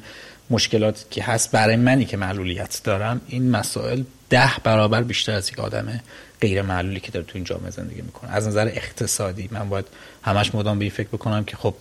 مشکلاتی 0.49 1.05
که 1.11 1.23
هست 1.23 1.51
برای 1.51 1.75
منی 1.75 2.05
که 2.05 2.17
معلولیت 2.17 2.81
دارم 2.83 3.21
این 3.27 3.49
مسائل 3.49 4.03
ده 4.29 4.51
برابر 4.63 5.03
بیشتر 5.03 5.31
از 5.31 5.49
یک 5.49 5.59
آدم 5.59 5.99
غیر 6.41 6.61
معلولی 6.61 6.99
که 6.99 7.11
داره 7.11 7.25
تو 7.25 7.31
این 7.35 7.43
جامعه 7.43 7.69
زندگی 7.69 8.01
می‌کنه. 8.01 8.31
از 8.31 8.47
نظر 8.47 8.67
اقتصادی 8.67 9.49
من 9.51 9.69
باید 9.69 9.85
همش 10.23 10.55
مدام 10.55 10.79
به 10.79 10.85
این 10.85 10.91
فکر 10.91 11.07
بکنم 11.07 11.43
که 11.43 11.57
خب 11.57 11.75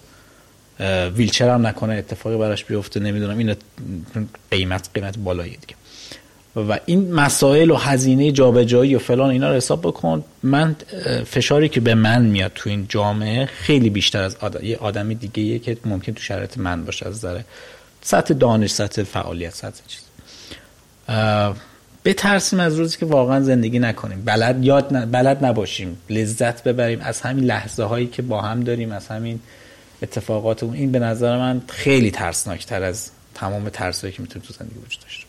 ویلچر 1.15 1.49
هم 1.49 1.67
نکنه 1.67 1.95
اتفاقی 1.95 2.37
براش 2.37 2.65
بیفته 2.65 3.01
نمی‌دونم 3.01 3.39
این 3.39 3.57
قیمت 4.51 4.89
قیمت 4.95 5.19
بالایی 5.19 5.57
دیگه. 5.57 5.75
و 6.69 6.81
این 6.87 7.13
مسائل 7.13 7.71
و 7.71 7.77
هزینه 7.77 8.33
جابجایی 8.33 8.95
و 8.95 8.99
فلان 8.99 9.31
اینا 9.31 9.51
رو 9.51 9.57
حساب 9.57 9.81
بکن. 9.81 10.25
من 10.43 10.77
فشاری 11.27 11.69
که 11.69 11.81
به 11.81 11.95
من 11.95 12.25
میاد 12.25 12.53
تو 12.55 12.71
این 12.71 12.87
جامعه 12.89 13.47
خیلی 13.47 13.91
بیشتر 13.91 14.23
از 14.23 14.37
آدم 14.37 14.65
یه 14.65 14.77
آدمی 14.77 15.15
دیگه 15.15 15.59
که 15.59 15.77
ممکن 15.85 16.13
تو 16.13 16.23
شرایط 16.23 16.59
من 16.59 16.85
باشه 16.85 17.09
از 17.09 17.15
نظر 17.15 17.41
سطح 18.03 18.35
دانش 18.35 18.71
سطح 18.71 19.03
فعالیت 19.03 19.55
سطح 19.55 19.81
چیز. 19.87 20.03
بترسیم 22.05 22.61
از 22.61 22.77
روزی 22.77 22.99
که 22.99 23.07
واقعا 23.07 23.41
زندگی 23.41 23.79
نکنیم. 23.79 24.23
بلد 24.25 24.65
یاد 24.65 25.11
بلد 25.11 25.45
نباشیم. 25.45 25.99
لذت 26.11 26.65
ببریم. 26.65 27.01
از 27.03 27.21
همین 27.21 27.45
لحظه 27.45 27.83
هایی 27.83 28.07
که 28.07 28.23
با 28.23 28.41
هم 28.41 28.65
داریم 28.65 28.93
از 28.93 29.09
همین 29.09 29.41
اتفاقات 30.03 30.63
این 30.63 30.93
به 30.93 30.99
نظر 30.99 31.39
من 31.39 31.63
خیلی 31.69 32.11
ترسناکتر 32.11 32.83
از 32.83 33.11
تمام 33.35 33.69
ترسایی 33.69 34.13
که 34.13 34.23
می‌تونه 34.23 34.45
تو 34.45 34.55
زندگی 34.59 34.79
وجود 34.87 35.03
داشته 35.03 35.28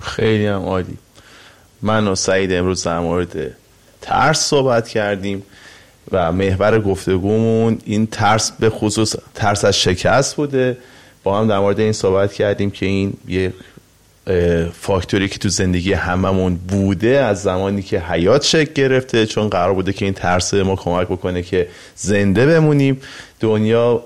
خیلی 0.00 0.46
هم 0.46 0.62
عالی. 0.62 0.98
من 1.82 2.08
و 2.08 2.14
سعید 2.14 2.52
امروز 2.52 2.84
در 2.84 2.98
مورد 2.98 3.56
ترس 4.00 4.40
صحبت 4.40 4.88
کردیم 4.88 5.42
و 6.12 6.32
محور 6.32 6.80
گفتگومون 6.80 7.78
این 7.84 8.06
ترس 8.06 8.52
به 8.60 8.70
خصوص 8.70 9.14
ترس 9.34 9.64
از 9.64 9.80
شکست 9.80 10.36
بوده. 10.36 10.76
با 11.24 11.40
هم 11.40 11.48
در 11.48 11.58
مورد 11.58 11.80
این 11.80 11.92
صحبت 11.92 12.32
کردیم 12.32 12.70
که 12.70 12.86
این 12.86 13.12
یه 13.28 13.52
فاکتوری 14.72 15.28
که 15.28 15.38
تو 15.38 15.48
زندگی 15.48 15.92
هممون 15.92 16.54
بوده 16.54 17.18
از 17.18 17.42
زمانی 17.42 17.82
که 17.82 18.00
حیات 18.00 18.44
شکل 18.44 18.72
گرفته 18.72 19.26
چون 19.26 19.48
قرار 19.48 19.74
بوده 19.74 19.92
که 19.92 20.04
این 20.04 20.14
ترس 20.14 20.54
ما 20.54 20.76
کمک 20.76 21.06
بکنه 21.06 21.42
که 21.42 21.68
زنده 21.96 22.46
بمونیم. 22.46 23.00
دنیا 23.40 24.04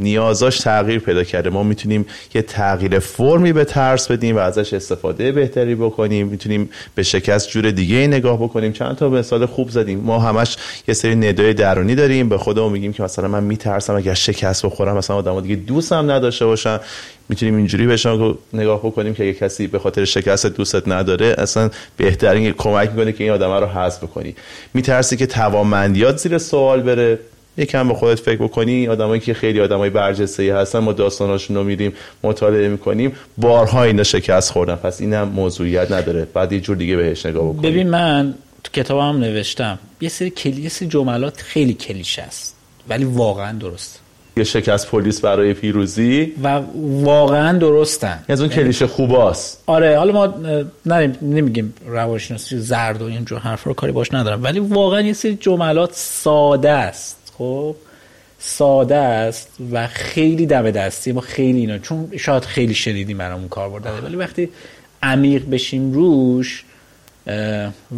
نیازاش 0.00 0.58
تغییر 0.58 0.98
پیدا 0.98 1.24
کرده. 1.24 1.50
ما 1.50 1.62
می‌تونیم 1.62 2.06
یه 2.34 2.42
تغییر 2.42 2.98
فرمی 2.98 3.52
به 3.52 3.64
ترس 3.64 4.10
بدیم 4.10 4.36
و 4.36 4.38
ازش 4.38 4.74
استفاده 4.74 5.32
بهتری 5.32 5.74
بکنیم. 5.74 6.26
می‌تونیم 6.26 6.70
به 6.94 7.02
شکست 7.02 7.48
جور 7.48 7.70
دیگه 7.70 7.96
نگاه 7.96 8.42
بکنیم. 8.42 8.72
چند 8.72 8.96
تا 8.96 9.08
مثال 9.08 9.46
خوب 9.46 9.70
زدیم. 9.70 9.98
ما 9.98 10.18
همش 10.18 10.56
یه 10.88 10.94
سری 10.94 11.16
ندای 11.16 11.54
درونی 11.54 11.94
داریم. 11.94 12.28
به 12.28 12.38
خودمون 12.38 12.72
میگیم 12.72 12.92
که 12.92 13.02
مثلا 13.02 13.28
من 13.28 13.44
میترسم 13.44 13.96
اگر 13.96 14.14
شکست 14.14 14.66
بخورم. 14.66 14.96
مثلا 14.96 15.16
آدم 15.16 15.40
دیگه 15.40 15.56
دوستم 15.56 16.10
نداشته 16.10 16.46
باشن. 16.46 16.78
می‌تونیم 17.28 17.56
اینجوری 17.56 17.86
بهشون 17.86 18.38
نگاه 18.52 18.78
بکنیم 18.78 19.14
که 19.14 19.22
اگه 19.22 19.32
کسی 19.32 19.66
به 19.66 19.78
خاطر 19.78 20.04
شکست 20.04 20.46
دوستت 20.46 20.88
نداره 20.88 21.34
اصلا 21.38 21.70
بهترین 21.96 22.52
کمک 22.52 22.90
می‌کنه 22.90 23.12
که 23.12 23.24
این 23.24 23.32
آدم 23.32 23.50
رو 23.50 23.66
حذف 23.66 24.04
بکنی. 24.04 24.34
میترسی 24.74 25.16
که 25.16 25.26
توانمندیات 25.26 26.16
زیر 26.16 26.38
سوال 26.38 26.80
بره. 26.80 27.18
یکم 27.56 27.88
به 27.88 27.94
خودت 27.94 28.20
فکر 28.20 28.42
بکنی 28.42 28.88
آدمایی 28.88 29.20
که 29.20 29.34
خیلی 29.34 29.60
آدمای 29.60 29.90
برجسته 29.90 30.42
ای 30.42 30.50
هستن 30.50 30.78
ما 30.78 30.92
داستاناشون 30.92 31.56
رو 31.56 31.64
میریم 31.64 31.92
مطالعه 32.22 32.68
می‌کنیم 32.68 33.12
بارها 33.38 33.82
اینا 33.82 34.02
شکست 34.02 34.52
خوردن. 34.52 34.74
پس 34.74 35.00
اینم 35.00 35.28
موضوعیت 35.28 35.92
نداره. 35.92 36.26
بعد 36.34 36.52
یه 36.52 36.60
جور 36.60 36.76
دیگه 36.76 36.96
بهش 36.96 37.26
نگاه 37.26 37.52
بکنیم. 37.52 37.70
ببین 37.70 37.90
من 37.90 38.34
تو 38.64 38.72
کتابم 38.72 39.18
نوشتم 39.18 39.78
یه 40.00 40.08
سری 40.08 40.30
کلی 40.30 40.68
جملات 40.68 41.40
خیلی 41.40 41.74
کلیشه 41.74 42.22
است 42.22 42.56
ولی 42.88 43.04
واقعا 43.04 43.58
درست 43.58 44.00
یه 44.36 44.44
شکست 44.44 44.90
پلیس 44.90 45.20
برای 45.20 45.54
پیروزی. 45.54 46.32
و 46.42 46.60
واقعا 47.02 47.58
درستن 47.58 48.24
از 48.28 48.40
اون 48.40 48.50
کلیشه 48.50 48.86
خوباست. 48.86 49.62
آره 49.66 49.98
حالا 49.98 50.12
ما 50.12 50.34
نریم 50.86 51.16
نمیگیم 51.22 51.74
روانشناسی 51.86 52.58
زرد 52.58 53.02
و 53.02 53.04
اینجور 53.04 53.38
حرف 53.38 53.64
رو 53.64 53.74
کاری 53.74 53.92
باش 53.92 54.14
ندارم 54.14 54.42
ولی 54.42 54.60
واقعا 54.60 55.00
یه 55.00 55.12
سری 55.12 55.34
جملات 55.34 55.90
ساده 55.92 56.70
است. 56.70 57.23
خب 57.38 57.76
ساده 58.38 58.96
است 58.96 59.48
و 59.72 59.86
خیلی 59.86 60.46
دم 60.46 60.70
دستی. 60.70 61.12
ما 61.12 61.20
خیلی 61.20 61.58
اینا 61.58 61.78
چون 61.78 62.10
شاید 62.16 62.44
خیلی 62.44 62.74
شدیدی 62.74 63.14
برامون 63.14 63.48
کار 63.48 63.70
برده 63.70 63.90
ولی 63.90 64.16
وقتی 64.16 64.48
عمیق 65.02 65.50
بشیم 65.50 65.92
روش 65.92 66.64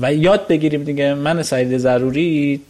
و 0.01 0.15
یاد 0.15 0.49
بگیریم 0.49 0.85
دیگه 0.85 1.15
من 1.15 1.43
سعید 1.43 1.79
ضروری 1.79 2.63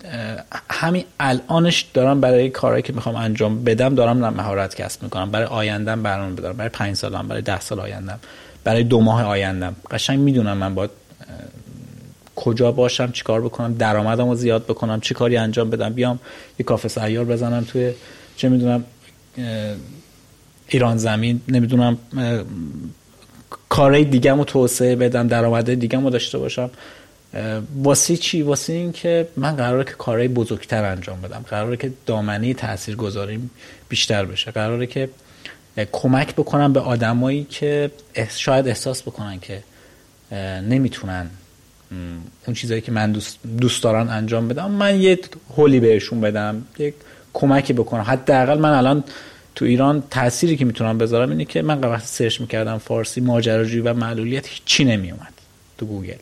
همین 0.70 1.04
الانش 1.20 1.86
دارم 1.94 2.20
برای 2.20 2.50
کارهایی 2.50 2.82
که 2.82 2.92
می‌خوام 2.92 3.16
انجام 3.16 3.64
بدم 3.64 3.94
دارم 3.94 4.16
مهارت 4.16 4.74
کسب 4.74 5.02
می‌کنم. 5.02 5.30
برای 5.30 5.46
آیندم 5.46 6.02
برنامه 6.02 6.34
بدارم 6.34 6.56
برای 6.56 6.68
پنج 6.68 6.96
سالم 6.96 7.28
برای 7.28 7.42
ده 7.42 7.60
سال 7.60 7.80
آیندم. 7.80 8.18
برای 8.64 8.84
دو 8.84 9.00
ماه 9.00 9.22
آیندم. 9.22 9.76
قشنگ 9.90 10.18
می‌دونم 10.18 10.56
من 10.56 10.74
باید 10.74 10.90
کجا 12.36 12.72
باشم 12.72 13.12
چیکار 13.12 13.40
بکنم 13.40 13.74
درآمدمو 13.74 14.34
زیاد 14.34 14.64
بکنم 14.64 15.00
چی 15.00 15.14
کاری 15.14 15.36
انجام 15.36 15.70
بدم 15.70 15.92
بیام 15.92 16.18
یه 16.58 16.64
کافه 16.64 16.88
سیار 16.88 17.24
بزنم 17.24 17.64
توی 17.64 17.92
چه 18.36 18.48
می‌دونم 18.48 18.84
ایران 20.68 20.96
زمین 20.96 21.40
نمی‌دونم 21.48 21.98
کارهای 23.68 24.04
دیگه 24.04 24.32
رو 24.32 24.44
توسعه 24.44 24.96
بدم 24.96 25.28
درآمده 25.28 25.74
دیگه 25.74 26.00
رو 26.00 26.10
داشته 26.10 26.38
باشم. 26.38 26.70
واسه 27.76 28.16
چی؟ 28.16 28.42
واسه 28.42 28.72
این 28.72 28.92
که 28.92 29.28
من 29.36 29.56
قراره 29.56 29.84
که 29.84 29.90
کارهای 29.90 30.28
بزرگتر 30.28 30.84
انجام 30.84 31.20
بدم. 31.20 31.44
قراره 31.50 31.76
که 31.76 31.92
دامنه 32.06 32.54
تاثیر 32.54 32.96
گذاریم 32.96 33.50
بیشتر 33.88 34.24
بشه. 34.24 34.50
قراره 34.50 34.86
که 34.86 35.08
کمک 35.92 36.34
بکنم 36.34 36.72
به 36.72 36.80
آدمایی 36.80 37.46
که 37.50 37.90
شاید 38.30 38.68
احساس 38.68 39.02
بکنن 39.02 39.40
که 39.40 39.62
نمی‌تونن 40.68 41.30
اون 42.46 42.54
چیزایی 42.54 42.80
که 42.80 42.92
من 42.92 43.12
دوست, 43.12 43.38
دوست 43.60 43.82
دارن 43.82 44.08
انجام 44.08 44.48
بدم. 44.48 44.70
من 44.70 45.00
یه 45.00 45.18
هلی 45.56 45.80
بهشون 45.80 46.20
بدم 46.20 46.64
یک 46.78 46.94
کمکی 47.34 47.72
بکنم. 47.72 48.02
حداقل 48.02 48.58
من 48.58 48.70
الان 48.70 49.04
تو 49.54 49.64
ایران 49.64 50.02
تأثیری 50.10 50.56
که 50.56 50.64
می‌تونم 50.64 50.98
بذارم 50.98 51.30
اینه 51.30 51.44
که 51.44 51.62
من 51.62 51.80
وقتی 51.80 52.06
search 52.06 52.40
می‌کردم 52.40 52.78
فارسی 52.78 53.20
ماجراجویی 53.20 53.80
و 53.80 53.94
معلولیت 53.94 54.48
هیچی 54.64 54.84
نمیومد 54.84 55.32
تو 55.78 55.86
گوگل. 55.86 56.14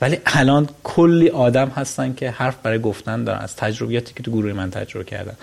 ولی 0.00 0.18
الان 0.26 0.68
کلی 0.82 1.28
آدم 1.28 1.68
هستن 1.68 2.14
که 2.14 2.30
حرف 2.30 2.56
برای 2.62 2.78
گفتن 2.78 3.24
دارن 3.24 3.38
از 3.38 3.56
تجربیاتی 3.56 4.14
که 4.14 4.22
تو 4.22 4.30
گروه 4.30 4.52
من 4.52 4.70
تجربه 4.70 5.04
کردن. 5.04 5.34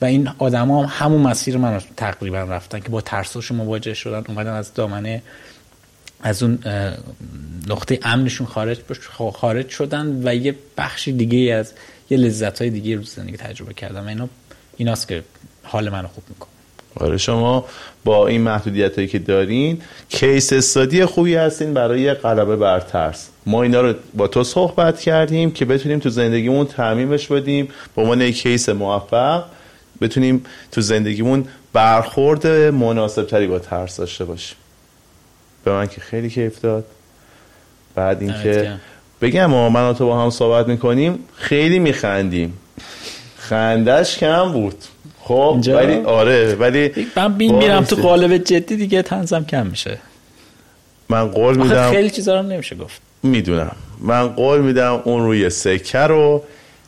و 0.00 0.04
این 0.04 0.30
آدم 0.38 0.70
هم 0.70 0.86
همون 0.88 1.20
مسیر 1.20 1.56
من 1.56 1.80
تقریبا 1.96 2.38
رفتن 2.38 2.80
که 2.80 2.88
با 2.88 3.00
ترساش 3.00 3.52
مواجه 3.52 3.94
شدن 3.94 4.24
اومدن 4.28 4.52
از 4.52 4.74
دامنه 4.74 5.22
از 6.22 6.42
اون 6.42 6.58
نقطه 7.68 7.98
امنشون 8.02 8.46
خارج 8.46 8.78
خارج 9.32 9.68
شدن 9.68 10.20
و 10.24 10.34
یه 10.34 10.54
بخشی 10.78 11.12
دیگه 11.12 11.54
از 11.54 11.72
یه 12.10 12.18
لذت 12.18 12.60
های 12.60 12.70
دیگه 12.70 12.96
رو 12.96 13.02
زندگی 13.02 13.36
تجربه 13.36 13.74
کردن 13.74 14.00
و 14.00 14.08
اینا 14.08 14.28
ایناست 14.76 15.08
که 15.08 15.22
حال 15.62 15.88
منو 15.88 16.08
خوب 16.08 16.24
می‌کنه. 16.28 16.48
آره 16.96 17.16
شما 17.16 17.64
با 18.04 18.28
این 18.28 18.40
محدودیت 18.40 18.94
هایی 18.94 19.08
که 19.08 19.18
دارین 19.18 19.82
کیس 20.08 20.52
استادی 20.52 21.04
خوبی 21.04 21.34
هستین 21.34 21.74
برای 21.74 22.14
غلبه 22.14 22.56
بر 22.56 22.80
ترس. 22.80 23.28
ما 23.46 23.62
اینا 23.62 23.80
رو 23.80 23.94
با 24.14 24.28
تو 24.28 24.44
صحبت 24.44 25.00
کردیم 25.00 25.50
که 25.50 25.64
بتونیم 25.64 25.98
تو 25.98 26.10
زندگیمون 26.10 26.66
تعمیمش 26.66 27.26
بدیم. 27.26 27.68
با 27.94 28.02
عنوان 28.02 28.20
یک 28.20 28.42
کیس 28.42 28.68
موفق 28.68 29.44
بتونیم 30.00 30.44
تو 30.72 30.80
زندگیمون 30.80 31.44
برخورد 31.72 32.46
مناسب 32.46 33.26
تری 33.26 33.46
با 33.46 33.58
ترس 33.58 33.96
داشته 33.96 34.24
باشیم. 34.24 34.56
به 35.68 35.74
من 35.74 35.86
که 35.86 36.00
خیلی 36.00 36.30
کیف 36.30 36.60
داد. 36.60 36.84
بعد 37.94 38.22
اینکه 38.22 38.72
بگم 39.20 39.46
ما 39.46 39.68
من 39.68 39.94
تو 39.94 40.06
با 40.06 40.22
هم 40.22 40.30
صحبت 40.30 40.68
می‌کنیم 40.68 41.18
خیلی 41.34 41.78
میخندیم. 41.78 42.58
خندش 43.36 44.18
کم 44.18 44.52
بود. 44.52 44.84
خب 45.20 45.58
ولی 45.66 45.94
آره 45.94 46.54
ولی 46.54 47.06
من 47.16 47.34
بین 47.34 47.54
میرم 47.54 47.84
تو 47.84 47.96
قالب 47.96 48.36
جدی 48.36 48.76
دیگه 48.76 49.02
تنزم 49.02 49.44
کم 49.44 49.66
میشه. 49.66 49.98
من 51.08 51.28
قول 51.28 51.56
میدم 51.56 51.90
خیلی 51.90 52.10
چیزا 52.10 52.40
رو 52.40 52.46
نمیشه 52.46 52.76
گفت. 52.76 53.00
می‌دونم. 53.22 53.76
من 54.00 54.28
قول 54.28 54.60
میدم 54.60 55.00
اون 55.04 55.24
روی 55.24 55.50
سکه 55.50 55.98
رو 55.98 56.42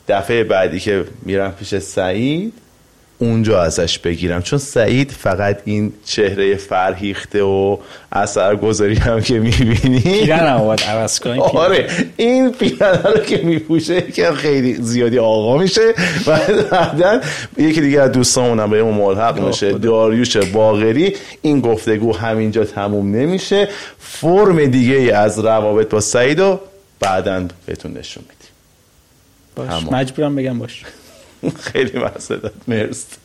دفعه 0.07 0.43
بعدی 0.43 0.79
که 0.79 1.05
میرم 1.21 1.51
پیش 1.51 1.75
سعید 1.77 2.53
اونجا 3.21 3.61
ازش 3.61 3.99
بگیرم. 3.99 4.41
چون 4.41 4.59
سعید 4.59 5.11
فقط 5.11 5.61
این 5.65 5.93
چهره 6.05 6.55
فرهیخته 6.55 7.43
و 7.43 7.77
اثرگذاری 8.11 8.95
هم 8.95 9.21
که 9.21 9.39
می‌بینی. 9.39 9.99
پیرن 9.99 10.57
باید 10.57 10.81
عوض 10.81 11.19
آره 11.39 11.87
این 12.17 12.51
پیرن 12.51 12.99
رو 13.03 13.19
که 13.19 13.37
میپوشه 13.37 14.01
که 14.01 14.31
خیلی 14.31 14.73
زیادی 14.73 15.19
آقا 15.19 15.57
میشه. 15.57 15.93
و 16.27 16.39
بعدا 16.71 17.21
یکی 17.57 17.81
دیگه 17.81 18.01
از 18.01 18.11
دوستامونم 18.11 18.69
به 18.69 18.79
اون 18.79 18.93
ملحق 18.93 19.39
میشه 19.39 19.71
داریوش 19.71 20.37
باغری. 20.37 21.15
این 21.41 21.61
گفتگو 21.61 22.15
همینجا 22.15 22.63
تموم 22.63 23.15
نمیشه. 23.15 23.67
فرم 23.99 24.65
دیگه 24.65 25.15
از 25.15 25.39
روابط 25.39 25.89
با 25.89 25.99
سعید 25.99 26.39
رو 26.39 26.59
بعدا 26.99 27.47
بهتون 27.65 27.97
نشون 27.97 28.23
میدیم. 28.23 28.51
باش. 29.55 29.93
مجبورم 29.93 30.35
بگم 30.35 30.59
باش. 30.59 30.83
خیلی 31.71 31.91
داد. 32.29 32.53
مرسی 32.67 33.19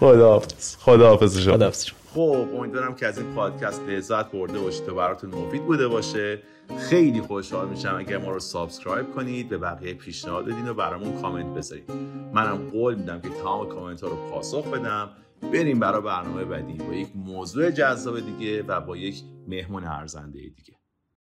خداحافظ. 0.00 0.76
خداحافظ 0.76 1.38
شما. 1.38 1.54
خداحافظ 1.54 1.86
خب 2.14 2.48
امیدوارم 2.56 2.94
که 2.94 3.06
از 3.06 3.18
این 3.18 3.34
پادکست 3.34 3.82
لذت 3.82 4.30
برده 4.30 4.58
باشید 4.58 4.88
و 4.88 4.94
براتون 4.94 5.30
مفید 5.30 5.66
بوده 5.66 5.88
باشه. 5.88 6.38
خیلی 6.78 7.20
خوشحال 7.20 7.68
میشم 7.68 7.96
اگر 7.98 8.18
ما 8.18 8.30
رو 8.30 8.40
subscribe 8.40 9.14
کنید 9.14 9.48
به 9.48 9.58
بقیه 9.58 9.94
پیشنهاد 9.94 10.44
بدین 10.44 10.68
و 10.68 10.74
برامون 10.74 11.22
کامنت 11.22 11.54
بذارید. 11.54 11.90
منم 12.34 12.70
قول 12.70 12.94
میدم 12.94 13.20
که 13.20 13.28
تمام 13.28 13.68
کامنت 13.68 14.00
ها 14.00 14.08
رو 14.08 14.16
پاسخ 14.30 14.66
بدم. 14.66 15.10
بریم 15.52 15.78
برای 15.78 16.02
برنامه 16.02 16.44
بعدی 16.44 16.72
با 16.72 16.94
یک 16.94 17.08
موضوع 17.14 17.70
جذاب 17.70 18.20
دیگه 18.20 18.62
و 18.62 18.80
با 18.80 18.96
یک 18.96 19.22
مهمون 19.48 19.84
ارزنده 19.84 20.38
دیگه. 20.38 20.83